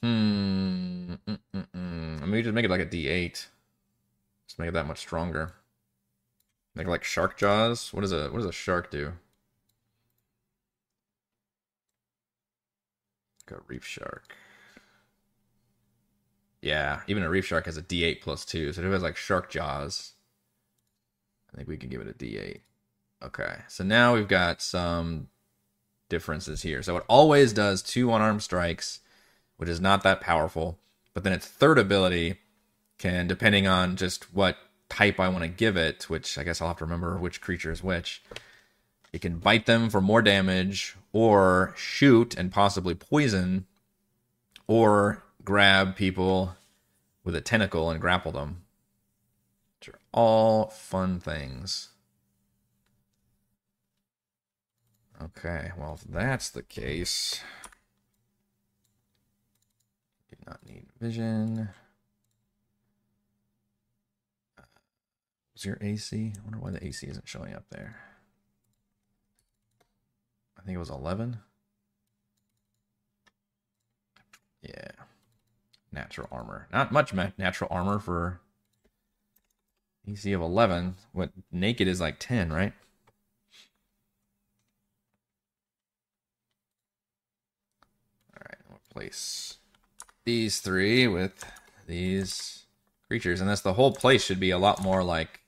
Hmm. 0.03 1.15
Mm. 1.27 2.21
I 2.21 2.25
mean, 2.27 2.43
just 2.43 2.53
make 2.53 2.65
it 2.65 2.69
like 2.69 2.81
a 2.81 2.85
D8. 2.85 3.47
Just 4.47 4.59
make 4.59 4.69
it 4.69 4.73
that 4.73 4.85
much 4.85 4.99
stronger. 4.99 5.55
It 6.77 6.85
like 6.85 7.03
shark 7.03 7.35
jaws. 7.35 7.91
What 7.95 8.01
does 8.01 8.11
a 8.11 8.29
what 8.29 8.37
does 8.37 8.45
a 8.45 8.51
shark 8.51 8.91
do? 8.91 9.13
Like 13.49 13.59
a 13.59 13.63
reef 13.67 13.83
shark. 13.83 14.35
Yeah, 16.61 17.01
even 17.07 17.23
a 17.23 17.29
reef 17.29 17.45
shark 17.45 17.65
has 17.65 17.77
a 17.77 17.83
D8 17.83 18.21
plus 18.21 18.43
two, 18.43 18.73
so 18.73 18.81
if 18.81 18.87
it 18.87 18.91
has 18.91 19.03
like 19.03 19.15
shark 19.15 19.49
jaws, 19.49 20.13
I 21.53 21.57
think 21.57 21.69
we 21.69 21.77
can 21.77 21.89
give 21.89 22.01
it 22.01 22.07
a 22.07 22.13
D8. 22.13 22.61
Okay, 23.23 23.57
so 23.67 23.83
now 23.83 24.13
we've 24.15 24.27
got 24.27 24.61
some 24.61 25.27
differences 26.09 26.61
here. 26.61 26.81
So 26.81 26.97
it 26.97 27.03
always 27.07 27.53
does 27.53 27.81
two 27.81 28.13
unarmed 28.13 28.43
strikes, 28.43 28.99
which 29.57 29.69
is 29.69 29.81
not 29.81 30.03
that 30.03 30.21
powerful. 30.21 30.77
But 31.13 31.23
then 31.23 31.33
its 31.33 31.47
third 31.47 31.79
ability 31.79 32.39
can, 32.97 33.27
depending 33.27 33.67
on 33.67 33.95
just 33.95 34.33
what 34.33 34.57
type 34.89 35.19
I 35.19 35.29
want 35.29 35.43
to 35.43 35.47
give 35.47 35.77
it, 35.77 36.09
which 36.09 36.37
I 36.37 36.43
guess 36.43 36.61
I'll 36.61 36.67
have 36.67 36.77
to 36.77 36.85
remember 36.85 37.17
which 37.17 37.41
creature 37.41 37.71
is 37.71 37.83
which, 37.83 38.21
it 39.13 39.21
can 39.21 39.39
bite 39.39 39.65
them 39.65 39.89
for 39.89 40.01
more 40.01 40.21
damage, 40.21 40.95
or 41.11 41.73
shoot 41.75 42.35
and 42.35 42.51
possibly 42.51 42.93
poison, 42.93 43.65
or 44.67 45.23
grab 45.47 45.95
people 45.95 46.57
with 47.23 47.33
a 47.33 47.39
tentacle 47.39 47.89
and 47.89 48.01
grapple 48.01 48.33
them. 48.33 48.63
Which 49.79 49.87
are 49.87 49.99
all 50.11 50.67
fun 50.67 51.21
things. 51.21 51.91
Okay, 55.23 55.71
well, 55.77 55.93
if 55.93 56.01
that's 56.01 56.49
the 56.49 56.63
case, 56.63 57.39
do 60.29 60.35
not 60.45 60.65
need 60.65 60.87
vision. 60.99 61.69
What's 65.53 65.63
your 65.63 65.77
AC? 65.79 66.33
I 66.35 66.43
wonder 66.43 66.59
why 66.59 66.71
the 66.71 66.85
AC 66.85 67.07
isn't 67.07 67.29
showing 67.29 67.55
up 67.55 67.69
there. 67.69 67.95
I 70.59 70.63
think 70.63 70.75
it 70.75 70.79
was 70.79 70.89
11. 70.89 71.39
Yeah. 74.61 74.91
Natural 75.91 76.27
armor. 76.31 76.67
Not 76.71 76.91
much 76.91 77.13
natural 77.37 77.69
armor 77.71 77.99
for 77.99 78.41
AC 80.07 80.31
of 80.31 80.41
11. 80.41 80.95
What 81.13 81.31
naked 81.51 81.87
is 81.87 82.01
like 82.01 82.19
10, 82.19 82.51
right? 82.51 82.73
All 88.33 88.43
right, 88.45 88.57
we'll 88.69 88.79
place 88.91 89.57
these 90.25 90.59
three 90.59 91.07
with 91.07 91.45
these 91.87 92.65
creatures, 93.07 93.39
and 93.39 93.49
that's 93.49 93.61
the 93.61 93.73
whole 93.73 93.93
place 93.93 94.23
should 94.23 94.39
be 94.39 94.51
a 94.51 94.57
lot 94.57 94.81
more 94.81 95.03
like 95.03 95.39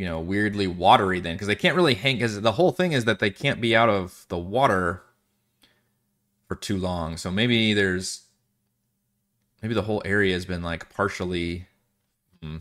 you 0.00 0.06
know 0.06 0.18
weirdly 0.18 0.66
watery 0.66 1.20
then 1.20 1.34
because 1.34 1.46
they 1.46 1.54
can't 1.54 1.76
really 1.76 1.92
hang 1.92 2.16
because 2.16 2.40
the 2.40 2.52
whole 2.52 2.72
thing 2.72 2.92
is 2.92 3.04
that 3.04 3.18
they 3.18 3.28
can't 3.28 3.60
be 3.60 3.76
out 3.76 3.90
of 3.90 4.24
the 4.28 4.38
water 4.38 5.02
for 6.48 6.54
too 6.54 6.78
long 6.78 7.18
so 7.18 7.30
maybe 7.30 7.74
there's 7.74 8.22
maybe 9.62 9.74
the 9.74 9.82
whole 9.82 10.02
area 10.04 10.34
has 10.34 10.44
been 10.44 10.62
like 10.62 10.92
partially 10.94 11.66
hmm. 12.42 12.56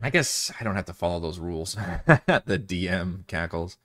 i 0.00 0.10
guess 0.10 0.52
i 0.60 0.64
don't 0.64 0.76
have 0.76 0.86
to 0.86 0.92
follow 0.92 1.20
those 1.20 1.38
rules 1.38 1.74
the 2.06 2.58
dm 2.58 3.26
cackles 3.26 3.76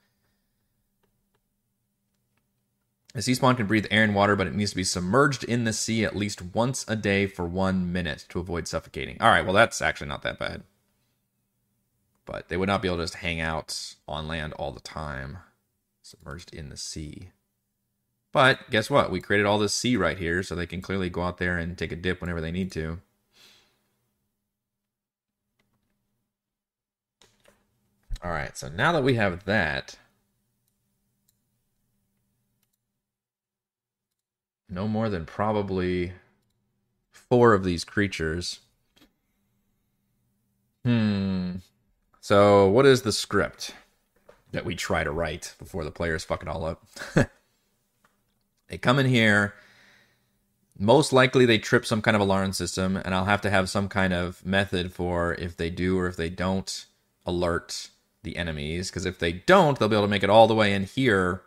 A 3.16 3.22
sea 3.22 3.34
spawn 3.34 3.54
can 3.54 3.66
breathe 3.66 3.86
air 3.92 4.02
and 4.02 4.14
water, 4.14 4.34
but 4.34 4.48
it 4.48 4.54
needs 4.54 4.72
to 4.72 4.76
be 4.76 4.84
submerged 4.84 5.44
in 5.44 5.62
the 5.62 5.72
sea 5.72 6.04
at 6.04 6.16
least 6.16 6.42
once 6.42 6.84
a 6.88 6.96
day 6.96 7.26
for 7.26 7.46
one 7.46 7.92
minute 7.92 8.26
to 8.30 8.40
avoid 8.40 8.66
suffocating. 8.66 9.16
All 9.20 9.28
right, 9.28 9.44
well, 9.44 9.54
that's 9.54 9.80
actually 9.80 10.08
not 10.08 10.22
that 10.22 10.38
bad. 10.38 10.64
But 12.26 12.48
they 12.48 12.56
would 12.56 12.66
not 12.66 12.82
be 12.82 12.88
able 12.88 12.96
to 12.96 13.04
just 13.04 13.16
hang 13.16 13.40
out 13.40 13.94
on 14.08 14.26
land 14.26 14.52
all 14.54 14.72
the 14.72 14.80
time, 14.80 15.38
submerged 16.02 16.52
in 16.52 16.70
the 16.70 16.76
sea. 16.76 17.30
But 18.34 18.68
guess 18.68 18.90
what? 18.90 19.12
We 19.12 19.20
created 19.20 19.46
all 19.46 19.60
this 19.60 19.72
sea 19.72 19.96
right 19.96 20.18
here, 20.18 20.42
so 20.42 20.56
they 20.56 20.66
can 20.66 20.82
clearly 20.82 21.08
go 21.08 21.22
out 21.22 21.38
there 21.38 21.56
and 21.56 21.78
take 21.78 21.92
a 21.92 21.96
dip 21.96 22.20
whenever 22.20 22.40
they 22.40 22.50
need 22.50 22.72
to. 22.72 22.98
All 28.24 28.32
right, 28.32 28.56
so 28.56 28.68
now 28.68 28.90
that 28.90 29.04
we 29.04 29.14
have 29.14 29.44
that, 29.44 29.98
no 34.68 34.88
more 34.88 35.08
than 35.08 35.26
probably 35.26 36.14
four 37.12 37.54
of 37.54 37.62
these 37.62 37.84
creatures. 37.84 38.58
Hmm. 40.84 41.56
So, 42.20 42.68
what 42.68 42.84
is 42.84 43.02
the 43.02 43.12
script 43.12 43.74
that 44.50 44.64
we 44.64 44.74
try 44.74 45.04
to 45.04 45.12
write 45.12 45.54
before 45.60 45.84
the 45.84 45.92
players 45.92 46.24
fuck 46.24 46.42
it 46.42 46.48
all 46.48 46.64
up? 46.64 46.84
they 48.74 48.78
come 48.78 48.98
in 48.98 49.06
here. 49.06 49.54
Most 50.78 51.12
likely, 51.12 51.46
they 51.46 51.58
trip 51.58 51.86
some 51.86 52.02
kind 52.02 52.16
of 52.16 52.20
alarm 52.20 52.52
system, 52.52 52.96
and 52.96 53.14
I'll 53.14 53.26
have 53.26 53.40
to 53.42 53.50
have 53.50 53.70
some 53.70 53.88
kind 53.88 54.12
of 54.12 54.44
method 54.44 54.92
for 54.92 55.34
if 55.34 55.56
they 55.56 55.70
do 55.70 55.98
or 55.98 56.08
if 56.08 56.16
they 56.16 56.28
don't 56.28 56.86
alert 57.24 57.90
the 58.24 58.36
enemies. 58.36 58.90
Because 58.90 59.06
if 59.06 59.18
they 59.18 59.32
don't, 59.32 59.78
they'll 59.78 59.88
be 59.88 59.94
able 59.94 60.06
to 60.06 60.10
make 60.10 60.24
it 60.24 60.30
all 60.30 60.48
the 60.48 60.54
way 60.54 60.74
in 60.74 60.82
here 60.84 61.42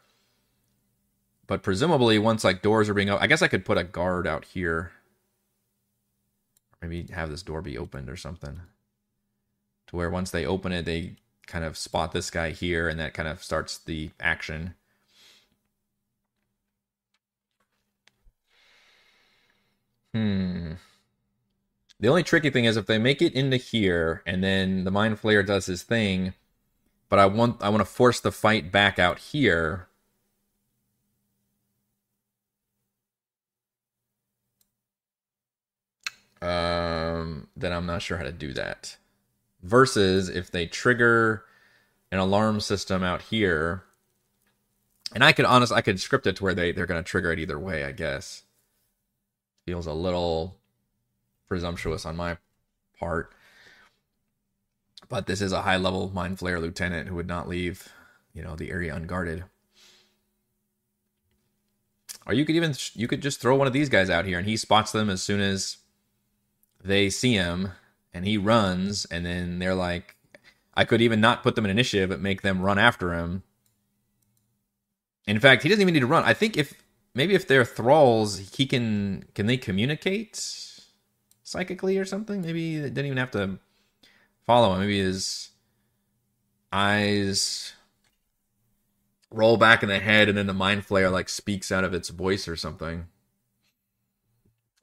but 1.47 1.63
presumably, 1.63 2.19
once 2.19 2.43
like 2.43 2.61
doors 2.61 2.89
are 2.89 2.93
being 2.93 3.09
opened, 3.09 3.23
I 3.23 3.27
guess 3.27 3.41
I 3.41 3.47
could 3.47 3.65
put 3.65 3.77
a 3.77 3.83
guard 3.83 4.27
out 4.27 4.43
here. 4.45 4.91
Maybe 6.81 7.07
have 7.13 7.29
this 7.29 7.41
door 7.41 7.61
be 7.61 7.77
opened 7.77 8.09
or 8.09 8.17
something. 8.17 8.59
To 9.87 9.95
where 9.95 10.09
once 10.09 10.29
they 10.29 10.45
open 10.45 10.73
it, 10.73 10.83
they 10.83 11.15
kind 11.47 11.63
of 11.63 11.77
spot 11.77 12.11
this 12.11 12.29
guy 12.29 12.51
here, 12.51 12.89
and 12.89 12.99
that 12.99 13.13
kind 13.13 13.29
of 13.29 13.41
starts 13.41 13.77
the 13.77 14.11
action. 14.19 14.75
Hmm. 20.17 20.73
The 21.99 22.07
only 22.07 22.23
tricky 22.23 22.49
thing 22.49 22.65
is 22.65 22.77
if 22.77 22.85
they 22.85 22.97
make 22.97 23.21
it 23.21 23.33
into 23.33 23.57
here, 23.57 24.23
and 24.25 24.43
then 24.43 24.83
the 24.83 24.91
mind 24.91 25.21
flayer 25.21 25.45
does 25.45 25.65
his 25.67 25.83
thing, 25.83 26.33
but 27.09 27.19
I 27.19 27.25
want 27.27 27.61
I 27.63 27.69
want 27.69 27.81
to 27.81 27.85
force 27.85 28.19
the 28.19 28.31
fight 28.31 28.71
back 28.71 28.99
out 28.99 29.19
here 29.19 29.87
um, 36.41 37.47
then 37.55 37.73
I'm 37.73 37.85
not 37.85 38.01
sure 38.01 38.17
how 38.17 38.23
to 38.23 38.31
do 38.31 38.53
that. 38.53 38.97
Versus 39.63 40.29
if 40.29 40.51
they 40.51 40.65
trigger 40.67 41.45
an 42.11 42.19
alarm 42.19 42.59
system 42.59 43.03
out 43.03 43.23
here, 43.23 43.83
and 45.13 45.23
I 45.23 45.31
could 45.31 45.45
honestly, 45.45 45.77
I 45.77 45.81
could 45.81 45.99
script 45.99 46.27
it 46.27 46.37
to 46.37 46.43
where 46.43 46.53
they 46.53 46.71
they're 46.71 46.85
going 46.85 47.03
to 47.03 47.09
trigger 47.09 47.31
it 47.31 47.39
either 47.39 47.59
way. 47.59 47.83
I 47.85 47.91
guess 47.91 48.43
feels 49.67 49.85
a 49.85 49.93
little 49.93 50.55
presumptuous 51.49 52.05
on 52.05 52.15
my 52.15 52.37
part, 52.97 53.33
but 55.09 55.27
this 55.27 55.41
is 55.41 55.51
a 55.51 55.61
high 55.61 55.75
level 55.75 56.09
mind 56.13 56.37
flayer 56.37 56.61
lieutenant 56.61 57.09
who 57.09 57.15
would 57.15 57.27
not 57.27 57.49
leave, 57.49 57.89
you 58.33 58.41
know, 58.41 58.55
the 58.55 58.71
area 58.71 58.95
unguarded. 58.95 59.43
Or 62.25 62.33
you 62.33 62.45
could 62.45 62.55
even 62.55 62.73
you 62.93 63.09
could 63.09 63.21
just 63.21 63.41
throw 63.41 63.57
one 63.57 63.67
of 63.67 63.73
these 63.73 63.89
guys 63.89 64.09
out 64.09 64.25
here 64.25 64.37
and 64.39 64.47
he 64.47 64.55
spots 64.55 64.93
them 64.93 65.09
as 65.09 65.21
soon 65.21 65.41
as 65.41 65.77
they 66.81 67.09
see 67.09 67.33
him 67.33 67.73
and 68.13 68.25
he 68.25 68.37
runs, 68.37 69.03
and 69.05 69.25
then 69.25 69.59
they're 69.59 69.75
like, 69.75 70.15
I 70.75 70.85
could 70.85 71.01
even 71.01 71.19
not 71.19 71.43
put 71.43 71.55
them 71.55 71.65
in 71.65 71.71
initiative, 71.71 72.09
but 72.09 72.21
make 72.21 72.41
them 72.41 72.61
run 72.61 72.79
after 72.79 73.13
him. 73.13 73.43
In 75.27 75.41
fact, 75.41 75.63
he 75.63 75.69
doesn't 75.69 75.81
even 75.81 75.93
need 75.93 75.99
to 75.99 76.07
run. 76.07 76.23
I 76.23 76.33
think 76.33 76.55
if 76.55 76.73
maybe 77.13 77.33
if 77.33 77.47
they're 77.47 77.65
thralls, 77.65 78.37
he 78.55 78.65
can 78.65 79.25
can 79.35 79.45
they 79.45 79.57
communicate 79.57 80.37
psychically 81.43 81.97
or 81.97 82.05
something? 82.05 82.41
Maybe 82.41 82.79
they 82.79 82.89
didn't 82.89 83.05
even 83.05 83.17
have 83.17 83.31
to 83.31 83.59
follow 84.45 84.73
him. 84.73 84.81
Maybe 84.81 84.99
his 84.99 85.49
eyes 86.71 87.73
roll 89.31 89.57
back 89.57 89.83
in 89.83 89.89
the 89.89 89.99
head 89.99 90.29
and 90.29 90.37
then 90.37 90.47
the 90.47 90.53
mind 90.53 90.87
flayer 90.87 91.11
like 91.11 91.29
speaks 91.29 91.71
out 91.71 91.83
of 91.83 91.93
its 91.93 92.09
voice 92.09 92.47
or 92.47 92.55
something. 92.55 93.07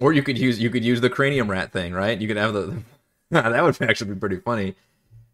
Or 0.01 0.12
you 0.12 0.22
could 0.22 0.39
use 0.39 0.61
you 0.61 0.70
could 0.70 0.85
use 0.85 1.01
the 1.01 1.11
cranium 1.11 1.51
rat 1.51 1.72
thing, 1.72 1.93
right? 1.93 2.20
You 2.20 2.29
could 2.29 2.37
have 2.37 2.53
the 2.53 2.83
that 3.31 3.62
would 3.62 3.81
actually 3.83 4.14
be 4.14 4.20
pretty 4.20 4.39
funny. 4.39 4.75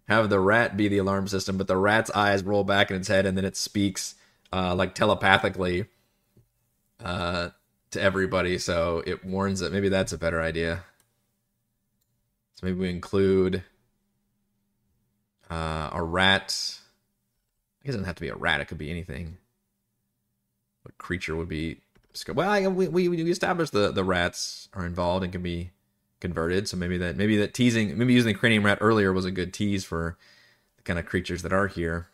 Have 0.08 0.28
the 0.28 0.40
rat 0.40 0.76
be 0.76 0.88
the 0.88 0.98
alarm 0.98 1.28
system, 1.28 1.56
but 1.56 1.68
the 1.68 1.76
rat's 1.76 2.10
eyes 2.10 2.42
roll 2.42 2.64
back 2.64 2.90
in 2.90 2.96
its 2.96 3.08
head, 3.08 3.26
and 3.26 3.36
then 3.36 3.44
it 3.44 3.56
speaks 3.56 4.16
uh, 4.52 4.74
like 4.74 4.94
telepathically 4.94 5.86
uh, 7.04 7.50
to 7.90 8.00
everybody. 8.00 8.58
So 8.58 9.02
it 9.06 9.24
warns 9.24 9.60
that 9.60 9.72
Maybe 9.72 9.88
that's 9.88 10.12
a 10.12 10.18
better 10.18 10.40
idea. 10.40 10.84
So 12.54 12.66
maybe 12.66 12.78
we 12.78 12.90
include 12.90 13.62
uh, 15.50 15.90
a 15.92 16.02
rat. 16.02 16.78
I 17.82 17.88
It 17.88 17.92
doesn't 17.92 18.04
have 18.04 18.16
to 18.16 18.20
be 18.20 18.28
a 18.28 18.36
rat. 18.36 18.60
It 18.60 18.66
could 18.66 18.78
be 18.78 18.90
anything. 18.90 19.38
What 20.82 20.98
creature 20.98 21.36
would 21.36 21.48
be 21.48 21.80
well, 22.34 22.50
I, 22.50 22.66
we, 22.66 23.08
we 23.08 23.30
established 23.30 23.72
the 23.72 23.92
the 23.92 24.04
rats 24.04 24.68
are 24.74 24.84
involved 24.84 25.22
and 25.22 25.32
can 25.32 25.42
be 25.42 25.70
converted. 26.20 26.68
So 26.68 26.76
maybe 26.76 26.98
that 26.98 27.16
maybe 27.16 27.36
that 27.38 27.54
teasing 27.54 27.96
maybe 27.96 28.12
using 28.12 28.32
the 28.32 28.38
cranium 28.38 28.66
rat 28.66 28.78
earlier 28.80 29.12
was 29.12 29.24
a 29.24 29.30
good 29.30 29.54
tease 29.54 29.84
for 29.84 30.16
the 30.76 30.82
kind 30.82 30.98
of 30.98 31.06
creatures 31.06 31.42
that 31.42 31.52
are 31.52 31.66
here. 31.66 32.08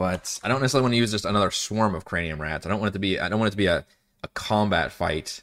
But 0.00 0.40
I 0.42 0.48
don't 0.48 0.62
necessarily 0.62 0.84
want 0.84 0.94
to 0.94 0.96
use 0.96 1.10
just 1.10 1.26
another 1.26 1.50
swarm 1.50 1.94
of 1.94 2.06
cranium 2.06 2.40
rats. 2.40 2.64
I 2.64 2.70
don't 2.70 2.80
want 2.80 2.92
it 2.92 2.94
to 2.94 2.98
be 2.98 3.20
I 3.20 3.28
don't 3.28 3.38
want 3.38 3.48
it 3.48 3.50
to 3.50 3.58
be 3.58 3.66
a, 3.66 3.84
a 4.24 4.28
combat 4.28 4.92
fight. 4.92 5.42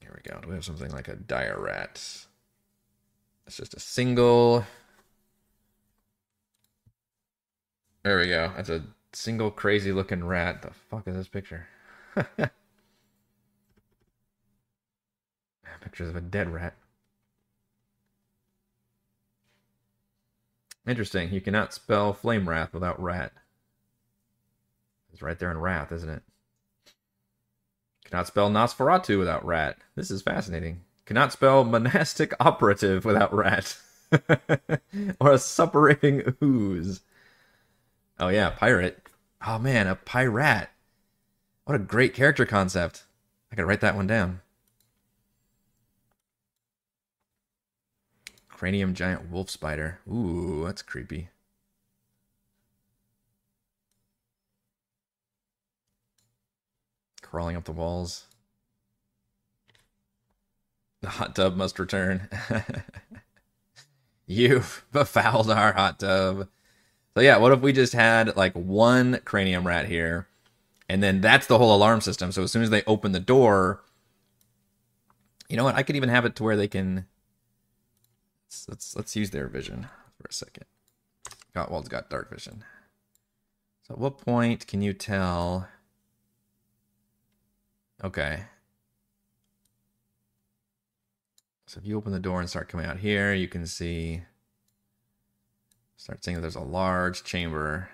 Here 0.00 0.10
we 0.12 0.28
go. 0.28 0.40
Do 0.40 0.48
we 0.48 0.56
have 0.56 0.64
something 0.64 0.90
like 0.90 1.06
a 1.06 1.14
dire 1.14 1.60
rat? 1.60 1.92
It's 3.46 3.56
just 3.56 3.74
a 3.74 3.78
single. 3.78 4.64
There 8.02 8.18
we 8.18 8.26
go. 8.26 8.50
That's 8.56 8.70
a 8.70 8.82
single 9.12 9.52
crazy 9.52 9.92
looking 9.92 10.24
rat. 10.24 10.62
The 10.62 10.72
fuck 10.72 11.06
is 11.06 11.14
this 11.14 11.28
picture? 11.28 11.68
Pictures 15.80 16.08
of 16.08 16.16
a 16.16 16.20
dead 16.20 16.52
rat. 16.52 16.74
Interesting. 20.88 21.30
You 21.34 21.42
cannot 21.42 21.74
spell 21.74 22.14
flame 22.14 22.48
wrath 22.48 22.72
without 22.72 23.00
rat. 23.00 23.32
It's 25.12 25.20
right 25.20 25.38
there 25.38 25.50
in 25.50 25.58
wrath, 25.58 25.92
isn't 25.92 26.08
it? 26.08 26.22
Cannot 28.06 28.26
spell 28.26 28.48
Nosferatu 28.50 29.18
without 29.18 29.44
rat. 29.44 29.76
This 29.96 30.10
is 30.10 30.22
fascinating. 30.22 30.80
Cannot 31.04 31.30
spell 31.30 31.62
monastic 31.62 32.32
operative 32.40 33.04
without 33.04 33.34
rat. 33.34 33.76
or 35.20 35.32
a 35.32 35.38
suppurating 35.38 36.34
ooze. 36.42 37.02
Oh 38.18 38.28
yeah, 38.28 38.48
pirate. 38.48 39.10
Oh 39.46 39.58
man, 39.58 39.86
a 39.86 39.94
pirate. 39.94 40.70
What 41.64 41.74
a 41.76 41.80
great 41.80 42.14
character 42.14 42.46
concept. 42.46 43.04
I 43.52 43.56
could 43.56 43.66
write 43.66 43.82
that 43.82 43.94
one 43.94 44.06
down. 44.06 44.40
Cranium 48.58 48.92
giant 48.92 49.30
wolf 49.30 49.48
spider. 49.48 50.00
Ooh, 50.10 50.64
that's 50.66 50.82
creepy. 50.82 51.28
crawling 57.30 57.56
up 57.56 57.64
the 57.64 57.72
walls. 57.72 58.24
The 61.02 61.10
hot 61.10 61.36
tub 61.36 61.56
must 61.56 61.78
return. 61.78 62.28
You've 64.26 64.84
befouled 64.92 65.50
our 65.50 65.72
hot 65.72 66.00
tub. 66.00 66.48
So 67.14 67.20
yeah, 67.20 67.36
what 67.36 67.52
if 67.52 67.60
we 67.60 67.72
just 67.72 67.92
had 67.92 68.36
like 68.36 68.54
one 68.54 69.20
cranium 69.24 69.66
rat 69.66 69.86
here, 69.86 70.28
and 70.88 71.02
then 71.02 71.20
that's 71.20 71.46
the 71.46 71.58
whole 71.58 71.74
alarm 71.74 72.00
system. 72.00 72.32
So 72.32 72.42
as 72.42 72.52
soon 72.52 72.62
as 72.62 72.70
they 72.70 72.82
open 72.86 73.12
the 73.12 73.20
door, 73.20 73.82
you 75.48 75.56
know 75.56 75.64
what? 75.64 75.74
I 75.74 75.82
could 75.82 75.96
even 75.96 76.08
have 76.08 76.24
it 76.24 76.34
to 76.36 76.42
where 76.42 76.56
they 76.56 76.68
can. 76.68 77.06
Let's 78.68 78.96
let's, 78.96 79.14
use 79.14 79.30
their 79.30 79.46
vision 79.46 79.88
for 80.16 80.28
a 80.28 80.32
second. 80.32 80.64
Gottwald's 81.54 81.88
got 81.88 82.08
dark 82.08 82.30
vision. 82.30 82.64
So 83.82 83.94
at 83.94 84.00
what 84.00 84.18
point 84.18 84.66
can 84.66 84.80
you 84.80 84.94
tell? 84.94 85.68
Okay. 88.02 88.44
So 91.66 91.78
if 91.78 91.86
you 91.86 91.98
open 91.98 92.12
the 92.12 92.18
door 92.18 92.40
and 92.40 92.48
start 92.48 92.70
coming 92.70 92.86
out 92.86 92.98
here, 92.98 93.34
you 93.34 93.48
can 93.48 93.66
see, 93.66 94.22
start 95.98 96.24
seeing 96.24 96.36
that 96.36 96.40
there's 96.40 96.56
a 96.56 96.60
large 96.60 97.24
chamber. 97.24 97.90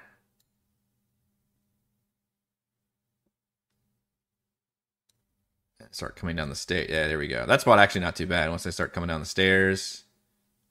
Start 5.90 6.16
coming 6.16 6.34
down 6.34 6.48
the 6.48 6.56
stairs. 6.56 6.88
Yeah, 6.88 7.06
there 7.06 7.18
we 7.18 7.28
go. 7.28 7.46
That's 7.46 7.62
about 7.64 7.78
actually 7.78 8.00
not 8.00 8.16
too 8.16 8.26
bad. 8.26 8.50
Once 8.50 8.64
they 8.64 8.70
start 8.72 8.92
coming 8.92 9.08
down 9.08 9.20
the 9.20 9.26
stairs, 9.26 10.03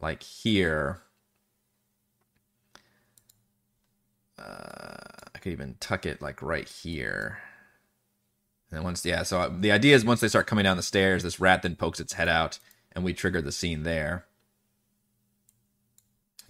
like 0.03 0.21
here, 0.21 1.01
uh, 4.37 4.97
I 5.33 5.39
could 5.39 5.53
even 5.53 5.77
tuck 5.79 6.05
it 6.05 6.21
like 6.21 6.41
right 6.41 6.67
here. 6.67 7.39
And 8.69 8.77
then 8.77 8.83
once, 8.83 9.05
yeah, 9.05 9.23
so 9.23 9.49
the 9.59 9.71
idea 9.71 9.95
is 9.95 10.03
once 10.03 10.19
they 10.19 10.27
start 10.27 10.45
coming 10.45 10.63
down 10.63 10.77
the 10.77 10.83
stairs, 10.83 11.23
this 11.23 11.39
rat 11.39 11.61
then 11.63 11.77
pokes 11.77 12.01
its 12.01 12.13
head 12.13 12.27
out 12.27 12.59
and 12.91 13.03
we 13.03 13.13
trigger 13.13 13.41
the 13.41 13.51
scene 13.51 13.83
there. 13.83 14.25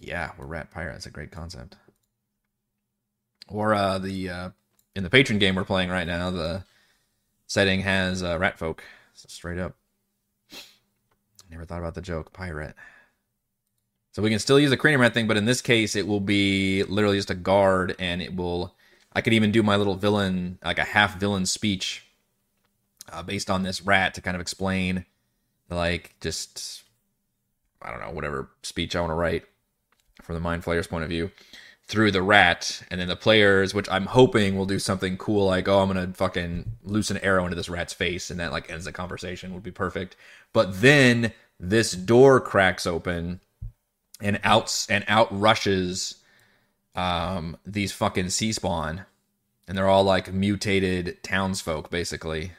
Yeah, 0.00 0.32
we're 0.36 0.46
rat 0.46 0.70
pirate. 0.72 0.92
That's 0.92 1.06
a 1.06 1.10
great 1.10 1.30
concept. 1.30 1.76
Or 3.46 3.72
uh, 3.72 3.98
the 3.98 4.28
uh, 4.28 4.50
in 4.96 5.04
the 5.04 5.10
patron 5.10 5.38
game 5.38 5.54
we're 5.54 5.64
playing 5.64 5.90
right 5.90 6.06
now, 6.06 6.30
the 6.30 6.64
setting 7.46 7.82
has 7.82 8.22
uh, 8.22 8.36
rat 8.38 8.58
folk. 8.58 8.82
So 9.14 9.26
straight 9.28 9.58
up. 9.58 9.76
Never 11.50 11.64
thought 11.64 11.78
about 11.78 11.94
the 11.94 12.02
joke 12.02 12.32
pirate. 12.32 12.74
So 14.14 14.22
we 14.22 14.30
can 14.30 14.38
still 14.38 14.60
use 14.60 14.70
the 14.70 14.76
cranium 14.76 15.00
rat 15.00 15.12
thing, 15.12 15.26
but 15.26 15.36
in 15.36 15.44
this 15.44 15.60
case, 15.60 15.96
it 15.96 16.06
will 16.06 16.20
be 16.20 16.84
literally 16.84 17.18
just 17.18 17.30
a 17.30 17.34
guard, 17.34 17.96
and 17.98 18.22
it 18.22 18.34
will. 18.34 18.74
I 19.12 19.20
could 19.20 19.32
even 19.32 19.50
do 19.50 19.62
my 19.62 19.76
little 19.76 19.96
villain, 19.96 20.58
like 20.64 20.78
a 20.78 20.84
half 20.84 21.18
villain 21.18 21.46
speech, 21.46 22.06
uh, 23.12 23.22
based 23.22 23.50
on 23.50 23.64
this 23.64 23.82
rat 23.82 24.14
to 24.14 24.20
kind 24.20 24.36
of 24.36 24.40
explain 24.40 25.04
like 25.68 26.14
just 26.20 26.84
I 27.82 27.90
don't 27.90 28.00
know 28.00 28.10
whatever 28.10 28.50
speech 28.62 28.94
I 28.94 29.00
want 29.00 29.10
to 29.10 29.14
write 29.14 29.44
from 30.22 30.34
the 30.34 30.40
mind 30.40 30.64
flayer's 30.64 30.86
point 30.86 31.04
of 31.04 31.10
view 31.10 31.30
through 31.86 32.10
the 32.10 32.22
rat 32.22 32.82
and 32.90 32.98
then 32.98 33.08
the 33.08 33.16
players 33.16 33.74
which 33.74 33.86
i'm 33.90 34.06
hoping 34.06 34.56
will 34.56 34.64
do 34.64 34.78
something 34.78 35.18
cool 35.18 35.44
like 35.46 35.68
oh 35.68 35.80
i'm 35.80 35.88
gonna 35.88 36.10
fucking 36.14 36.64
loose 36.82 37.10
an 37.10 37.18
arrow 37.18 37.44
into 37.44 37.54
this 37.54 37.68
rat's 37.68 37.92
face 37.92 38.30
and 38.30 38.40
that 38.40 38.52
like 38.52 38.70
ends 38.70 38.86
the 38.86 38.92
conversation 38.92 39.52
would 39.52 39.62
be 39.62 39.70
perfect 39.70 40.16
but 40.54 40.80
then 40.80 41.30
this 41.60 41.92
door 41.92 42.40
cracks 42.40 42.86
open 42.86 43.38
and 44.20 44.40
outs 44.44 44.88
and 44.90 45.04
out 45.08 45.28
rushes 45.30 46.16
um 46.94 47.56
these 47.66 47.92
fucking 47.92 48.30
sea 48.30 48.52
spawn 48.52 49.04
and 49.68 49.76
they're 49.76 49.88
all 49.88 50.04
like 50.04 50.32
mutated 50.32 51.22
townsfolk 51.22 51.90
basically 51.90 52.52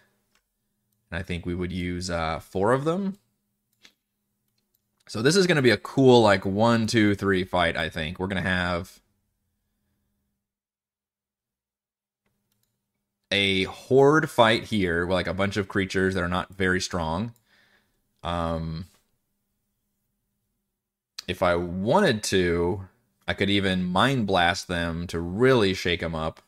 And 1.09 1.19
I 1.19 1.23
think 1.23 1.45
we 1.45 1.55
would 1.55 1.71
use 1.71 2.09
uh, 2.09 2.39
four 2.39 2.73
of 2.73 2.83
them. 2.83 3.17
So 5.07 5.21
this 5.21 5.35
is 5.35 5.47
going 5.47 5.57
to 5.57 5.61
be 5.61 5.69
a 5.71 5.77
cool, 5.77 6.21
like, 6.21 6.45
one, 6.45 6.87
two, 6.87 7.15
three 7.15 7.43
fight, 7.43 7.77
I 7.77 7.89
think. 7.89 8.19
We're 8.19 8.27
going 8.27 8.43
to 8.43 8.49
have 8.49 8.99
a 13.31 13.63
horde 13.65 14.29
fight 14.29 14.65
here, 14.65 15.05
with, 15.05 15.13
like, 15.13 15.27
a 15.27 15.33
bunch 15.33 15.57
of 15.57 15.67
creatures 15.67 16.15
that 16.15 16.23
are 16.23 16.27
not 16.27 16.53
very 16.53 16.81
strong. 16.81 17.33
Um, 18.23 18.85
if 21.27 21.41
I 21.41 21.55
wanted 21.55 22.23
to, 22.23 22.87
I 23.27 23.33
could 23.33 23.49
even 23.49 23.83
mind 23.83 24.27
blast 24.27 24.67
them 24.67 25.07
to 25.07 25.19
really 25.19 25.73
shake 25.73 26.01
them 26.01 26.15
up, 26.15 26.41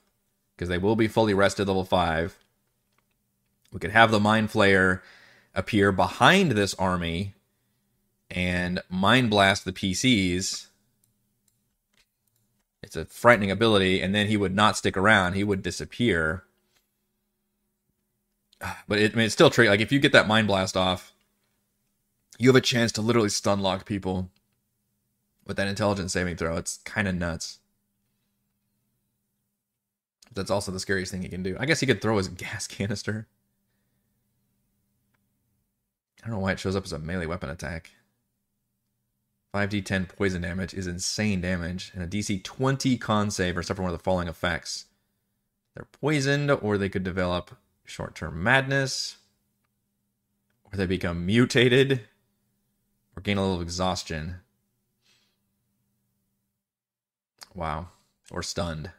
because 0.55 0.69
they 0.69 0.77
will 0.77 0.95
be 0.95 1.07
fully 1.07 1.33
rested 1.33 1.67
level 1.67 1.83
5. 1.83 2.37
We 3.71 3.79
could 3.79 3.91
have 3.91 4.11
the 4.11 4.19
Mind 4.19 4.49
Flayer 4.49 5.01
appear 5.53 5.91
behind 5.91 6.51
this 6.51 6.73
army 6.75 7.33
and 8.29 8.81
mind 8.89 9.29
blast 9.29 9.65
the 9.65 9.73
PCs. 9.73 10.67
It's 12.83 12.95
a 12.95 13.05
frightening 13.05 13.51
ability, 13.51 14.01
and 14.01 14.13
then 14.13 14.27
he 14.27 14.37
would 14.37 14.55
not 14.55 14.77
stick 14.77 14.95
around. 14.95 15.33
He 15.33 15.43
would 15.43 15.61
disappear. 15.61 16.43
But 18.87 18.99
it, 18.99 19.13
I 19.13 19.15
mean, 19.15 19.25
it's 19.25 19.33
still 19.33 19.49
tricky. 19.49 19.69
Like 19.69 19.81
if 19.81 19.91
you 19.91 19.99
get 19.99 20.13
that 20.13 20.27
mind 20.27 20.47
blast 20.47 20.75
off, 20.77 21.13
you 22.39 22.49
have 22.49 22.55
a 22.55 22.61
chance 22.61 22.91
to 22.93 23.01
literally 23.01 23.29
stun 23.29 23.59
lock 23.59 23.85
people 23.85 24.29
with 25.47 25.57
that 25.57 25.67
intelligence 25.67 26.13
saving 26.13 26.35
throw. 26.35 26.57
It's 26.57 26.77
kind 26.79 27.07
of 27.07 27.15
nuts. 27.15 27.59
That's 30.33 30.51
also 30.51 30.71
the 30.71 30.79
scariest 30.79 31.11
thing 31.11 31.23
he 31.23 31.29
can 31.29 31.41
do. 31.41 31.55
I 31.59 31.65
guess 31.65 31.79
he 31.79 31.87
could 31.87 32.01
throw 32.01 32.17
his 32.17 32.27
gas 32.27 32.67
canister. 32.67 33.27
I 36.23 36.27
don't 36.27 36.35
know 36.35 36.41
why 36.41 36.51
it 36.51 36.59
shows 36.59 36.75
up 36.75 36.83
as 36.83 36.91
a 36.91 36.99
melee 36.99 37.25
weapon 37.25 37.49
attack. 37.49 37.91
5d10 39.53 40.09
poison 40.09 40.41
damage 40.41 40.73
is 40.73 40.85
insane 40.85 41.41
damage, 41.41 41.91
and 41.95 42.03
a 42.03 42.07
DC 42.07 42.43
20 42.43 42.97
con 42.97 43.31
save 43.31 43.57
or 43.57 43.63
suffer 43.63 43.81
one 43.81 43.91
of 43.91 43.97
the 43.97 44.03
following 44.03 44.27
effects. 44.27 44.85
They're 45.73 45.87
poisoned, 46.01 46.51
or 46.51 46.77
they 46.77 46.89
could 46.89 47.03
develop 47.03 47.55
short 47.85 48.13
term 48.13 48.43
madness, 48.43 49.17
or 50.65 50.77
they 50.77 50.85
become 50.85 51.25
mutated, 51.25 52.01
or 53.15 53.21
gain 53.21 53.37
a 53.37 53.41
little 53.41 53.61
exhaustion. 53.61 54.35
Wow. 57.57 57.87
Or 58.31 58.43
stunned. 58.43 58.91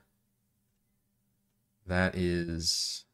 That 1.87 2.17
is. 2.17 3.05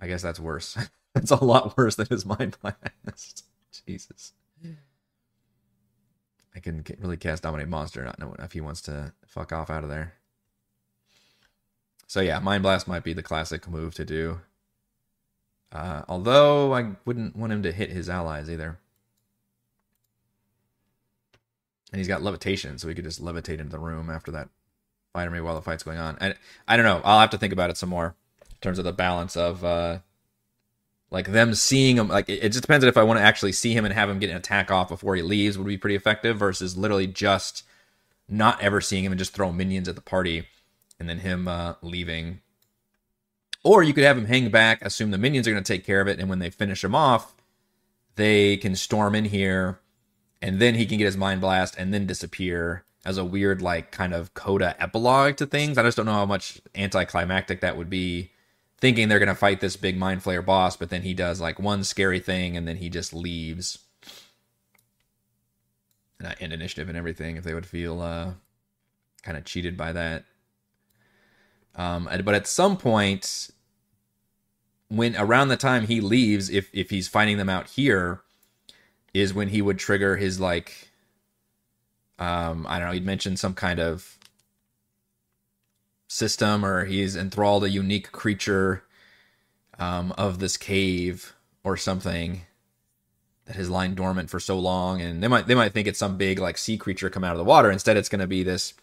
I 0.00 0.08
guess 0.08 0.20
that's 0.20 0.40
worse. 0.40 0.76
That's 1.14 1.30
a 1.30 1.44
lot 1.44 1.76
worse 1.76 1.96
than 1.96 2.06
his 2.06 2.24
mind 2.24 2.56
blast. 2.62 3.44
Jesus. 3.86 4.32
I 6.54 6.58
can 6.58 6.82
really 7.00 7.18
cast 7.18 7.42
Dominate 7.42 7.68
Monster, 7.68 8.02
not 8.02 8.18
know 8.18 8.34
if 8.38 8.52
he 8.52 8.62
wants 8.62 8.80
to 8.82 9.12
fuck 9.26 9.52
off 9.52 9.68
out 9.68 9.84
of 9.84 9.90
there. 9.90 10.14
So 12.06 12.20
yeah, 12.20 12.38
Mind 12.38 12.62
Blast 12.62 12.88
might 12.88 13.04
be 13.04 13.12
the 13.12 13.22
classic 13.22 13.68
move 13.68 13.94
to 13.94 14.06
do. 14.06 14.40
Uh, 15.70 16.02
although 16.08 16.74
I 16.74 16.92
wouldn't 17.04 17.36
want 17.36 17.52
him 17.52 17.62
to 17.62 17.72
hit 17.72 17.90
his 17.90 18.08
allies 18.08 18.50
either. 18.50 18.78
And 21.92 21.98
he's 21.98 22.08
got 22.08 22.22
levitation, 22.22 22.78
so 22.78 22.88
he 22.88 22.94
could 22.94 23.04
just 23.04 23.22
levitate 23.22 23.58
into 23.58 23.70
the 23.70 23.78
room 23.78 24.08
after 24.08 24.30
that 24.32 24.48
fight 25.12 25.30
me 25.30 25.40
while 25.40 25.54
the 25.54 25.62
fight's 25.62 25.82
going 25.82 25.98
on. 25.98 26.16
And 26.20 26.34
I 26.66 26.76
don't 26.76 26.86
know. 26.86 27.02
I'll 27.04 27.20
have 27.20 27.30
to 27.30 27.38
think 27.38 27.52
about 27.52 27.70
it 27.70 27.76
some 27.76 27.90
more 27.90 28.16
in 28.50 28.56
terms 28.62 28.78
of 28.78 28.84
the 28.84 28.92
balance 28.92 29.36
of 29.36 29.62
uh, 29.62 29.98
like 31.12 31.30
them 31.30 31.54
seeing 31.54 31.98
him 31.98 32.08
like 32.08 32.28
it 32.28 32.48
just 32.48 32.62
depends 32.62 32.84
on 32.84 32.88
if 32.88 32.96
i 32.96 33.02
want 33.02 33.18
to 33.18 33.24
actually 33.24 33.52
see 33.52 33.72
him 33.74 33.84
and 33.84 33.94
have 33.94 34.08
him 34.08 34.18
get 34.18 34.30
an 34.30 34.36
attack 34.36 34.70
off 34.70 34.88
before 34.88 35.14
he 35.14 35.22
leaves 35.22 35.56
would 35.56 35.66
be 35.66 35.76
pretty 35.76 35.94
effective 35.94 36.38
versus 36.38 36.76
literally 36.76 37.06
just 37.06 37.62
not 38.28 38.60
ever 38.60 38.80
seeing 38.80 39.04
him 39.04 39.12
and 39.12 39.18
just 39.18 39.34
throw 39.34 39.52
minions 39.52 39.88
at 39.88 39.94
the 39.94 40.00
party 40.00 40.48
and 40.98 41.08
then 41.08 41.18
him 41.18 41.46
uh, 41.46 41.74
leaving 41.82 42.40
or 43.62 43.82
you 43.82 43.92
could 43.92 44.04
have 44.04 44.16
him 44.18 44.24
hang 44.24 44.50
back 44.50 44.82
assume 44.82 45.10
the 45.10 45.18
minions 45.18 45.46
are 45.46 45.52
going 45.52 45.62
to 45.62 45.72
take 45.72 45.84
care 45.84 46.00
of 46.00 46.08
it 46.08 46.18
and 46.18 46.28
when 46.28 46.38
they 46.38 46.50
finish 46.50 46.82
him 46.82 46.94
off 46.94 47.34
they 48.16 48.56
can 48.56 48.74
storm 48.74 49.14
in 49.14 49.26
here 49.26 49.80
and 50.42 50.60
then 50.60 50.74
he 50.74 50.84
can 50.84 50.98
get 50.98 51.06
his 51.06 51.16
mind 51.16 51.40
blast 51.40 51.74
and 51.78 51.94
then 51.94 52.06
disappear 52.06 52.84
as 53.04 53.16
a 53.16 53.24
weird 53.24 53.62
like 53.62 53.90
kind 53.90 54.12
of 54.12 54.34
coda 54.34 54.76
epilogue 54.82 55.36
to 55.36 55.46
things 55.46 55.78
i 55.78 55.82
just 55.82 55.96
don't 55.96 56.06
know 56.06 56.12
how 56.12 56.26
much 56.26 56.60
anticlimactic 56.74 57.60
that 57.60 57.76
would 57.76 57.88
be 57.88 58.30
thinking 58.82 59.08
they're 59.08 59.20
going 59.20 59.28
to 59.28 59.34
fight 59.36 59.60
this 59.60 59.76
big 59.76 59.96
mind 59.96 60.24
flayer 60.24 60.44
boss, 60.44 60.76
but 60.76 60.90
then 60.90 61.02
he 61.02 61.14
does 61.14 61.40
like 61.40 61.60
one 61.60 61.84
scary 61.84 62.18
thing 62.18 62.56
and 62.56 62.66
then 62.66 62.78
he 62.78 62.90
just 62.90 63.14
leaves. 63.14 63.78
And 66.18 66.26
I 66.26 66.34
end 66.40 66.52
initiative 66.52 66.88
and 66.88 66.98
everything 66.98 67.36
if 67.36 67.44
they 67.44 67.54
would 67.54 67.64
feel 67.64 68.00
uh, 68.00 68.32
kind 69.22 69.38
of 69.38 69.44
cheated 69.44 69.76
by 69.76 69.92
that. 69.92 70.24
Um, 71.76 72.08
but 72.24 72.34
at 72.34 72.48
some 72.48 72.76
point, 72.76 73.52
when 74.88 75.14
around 75.16 75.46
the 75.46 75.56
time 75.56 75.86
he 75.86 76.00
leaves, 76.00 76.50
if 76.50 76.68
if 76.72 76.90
he's 76.90 77.06
finding 77.06 77.38
them 77.38 77.48
out 77.48 77.70
here, 77.70 78.22
is 79.14 79.34
when 79.34 79.48
he 79.48 79.62
would 79.62 79.78
trigger 79.78 80.16
his 80.16 80.40
like, 80.40 80.90
um, 82.18 82.66
I 82.68 82.78
don't 82.78 82.88
know. 82.88 82.94
He'd 82.94 83.06
mentioned 83.06 83.38
some 83.38 83.54
kind 83.54 83.80
of 83.80 84.18
system 86.08 86.64
or 86.64 86.84
he's 86.84 87.16
enthralled 87.16 87.64
a 87.64 87.70
unique 87.70 88.12
creature 88.12 88.84
um, 89.78 90.12
of 90.18 90.38
this 90.38 90.56
cave 90.56 91.34
or 91.64 91.76
something 91.76 92.42
that 93.46 93.56
has 93.56 93.70
lying 93.70 93.94
dormant 93.94 94.30
for 94.30 94.38
so 94.38 94.58
long, 94.58 95.00
and 95.00 95.22
they 95.22 95.28
might 95.28 95.46
they 95.46 95.54
might 95.54 95.72
think 95.72 95.88
it's 95.88 95.98
some 95.98 96.16
big 96.16 96.38
like 96.38 96.58
sea 96.58 96.76
creature 96.76 97.10
come 97.10 97.24
out 97.24 97.32
of 97.32 97.38
the 97.38 97.44
water. 97.44 97.70
Instead, 97.70 97.96
it's 97.96 98.08
going 98.08 98.20
to 98.20 98.26
be 98.26 98.42
this 98.42 98.74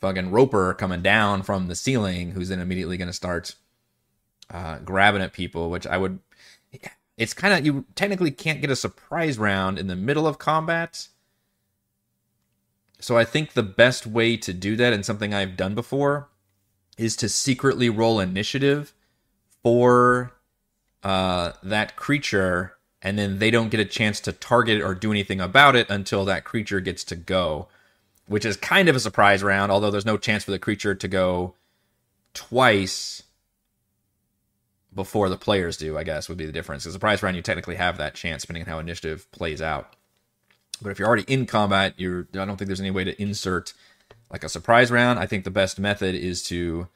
fucking 0.00 0.30
roper 0.30 0.74
coming 0.74 1.02
down 1.02 1.42
from 1.42 1.68
the 1.68 1.74
ceiling, 1.74 2.32
who's 2.32 2.48
then 2.48 2.60
immediately 2.60 2.96
going 2.96 3.08
to 3.08 3.14
start 3.14 3.54
uh, 4.50 4.78
grabbing 4.78 5.22
at 5.22 5.32
people. 5.32 5.70
Which 5.70 5.86
I 5.86 5.96
would, 5.96 6.18
it's 7.22 7.34
kind 7.34 7.54
of 7.54 7.64
you 7.64 7.84
technically 7.94 8.30
can't 8.30 8.60
get 8.60 8.70
a 8.70 8.76
surprise 8.76 9.38
round 9.38 9.78
in 9.78 9.86
the 9.86 9.96
middle 9.96 10.26
of 10.26 10.38
combat. 10.38 11.08
So 12.98 13.16
I 13.16 13.24
think 13.24 13.52
the 13.52 13.62
best 13.62 14.06
way 14.06 14.36
to 14.36 14.52
do 14.52 14.76
that, 14.76 14.92
and 14.92 15.04
something 15.04 15.32
I've 15.32 15.56
done 15.56 15.74
before, 15.74 16.28
is 16.98 17.16
to 17.16 17.28
secretly 17.28 17.88
roll 17.88 18.20
initiative 18.20 18.92
for 19.62 20.32
uh, 21.02 21.52
that 21.62 21.96
creature 21.96 22.74
and 23.00 23.18
then 23.18 23.38
they 23.40 23.50
don't 23.50 23.70
get 23.70 23.80
a 23.80 23.84
chance 23.84 24.20
to 24.20 24.32
target 24.32 24.80
or 24.80 24.94
do 24.94 25.10
anything 25.10 25.40
about 25.40 25.74
it 25.74 25.90
until 25.90 26.24
that 26.24 26.44
creature 26.44 26.78
gets 26.78 27.02
to 27.02 27.16
go, 27.16 27.66
which 28.26 28.44
is 28.44 28.56
kind 28.56 28.88
of 28.88 28.94
a 28.94 29.00
surprise 29.00 29.42
round, 29.42 29.72
although 29.72 29.90
there's 29.90 30.06
no 30.06 30.16
chance 30.16 30.44
for 30.44 30.52
the 30.52 30.58
creature 30.58 30.94
to 30.94 31.08
go 31.08 31.54
twice 32.32 33.21
before 34.94 35.28
the 35.28 35.36
players 35.36 35.76
do, 35.76 35.96
I 35.96 36.04
guess, 36.04 36.28
would 36.28 36.38
be 36.38 36.46
the 36.46 36.52
difference. 36.52 36.84
Because 36.84 36.94
a 36.94 36.96
surprise 36.96 37.22
round, 37.22 37.36
you 37.36 37.42
technically 37.42 37.76
have 37.76 37.96
that 37.98 38.14
chance 38.14 38.42
depending 38.42 38.64
on 38.64 38.68
how 38.68 38.78
initiative 38.78 39.30
plays 39.32 39.62
out. 39.62 39.94
But 40.80 40.90
if 40.90 40.98
you're 40.98 41.08
already 41.08 41.24
in 41.32 41.46
combat, 41.46 41.94
you're 41.96 42.26
I 42.34 42.44
don't 42.44 42.56
think 42.56 42.66
there's 42.66 42.80
any 42.80 42.90
way 42.90 43.04
to 43.04 43.20
insert 43.22 43.72
like 44.30 44.44
a 44.44 44.48
surprise 44.48 44.90
round. 44.90 45.18
I 45.18 45.26
think 45.26 45.44
the 45.44 45.50
best 45.50 45.78
method 45.78 46.14
is 46.14 46.42
to 46.44 46.88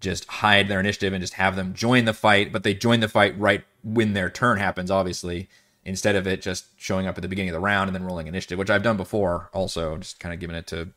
just 0.00 0.26
hide 0.26 0.68
their 0.68 0.80
initiative 0.80 1.12
and 1.12 1.22
just 1.22 1.34
have 1.34 1.56
them 1.56 1.74
join 1.74 2.04
the 2.04 2.12
fight, 2.12 2.52
but 2.52 2.62
they 2.62 2.74
join 2.74 3.00
the 3.00 3.08
fight 3.08 3.38
right 3.38 3.64
when 3.82 4.12
their 4.12 4.28
turn 4.28 4.58
happens, 4.58 4.90
obviously, 4.90 5.48
instead 5.84 6.14
of 6.14 6.26
it 6.26 6.42
just 6.42 6.66
showing 6.76 7.06
up 7.06 7.16
at 7.16 7.22
the 7.22 7.28
beginning 7.28 7.50
of 7.50 7.54
the 7.54 7.60
round 7.60 7.88
and 7.88 7.94
then 7.94 8.04
rolling 8.04 8.26
initiative, 8.26 8.58
which 8.58 8.70
I've 8.70 8.82
done 8.82 8.96
before 8.96 9.48
also, 9.52 9.96
just 9.96 10.20
kind 10.20 10.32
of 10.34 10.40
giving 10.40 10.56
it 10.56 10.66
to 10.68 10.90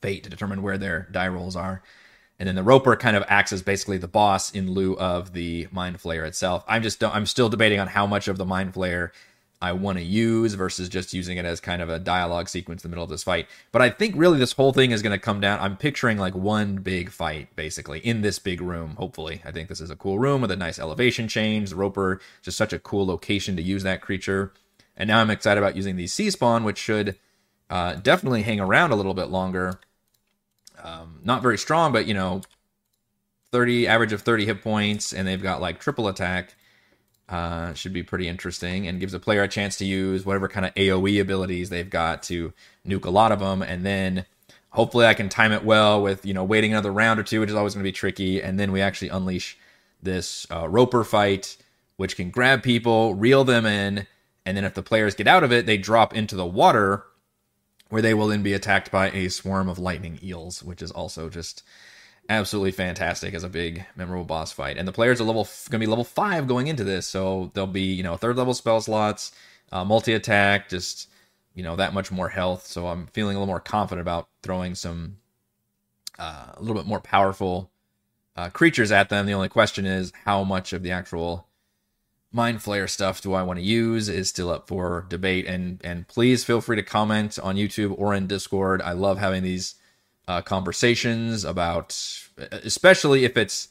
fate 0.00 0.24
to 0.24 0.30
determine 0.30 0.62
where 0.62 0.78
their 0.78 1.08
die 1.12 1.28
rolls 1.28 1.56
are. 1.56 1.82
And 2.40 2.48
then 2.48 2.56
the 2.56 2.62
roper 2.62 2.96
kind 2.96 3.16
of 3.16 3.24
acts 3.28 3.52
as 3.52 3.60
basically 3.60 3.98
the 3.98 4.08
boss 4.08 4.50
in 4.50 4.72
lieu 4.72 4.96
of 4.96 5.34
the 5.34 5.68
mind 5.70 5.98
flayer 5.98 6.26
itself. 6.26 6.64
I'm 6.66 6.82
just 6.82 7.04
I'm 7.04 7.26
still 7.26 7.50
debating 7.50 7.78
on 7.78 7.86
how 7.86 8.06
much 8.06 8.28
of 8.28 8.38
the 8.38 8.46
mind 8.46 8.72
flayer 8.72 9.10
I 9.60 9.72
want 9.72 9.98
to 9.98 10.04
use 10.04 10.54
versus 10.54 10.88
just 10.88 11.12
using 11.12 11.36
it 11.36 11.44
as 11.44 11.60
kind 11.60 11.82
of 11.82 11.90
a 11.90 11.98
dialogue 11.98 12.48
sequence 12.48 12.82
in 12.82 12.90
the 12.90 12.94
middle 12.94 13.04
of 13.04 13.10
this 13.10 13.24
fight. 13.24 13.46
But 13.72 13.82
I 13.82 13.90
think 13.90 14.14
really 14.16 14.38
this 14.38 14.52
whole 14.52 14.72
thing 14.72 14.90
is 14.90 15.02
going 15.02 15.12
to 15.12 15.22
come 15.22 15.38
down. 15.38 15.60
I'm 15.60 15.76
picturing 15.76 16.16
like 16.16 16.34
one 16.34 16.76
big 16.76 17.10
fight 17.10 17.54
basically 17.56 17.98
in 17.98 18.22
this 18.22 18.38
big 18.38 18.62
room. 18.62 18.94
Hopefully, 18.96 19.42
I 19.44 19.52
think 19.52 19.68
this 19.68 19.82
is 19.82 19.90
a 19.90 19.96
cool 19.96 20.18
room 20.18 20.40
with 20.40 20.50
a 20.50 20.56
nice 20.56 20.78
elevation 20.78 21.28
change. 21.28 21.68
The 21.68 21.76
Roper 21.76 22.22
just 22.40 22.56
such 22.56 22.72
a 22.72 22.78
cool 22.78 23.04
location 23.04 23.54
to 23.56 23.62
use 23.62 23.82
that 23.82 24.00
creature. 24.00 24.54
And 24.96 25.08
now 25.08 25.20
I'm 25.20 25.30
excited 25.30 25.60
about 25.60 25.76
using 25.76 25.96
the 25.96 26.06
Sea 26.06 26.30
Spawn, 26.30 26.64
which 26.64 26.78
should 26.78 27.18
uh, 27.68 27.96
definitely 27.96 28.42
hang 28.42 28.60
around 28.60 28.92
a 28.92 28.96
little 28.96 29.14
bit 29.14 29.28
longer. 29.28 29.78
Um, 30.82 31.20
not 31.24 31.42
very 31.42 31.58
strong, 31.58 31.92
but 31.92 32.06
you 32.06 32.14
know, 32.14 32.42
30 33.52 33.86
average 33.86 34.12
of 34.12 34.22
30 34.22 34.46
hit 34.46 34.62
points, 34.62 35.12
and 35.12 35.26
they've 35.26 35.42
got 35.42 35.60
like 35.60 35.80
triple 35.80 36.08
attack. 36.08 36.54
Uh, 37.28 37.72
should 37.74 37.92
be 37.92 38.02
pretty 38.02 38.26
interesting 38.26 38.88
and 38.88 38.98
gives 38.98 39.14
a 39.14 39.20
player 39.20 39.44
a 39.44 39.48
chance 39.48 39.76
to 39.76 39.84
use 39.84 40.26
whatever 40.26 40.48
kind 40.48 40.66
of 40.66 40.74
AoE 40.74 41.20
abilities 41.20 41.70
they've 41.70 41.88
got 41.88 42.24
to 42.24 42.52
nuke 42.84 43.04
a 43.04 43.10
lot 43.10 43.30
of 43.30 43.38
them. 43.38 43.62
And 43.62 43.86
then 43.86 44.26
hopefully 44.70 45.06
I 45.06 45.14
can 45.14 45.28
time 45.28 45.52
it 45.52 45.64
well 45.64 46.02
with, 46.02 46.26
you 46.26 46.34
know, 46.34 46.42
waiting 46.42 46.72
another 46.72 46.92
round 46.92 47.20
or 47.20 47.22
two, 47.22 47.38
which 47.38 47.50
is 47.50 47.54
always 47.54 47.74
going 47.74 47.84
to 47.84 47.88
be 47.88 47.92
tricky. 47.92 48.42
And 48.42 48.58
then 48.58 48.72
we 48.72 48.80
actually 48.80 49.10
unleash 49.10 49.56
this 50.02 50.44
uh, 50.50 50.68
roper 50.68 51.04
fight, 51.04 51.56
which 51.98 52.16
can 52.16 52.30
grab 52.30 52.64
people, 52.64 53.14
reel 53.14 53.44
them 53.44 53.64
in. 53.64 54.08
And 54.44 54.56
then 54.56 54.64
if 54.64 54.74
the 54.74 54.82
players 54.82 55.14
get 55.14 55.28
out 55.28 55.44
of 55.44 55.52
it, 55.52 55.66
they 55.66 55.78
drop 55.78 56.12
into 56.16 56.34
the 56.34 56.46
water 56.46 57.04
where 57.90 58.02
they 58.02 58.14
will 58.14 58.28
then 58.28 58.42
be 58.42 58.54
attacked 58.54 58.90
by 58.90 59.10
a 59.10 59.28
swarm 59.28 59.68
of 59.68 59.78
lightning 59.78 60.18
eels, 60.22 60.62
which 60.62 60.80
is 60.80 60.90
also 60.90 61.28
just 61.28 61.62
absolutely 62.28 62.70
fantastic 62.70 63.34
as 63.34 63.42
a 63.42 63.48
big 63.48 63.84
memorable 63.96 64.24
boss 64.24 64.52
fight. 64.52 64.78
And 64.78 64.88
the 64.88 64.92
players 64.92 65.20
are 65.20 65.24
level 65.24 65.44
going 65.68 65.80
to 65.80 65.86
be 65.86 65.90
level 65.90 66.04
five 66.04 66.46
going 66.46 66.68
into 66.68 66.84
this, 66.84 67.06
so 67.06 67.50
there'll 67.52 67.66
be 67.66 67.92
you 67.92 68.02
know 68.02 68.16
third 68.16 68.36
level 68.36 68.54
spell 68.54 68.80
slots, 68.80 69.32
uh, 69.72 69.84
multi 69.84 70.14
attack, 70.14 70.68
just 70.68 71.08
you 71.54 71.62
know 71.62 71.76
that 71.76 71.92
much 71.92 72.10
more 72.10 72.28
health. 72.28 72.66
So 72.66 72.86
I'm 72.86 73.08
feeling 73.08 73.36
a 73.36 73.40
little 73.40 73.52
more 73.52 73.60
confident 73.60 74.02
about 74.02 74.28
throwing 74.42 74.74
some 74.74 75.18
uh, 76.18 76.52
a 76.54 76.60
little 76.60 76.76
bit 76.76 76.86
more 76.86 77.00
powerful 77.00 77.70
uh, 78.36 78.50
creatures 78.50 78.92
at 78.92 79.08
them. 79.08 79.26
The 79.26 79.34
only 79.34 79.48
question 79.48 79.84
is 79.84 80.12
how 80.24 80.44
much 80.44 80.72
of 80.72 80.82
the 80.84 80.92
actual 80.92 81.48
mind 82.32 82.58
flayer 82.58 82.88
stuff 82.88 83.20
do 83.20 83.34
I 83.34 83.42
want 83.42 83.58
to 83.58 83.64
use 83.64 84.08
is 84.08 84.28
still 84.28 84.50
up 84.50 84.68
for 84.68 85.06
debate. 85.08 85.46
And 85.46 85.80
and 85.84 86.06
please 86.06 86.44
feel 86.44 86.60
free 86.60 86.76
to 86.76 86.82
comment 86.82 87.38
on 87.38 87.56
YouTube 87.56 87.94
or 87.98 88.14
in 88.14 88.26
Discord. 88.26 88.82
I 88.82 88.92
love 88.92 89.18
having 89.18 89.42
these 89.42 89.74
uh, 90.28 90.42
conversations 90.42 91.44
about, 91.44 91.90
especially 92.38 93.24
if 93.24 93.36
it's 93.36 93.68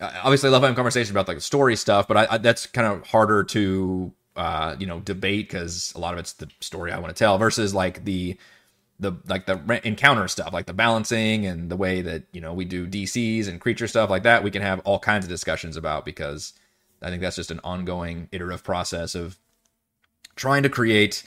obviously 0.00 0.48
I 0.48 0.52
love 0.52 0.62
having 0.62 0.76
conversations 0.76 1.10
about 1.10 1.28
like 1.28 1.40
story 1.40 1.76
stuff, 1.76 2.06
but 2.08 2.16
I, 2.16 2.26
I 2.32 2.38
that's 2.38 2.66
kind 2.66 2.86
of 2.86 3.06
harder 3.06 3.42
to 3.44 4.12
uh, 4.36 4.76
you 4.78 4.86
know 4.86 5.00
debate 5.00 5.48
because 5.48 5.92
a 5.96 5.98
lot 5.98 6.12
of 6.12 6.20
it's 6.20 6.34
the 6.34 6.48
story 6.60 6.92
I 6.92 6.98
want 6.98 7.14
to 7.14 7.18
tell 7.18 7.38
versus 7.38 7.74
like 7.74 8.04
the 8.04 8.36
the 8.98 9.12
like 9.28 9.46
the 9.46 9.80
encounter 9.86 10.28
stuff, 10.28 10.52
like 10.52 10.66
the 10.66 10.74
balancing 10.74 11.46
and 11.46 11.70
the 11.70 11.76
way 11.76 12.02
that 12.02 12.24
you 12.32 12.40
know 12.40 12.52
we 12.52 12.64
do 12.64 12.86
DCs 12.86 13.48
and 13.48 13.60
creature 13.60 13.88
stuff 13.88 14.10
like 14.10 14.24
that. 14.24 14.42
We 14.42 14.50
can 14.50 14.62
have 14.62 14.80
all 14.80 14.98
kinds 14.98 15.24
of 15.24 15.30
discussions 15.30 15.76
about 15.76 16.04
because 16.04 16.52
I 17.02 17.10
think 17.10 17.22
that's 17.22 17.36
just 17.36 17.50
an 17.50 17.60
ongoing 17.62 18.28
iterative 18.32 18.64
process 18.64 19.14
of 19.14 19.38
trying 20.34 20.62
to 20.62 20.68
create 20.68 21.22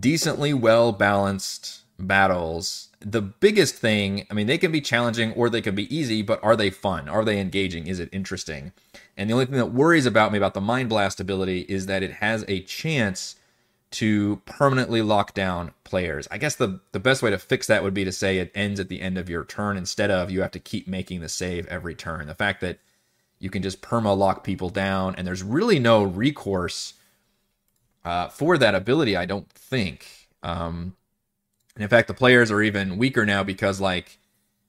decently 0.00 0.54
well 0.54 0.92
balanced 0.92 1.82
battles, 1.98 2.88
the 3.00 3.22
biggest 3.22 3.74
thing, 3.74 4.26
I 4.30 4.34
mean, 4.34 4.46
they 4.46 4.58
can 4.58 4.72
be 4.72 4.80
challenging 4.80 5.32
or 5.32 5.48
they 5.48 5.60
can 5.60 5.74
be 5.74 5.94
easy, 5.94 6.22
but 6.22 6.42
are 6.42 6.56
they 6.56 6.70
fun? 6.70 7.08
Are 7.08 7.24
they 7.24 7.40
engaging? 7.40 7.86
Is 7.86 8.00
it 8.00 8.08
interesting? 8.12 8.72
And 9.16 9.28
the 9.28 9.34
only 9.34 9.46
thing 9.46 9.56
that 9.56 9.66
worries 9.66 10.06
about 10.06 10.32
me 10.32 10.38
about 10.38 10.54
the 10.54 10.60
Mind 10.60 10.88
Blast 10.88 11.20
ability 11.20 11.60
is 11.68 11.86
that 11.86 12.02
it 12.02 12.14
has 12.14 12.44
a 12.48 12.60
chance 12.60 13.36
to 13.92 14.40
permanently 14.46 15.02
lock 15.02 15.34
down 15.34 15.72
players. 15.84 16.26
I 16.30 16.38
guess 16.38 16.56
the, 16.56 16.80
the 16.92 17.00
best 17.00 17.22
way 17.22 17.30
to 17.30 17.38
fix 17.38 17.66
that 17.66 17.82
would 17.82 17.92
be 17.92 18.04
to 18.04 18.12
say 18.12 18.38
it 18.38 18.50
ends 18.54 18.80
at 18.80 18.88
the 18.88 19.02
end 19.02 19.18
of 19.18 19.28
your 19.28 19.44
turn 19.44 19.76
instead 19.76 20.10
of 20.10 20.30
you 20.30 20.40
have 20.40 20.50
to 20.52 20.58
keep 20.58 20.88
making 20.88 21.20
the 21.20 21.28
save 21.28 21.66
every 21.66 21.94
turn. 21.94 22.26
The 22.26 22.34
fact 22.34 22.62
that 22.62 22.78
you 23.42 23.50
can 23.50 23.60
just 23.60 23.82
perma 23.82 24.16
lock 24.16 24.44
people 24.44 24.70
down 24.70 25.16
and 25.16 25.26
there's 25.26 25.42
really 25.42 25.80
no 25.80 26.04
recourse 26.04 26.94
uh, 28.04 28.28
for 28.28 28.56
that 28.56 28.76
ability, 28.76 29.16
I 29.16 29.26
don't 29.26 29.50
think. 29.50 30.28
Um, 30.44 30.94
and 31.74 31.82
in 31.82 31.88
fact, 31.88 32.06
the 32.06 32.14
players 32.14 32.52
are 32.52 32.62
even 32.62 32.98
weaker 32.98 33.26
now 33.26 33.42
because, 33.42 33.80
like, 33.80 34.20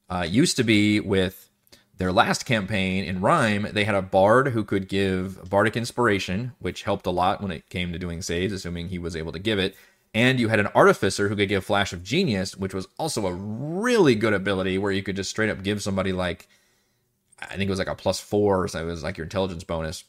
uh, 0.09 0.25
used 0.27 0.57
to 0.57 0.63
be 0.63 0.99
with 0.99 1.51
their 1.97 2.11
last 2.11 2.47
campaign 2.47 3.03
in 3.03 3.21
Rime, 3.21 3.67
they 3.71 3.83
had 3.83 3.93
a 3.93 4.01
bard 4.01 4.47
who 4.47 4.63
could 4.63 4.87
give 4.87 5.47
bardic 5.51 5.77
inspiration, 5.77 6.53
which 6.57 6.81
helped 6.81 7.05
a 7.05 7.11
lot 7.11 7.41
when 7.41 7.51
it 7.51 7.69
came 7.69 7.93
to 7.93 7.99
doing 7.99 8.23
saves, 8.23 8.53
assuming 8.53 8.89
he 8.89 8.97
was 8.97 9.15
able 9.15 9.31
to 9.31 9.39
give 9.39 9.59
it. 9.59 9.75
And 10.15 10.39
you 10.39 10.49
had 10.49 10.59
an 10.59 10.69
artificer 10.73 11.29
who 11.29 11.35
could 11.35 11.49
give 11.49 11.63
flash 11.63 11.93
of 11.93 12.03
genius, 12.03 12.57
which 12.57 12.73
was 12.73 12.87
also 12.97 13.27
a 13.27 13.33
really 13.33 14.15
good 14.15 14.33
ability 14.33 14.79
where 14.79 14.91
you 14.91 15.03
could 15.03 15.15
just 15.15 15.29
straight 15.29 15.51
up 15.51 15.61
give 15.61 15.83
somebody 15.83 16.11
like, 16.11 16.47
I 17.49 17.55
think 17.55 17.67
it 17.67 17.69
was 17.69 17.79
like 17.79 17.87
a 17.87 17.95
plus 17.95 18.19
four, 18.19 18.67
so 18.67 18.79
it 18.79 18.85
was 18.85 19.03
like 19.03 19.17
your 19.17 19.25
intelligence 19.25 19.63
bonus 19.63 20.03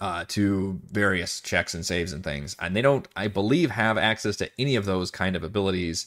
uh, 0.00 0.24
to 0.28 0.80
various 0.90 1.40
checks 1.40 1.74
and 1.74 1.84
saves 1.84 2.12
and 2.12 2.22
things. 2.22 2.56
And 2.60 2.74
they 2.74 2.82
don't, 2.82 3.06
I 3.16 3.28
believe, 3.28 3.70
have 3.70 3.98
access 3.98 4.36
to 4.36 4.50
any 4.58 4.76
of 4.76 4.84
those 4.84 5.10
kind 5.10 5.36
of 5.36 5.42
abilities 5.42 6.06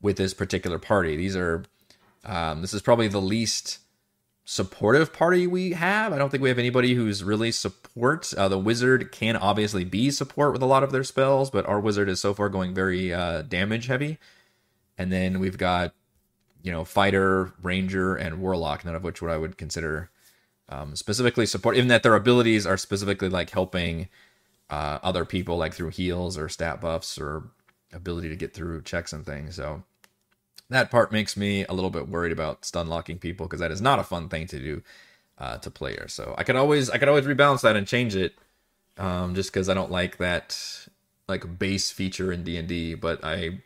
with 0.00 0.16
this 0.16 0.34
particular 0.34 0.78
party. 0.78 1.16
These 1.16 1.36
are, 1.36 1.64
um, 2.24 2.60
this 2.60 2.74
is 2.74 2.82
probably 2.82 3.08
the 3.08 3.20
least 3.20 3.78
supportive 4.44 5.12
party 5.12 5.46
we 5.46 5.72
have. 5.72 6.12
I 6.12 6.18
don't 6.18 6.30
think 6.30 6.42
we 6.42 6.50
have 6.50 6.58
anybody 6.58 6.94
who's 6.94 7.24
really 7.24 7.50
support. 7.50 8.32
Uh, 8.34 8.48
the 8.48 8.58
wizard 8.58 9.10
can 9.10 9.36
obviously 9.36 9.84
be 9.84 10.10
support 10.12 10.52
with 10.52 10.62
a 10.62 10.66
lot 10.66 10.84
of 10.84 10.92
their 10.92 11.02
spells, 11.02 11.50
but 11.50 11.66
our 11.66 11.80
wizard 11.80 12.08
is 12.08 12.20
so 12.20 12.32
far 12.32 12.48
going 12.48 12.72
very 12.72 13.12
uh, 13.12 13.42
damage 13.42 13.86
heavy. 13.86 14.18
And 14.96 15.10
then 15.10 15.40
we've 15.40 15.58
got, 15.58 15.94
you 16.66 16.72
know, 16.72 16.84
fighter, 16.84 17.52
ranger, 17.62 18.16
and 18.16 18.40
warlock, 18.40 18.84
none 18.84 18.96
of 18.96 19.04
which 19.04 19.22
what 19.22 19.30
I 19.30 19.36
would 19.36 19.56
consider 19.56 20.10
um, 20.68 20.96
specifically 20.96 21.46
support, 21.46 21.76
even 21.76 21.86
that 21.88 22.02
their 22.02 22.16
abilities 22.16 22.66
are 22.66 22.76
specifically 22.76 23.28
like 23.28 23.50
helping 23.50 24.08
uh, 24.68 24.98
other 25.00 25.24
people, 25.24 25.56
like 25.56 25.74
through 25.74 25.90
heals 25.90 26.36
or 26.36 26.48
stat 26.48 26.80
buffs 26.80 27.20
or 27.20 27.44
ability 27.92 28.28
to 28.30 28.34
get 28.34 28.52
through 28.52 28.82
checks 28.82 29.12
and 29.12 29.24
things. 29.24 29.54
So 29.54 29.84
that 30.68 30.90
part 30.90 31.12
makes 31.12 31.36
me 31.36 31.64
a 31.66 31.72
little 31.72 31.88
bit 31.88 32.08
worried 32.08 32.32
about 32.32 32.64
stun 32.64 32.88
locking 32.88 33.18
people 33.18 33.46
because 33.46 33.60
that 33.60 33.70
is 33.70 33.80
not 33.80 34.00
a 34.00 34.04
fun 34.04 34.28
thing 34.28 34.48
to 34.48 34.58
do 34.58 34.82
uh, 35.38 35.58
to 35.58 35.70
players. 35.70 36.14
So 36.14 36.34
I 36.36 36.42
could 36.42 36.56
always 36.56 36.90
I 36.90 36.98
could 36.98 37.08
always 37.08 37.26
rebalance 37.26 37.60
that 37.60 37.76
and 37.76 37.86
change 37.86 38.16
it, 38.16 38.34
um, 38.98 39.36
just 39.36 39.52
because 39.52 39.68
I 39.68 39.74
don't 39.74 39.92
like 39.92 40.16
that 40.16 40.88
like 41.28 41.60
base 41.60 41.92
feature 41.92 42.32
in 42.32 42.42
D 42.42 42.56
and 42.56 42.66
D. 42.66 42.96
But 42.96 43.24
I 43.24 43.60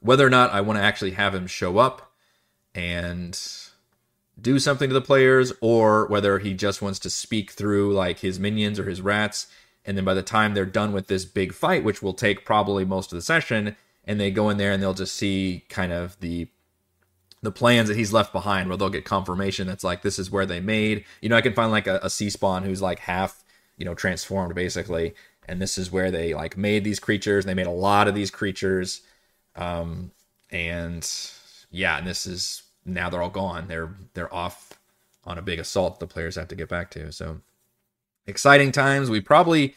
whether 0.00 0.24
or 0.24 0.30
not 0.30 0.52
I 0.52 0.60
want 0.60 0.78
to 0.78 0.84
actually 0.84 1.10
have 1.12 1.34
him 1.34 1.48
show 1.48 1.78
up 1.78 2.12
and 2.76 3.40
do 4.40 4.58
something 4.58 4.88
to 4.90 4.94
the 4.94 5.00
players 5.00 5.52
or 5.60 6.06
whether 6.06 6.38
he 6.38 6.54
just 6.54 6.82
wants 6.82 6.98
to 6.98 7.10
speak 7.10 7.50
through 7.50 7.94
like 7.94 8.18
his 8.18 8.38
minions 8.38 8.78
or 8.78 8.84
his 8.84 9.00
rats 9.00 9.46
and 9.84 9.96
then 9.96 10.04
by 10.04 10.14
the 10.14 10.22
time 10.22 10.52
they're 10.52 10.66
done 10.66 10.92
with 10.92 11.06
this 11.06 11.24
big 11.24 11.52
fight 11.52 11.82
which 11.82 12.02
will 12.02 12.12
take 12.12 12.44
probably 12.44 12.84
most 12.84 13.12
of 13.12 13.16
the 13.16 13.22
session 13.22 13.76
and 14.04 14.20
they 14.20 14.30
go 14.30 14.50
in 14.50 14.58
there 14.58 14.72
and 14.72 14.82
they'll 14.82 14.94
just 14.94 15.14
see 15.14 15.64
kind 15.68 15.92
of 15.92 16.18
the 16.20 16.48
the 17.42 17.50
plans 17.52 17.88
that 17.88 17.96
he's 17.96 18.12
left 18.12 18.32
behind 18.32 18.68
where 18.68 18.76
they'll 18.76 18.88
get 18.90 19.04
confirmation 19.04 19.66
that's 19.66 19.84
like 19.84 20.02
this 20.02 20.18
is 20.18 20.30
where 20.30 20.46
they 20.46 20.60
made. 20.60 21.04
You 21.20 21.28
know 21.28 21.36
i 21.36 21.40
can 21.40 21.54
find 21.54 21.70
like 21.70 21.86
a, 21.86 22.00
a 22.02 22.10
sea 22.10 22.30
spawn 22.30 22.62
who's 22.62 22.82
like 22.82 22.98
half 23.00 23.42
you 23.78 23.84
know 23.84 23.94
transformed 23.94 24.54
basically 24.54 25.14
and 25.48 25.62
this 25.62 25.78
is 25.78 25.92
where 25.92 26.10
they 26.10 26.34
like 26.34 26.56
made 26.56 26.82
these 26.82 26.98
creatures. 26.98 27.44
They 27.44 27.54
made 27.54 27.68
a 27.68 27.70
lot 27.70 28.08
of 28.08 28.14
these 28.14 28.30
creatures. 28.30 29.00
Um 29.54 30.10
and 30.50 31.08
yeah 31.70 31.98
and 31.98 32.06
this 32.06 32.26
is 32.26 32.62
now 32.86 33.10
they're 33.10 33.22
all 33.22 33.28
gone 33.28 33.68
they're 33.68 33.90
they're 34.14 34.32
off 34.32 34.78
on 35.24 35.36
a 35.36 35.42
big 35.42 35.58
assault 35.58 36.00
the 36.00 36.06
players 36.06 36.36
have 36.36 36.48
to 36.48 36.54
get 36.54 36.68
back 36.68 36.90
to 36.90 37.12
so 37.12 37.40
exciting 38.26 38.72
times 38.72 39.10
we 39.10 39.20
probably 39.20 39.74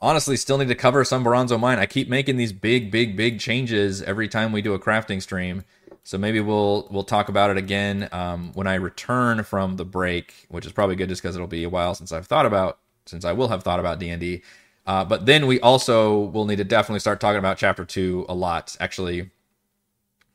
honestly 0.00 0.36
still 0.36 0.58
need 0.58 0.68
to 0.68 0.74
cover 0.74 1.04
some 1.04 1.24
Berranzo 1.24 1.58
Mine. 1.58 1.78
I 1.78 1.86
keep 1.86 2.08
making 2.08 2.36
these 2.36 2.52
big, 2.52 2.90
big, 2.90 3.16
big 3.16 3.40
changes 3.40 4.02
every 4.02 4.28
time 4.28 4.52
we 4.52 4.62
do 4.62 4.74
a 4.74 4.78
crafting 4.78 5.22
stream. 5.22 5.64
So 6.04 6.18
maybe 6.18 6.40
we'll 6.40 6.86
we'll 6.90 7.04
talk 7.04 7.28
about 7.28 7.50
it 7.50 7.56
again 7.56 8.08
um, 8.12 8.52
when 8.54 8.68
I 8.68 8.74
return 8.74 9.42
from 9.42 9.76
the 9.76 9.84
break, 9.84 10.46
which 10.48 10.64
is 10.64 10.72
probably 10.72 10.94
good 10.94 11.08
just 11.08 11.20
because 11.20 11.34
it'll 11.34 11.48
be 11.48 11.64
a 11.64 11.68
while 11.68 11.94
since 11.94 12.12
I've 12.12 12.26
thought 12.26 12.46
about 12.46 12.78
since 13.06 13.24
I 13.24 13.32
will 13.32 13.48
have 13.48 13.64
thought 13.64 13.80
about 13.80 13.98
D 13.98 14.10
and 14.10 14.20
D. 14.20 14.42
Uh, 14.86 15.04
but 15.04 15.26
then 15.26 15.48
we 15.48 15.58
also 15.60 16.16
will 16.16 16.44
need 16.44 16.56
to 16.56 16.64
definitely 16.64 17.00
start 17.00 17.20
talking 17.20 17.40
about 17.40 17.58
chapter 17.58 17.84
two 17.84 18.24
a 18.28 18.34
lot. 18.34 18.76
Actually, 18.78 19.30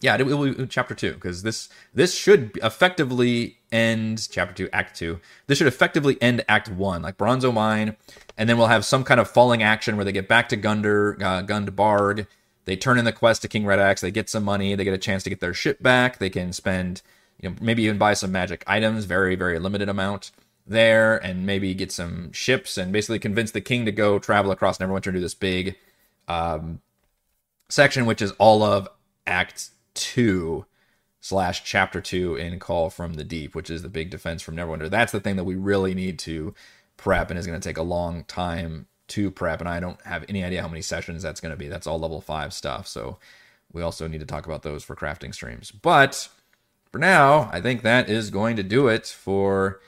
yeah, 0.02 0.18
it 0.18 0.26
will 0.26 0.54
be 0.54 0.68
chapter 0.68 0.96
two 0.96 1.14
because 1.14 1.44
this 1.44 1.70
this 1.94 2.16
should 2.16 2.58
effectively 2.64 3.60
end 3.72 4.28
chapter 4.30 4.54
two, 4.54 4.70
act 4.74 4.98
two. 4.98 5.20
This 5.48 5.60
should 5.60 5.68
effectively 5.68 6.18
end 6.22 6.44
act 6.50 6.70
one, 6.70 7.04
like 7.04 7.18
Berranzo 7.18 7.54
Mine, 7.54 7.96
and 8.38 8.50
then 8.50 8.58
we'll 8.58 8.68
have 8.68 8.84
some 8.84 9.04
kind 9.04 9.20
of 9.20 9.30
falling 9.30 9.62
action 9.62 9.96
where 9.96 10.04
they 10.04 10.12
get 10.12 10.28
back 10.28 10.50
to 10.50 10.56
Gunder, 10.56 11.18
uh, 11.22 11.44
Gundbarg, 11.44 12.26
they 12.66 12.76
turn 12.76 12.98
in 12.98 13.06
the 13.06 13.14
quest 13.14 13.42
to 13.44 13.48
King 13.48 13.66
Red 13.66 13.80
Axe. 13.80 14.02
They 14.02 14.12
get 14.12 14.30
some 14.30 14.44
money. 14.44 14.76
They 14.76 14.84
get 14.84 14.94
a 14.94 15.00
chance 15.00 15.24
to 15.24 15.30
get 15.30 15.40
their 15.40 15.54
ship 15.54 15.82
back. 15.82 16.20
They 16.20 16.30
can 16.30 16.54
spend, 16.54 17.02
you 17.40 17.50
know, 17.50 17.56
maybe 17.62 17.84
even 17.84 17.98
buy 17.98 18.14
some 18.14 18.32
magic 18.32 18.64
items, 18.68 19.06
very 19.06 19.36
very 19.36 19.60
limited 19.60 19.90
amount 19.90 20.32
there, 20.66 21.18
and 21.18 21.46
maybe 21.46 21.74
get 21.74 21.92
some 21.92 22.32
ships 22.32 22.78
and 22.78 22.92
basically 22.92 23.20
convince 23.20 23.52
the 23.52 23.62
king 23.62 23.86
to 23.86 23.92
go 23.92 24.20
travel 24.20 24.52
across 24.52 24.78
Neverwinter 24.78 25.08
and 25.08 25.16
do 25.16 25.20
this 25.20 25.34
big 25.34 25.76
um, 26.28 26.82
section, 27.70 28.06
which 28.06 28.22
is 28.22 28.32
all 28.34 28.64
of 28.64 28.88
Act 29.28 29.70
Two 30.02 30.66
slash 31.20 31.64
Chapter 31.64 32.02
Two 32.02 32.36
in 32.36 32.58
Call 32.60 32.90
from 32.90 33.14
the 33.14 33.24
Deep, 33.24 33.54
which 33.54 33.70
is 33.70 33.84
the 33.84 33.90
big 33.90 34.10
defense 34.10 34.42
from 34.42 34.56
Neverwinter. 34.56 34.90
That's 34.90 35.12
the 35.12 35.20
thing 35.20 35.36
that 35.36 35.44
we 35.44 35.56
really 35.56 35.94
need 35.94 36.18
to 36.20 36.56
prep 36.98 37.30
and 37.30 37.38
is 37.38 37.46
going 37.46 37.60
to 37.60 37.70
take 37.70 37.78
a 37.78 37.84
long 37.84 38.24
time 38.24 38.88
to 39.10 39.30
prep, 39.30 39.60
and 39.60 39.70
I 39.70 39.80
don't 39.80 40.02
have 40.06 40.26
any 40.28 40.44
idea 40.44 40.62
how 40.62 40.68
many 40.68 40.82
sessions 40.82 41.22
that's 41.22 41.40
going 41.40 41.52
to 41.52 41.58
be. 41.58 41.68
That's 41.68 41.86
all 41.86 42.00
level 42.00 42.22
five 42.22 42.54
stuff. 42.54 42.88
So 42.88 43.20
we 43.72 43.82
also 43.82 44.08
need 44.08 44.22
to 44.22 44.26
talk 44.26 44.46
about 44.46 44.64
those 44.64 44.84
for 44.84 44.96
crafting 44.96 45.34
streams. 45.34 45.70
But 45.70 46.30
for 46.92 46.98
now, 46.98 47.50
I 47.52 47.62
think 47.62 47.84
that 47.84 48.10
is 48.10 48.30
going 48.30 48.56
to 48.56 48.64
do 48.64 48.88
it 48.88 49.06
for 49.06 49.82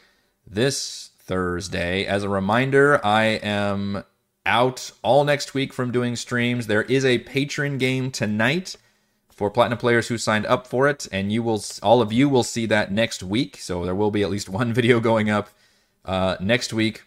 this 0.46 1.12
Thursday. 1.20 2.06
As 2.06 2.24
a 2.24 2.30
reminder, 2.30 3.04
I 3.06 3.24
am 3.26 4.04
out 4.46 4.92
all 5.02 5.24
next 5.24 5.54
week 5.54 5.74
from 5.74 5.92
doing 5.92 6.16
streams. 6.16 6.68
There 6.68 6.84
is 6.84 7.06
a 7.06 7.20
patron 7.20 7.78
game 7.78 8.12
tonight 8.12 8.76
for 9.34 9.50
platinum 9.50 9.78
players 9.78 10.08
who 10.08 10.18
signed 10.18 10.46
up 10.46 10.68
for 10.68 10.88
it, 10.88 11.08
and 11.12 11.32
you 11.32 11.44
will 11.44 11.64
all 11.82 12.02
of 12.02 12.14
you 12.14 12.30
will 12.30 12.44
see 12.44 12.66
that 12.68 12.92
next 12.92 13.24
week. 13.24 13.58
So 13.58 13.86
there 13.86 13.96
will 13.96 14.12
be 14.12 14.24
at 14.24 14.30
least 14.30 14.50
one 14.62 14.74
video 14.74 15.00
going 15.00 15.30
up 15.30 15.50
uh, 16.06 16.38
next 16.40 16.74
week 16.74 17.04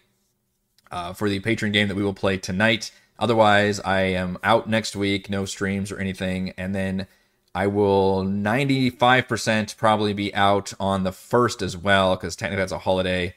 uh, 0.91 1.13
for 1.13 1.29
the 1.29 1.39
patron 1.39 1.71
game 1.71 1.87
that 1.87 1.95
we 1.95 2.03
will 2.03 2.13
play 2.13 2.37
tonight. 2.37 2.91
Otherwise, 3.19 3.79
I 3.79 4.01
am 4.01 4.37
out 4.43 4.69
next 4.69 4.95
week, 4.95 5.29
no 5.29 5.45
streams 5.45 5.91
or 5.91 5.97
anything, 5.97 6.53
and 6.57 6.75
then 6.75 7.07
I 7.55 7.65
will 7.65 8.23
95% 8.23 9.77
probably 9.77 10.13
be 10.13 10.33
out 10.35 10.73
on 10.79 11.03
the 11.03 11.11
first 11.11 11.63
as 11.63 11.75
well 11.75 12.15
because 12.15 12.35
technically 12.35 12.61
that's 12.61 12.71
a 12.71 12.77
holiday. 12.77 13.33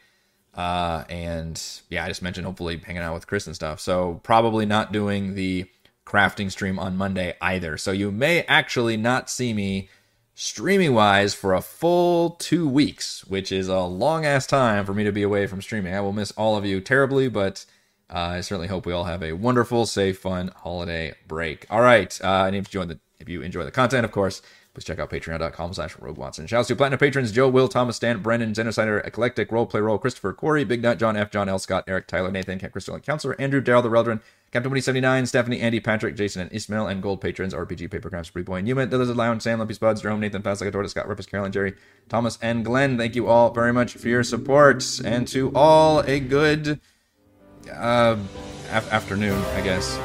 Uh, 0.53 1.05
and 1.09 1.63
yeah, 1.89 2.05
I 2.05 2.09
just 2.09 2.21
mentioned 2.21 2.45
hopefully 2.45 2.77
hanging 2.77 3.01
out 3.01 3.15
with 3.15 3.27
Chris 3.27 3.47
and 3.47 3.57
stuff. 3.57 3.81
So 3.81 4.21
probably 4.23 4.67
not 4.67 4.93
doing 4.93 5.35
the 5.35 5.67
crafting 6.11 6.51
stream 6.51 6.79
on 6.79 6.97
Monday 6.97 7.37
either. 7.41 7.77
So 7.77 7.93
you 7.93 8.11
may 8.11 8.43
actually 8.43 8.97
not 8.97 9.31
see 9.31 9.55
me 9.55 9.89
streaming 10.35 10.93
wise 10.93 11.35
for 11.35 11.55
a 11.55 11.61
full 11.61 12.31
two 12.31 12.69
weeks, 12.69 13.25
which 13.27 13.53
is 13.53 13.69
a 13.69 13.81
long 13.81 14.25
ass 14.25 14.47
time 14.47 14.85
for 14.85 14.93
me 14.93 15.05
to 15.05 15.13
be 15.13 15.23
away 15.23 15.47
from 15.47 15.63
streaming. 15.63 15.95
I 15.95 16.01
will 16.01 16.13
miss 16.13 16.33
all 16.33 16.57
of 16.57 16.67
you 16.67 16.81
terribly, 16.81 17.29
but 17.29 17.65
uh, 18.13 18.19
I 18.19 18.41
certainly 18.41 18.67
hope 18.67 18.87
we 18.87 18.93
all 18.93 19.05
have 19.05 19.23
a 19.23 19.35
wonderful, 19.35 19.87
safe, 19.87 20.19
fun 20.19 20.51
holiday 20.57 21.15
break. 21.29 21.67
All 21.71 21.81
right, 21.81 22.19
uh, 22.25 22.45
and 22.47 22.57
if 22.57 22.75
you 22.75 22.85
the 22.85 22.99
if 23.21 23.29
you 23.29 23.43
enjoy 23.43 23.65
the 23.65 23.71
content, 23.71 24.05
of 24.05 24.11
course, 24.11 24.43
please 24.81 24.87
check 24.87 24.99
out 24.99 25.11
patreon.com 25.11 25.75
slash 25.75 25.99
Rogue 25.99 26.17
Watson. 26.17 26.47
Shouts 26.47 26.69
to 26.69 26.77
platinum 26.77 26.99
patrons 26.99 27.33
Joe, 27.33 27.49
Will, 27.49 27.69
Thomas, 27.69 27.97
Stan, 27.97 28.23
Brendan, 28.23 28.55
Genocider, 28.55 29.07
Eclectic, 29.07 29.51
Roleplay 29.51 29.83
Role, 29.83 29.99
Christopher, 29.99 30.33
Corey, 30.33 30.65
Big 30.65 30.83
Nut, 30.83 30.99
John 30.99 31.17
F, 31.17 31.31
John 31.31 31.49
L, 31.51 31.59
Scott, 31.59 31.85
Eric, 31.87 32.07
Tyler, 32.07 32.31
Nathan, 32.31 32.59
Camp 32.59 32.73
Crystal, 32.73 32.95
and 32.95 33.05
Counselor, 33.05 33.39
Andrew, 33.39 33.61
Daryl, 33.61 33.83
the 33.83 33.91
Reldrin, 33.91 34.23
Captain 34.53 34.71
Woody 34.71 34.81
79, 34.81 35.27
Stephanie, 35.27 35.61
Andy, 35.61 35.81
Patrick, 35.81 36.17
Jason, 36.17 36.43
and 36.43 36.53
Ismail, 36.53 36.87
and 36.87 37.03
gold 37.03 37.21
patrons, 37.21 37.53
RPG, 37.53 37.91
Papercrafts, 37.91 38.31
Free 38.31 38.43
Boy, 38.43 38.57
and 38.57 38.67
Newman, 38.67 38.89
The 38.89 38.97
Lizard 38.97 39.17
Lounge, 39.17 39.43
Sam, 39.43 39.59
Lumpy 39.59 39.75
Spuds, 39.75 40.01
Jerome, 40.01 40.21
Nathan, 40.21 40.41
Fast 40.43 40.63
Like 40.63 40.69
a 40.69 40.73
Tortoise, 40.73 40.93
Scott, 40.93 41.09
Rippers, 41.09 41.27
Carolyn, 41.27 41.53
Jerry, 41.53 41.75
Thomas, 42.09 42.39
and 42.41 42.65
Glenn. 42.65 42.97
Thank 42.97 43.15
you 43.15 43.29
all 43.29 43.51
very 43.53 43.75
much 43.75 43.95
for 43.95 44.09
your 44.09 44.23
support, 44.25 44.83
and 45.05 45.29
to 45.29 45.53
all 45.55 46.01
a 46.01 46.21
good 46.21 46.81
uh, 47.71 48.17
af- 48.71 48.93
afternoon, 48.93 49.39
I 49.55 49.61
guess. 49.61 49.99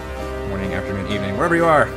Morning, 0.49 0.73
afternoon, 0.73 1.09
evening, 1.11 1.38
wherever 1.38 1.55
you 1.55 1.65
are. 1.65 1.88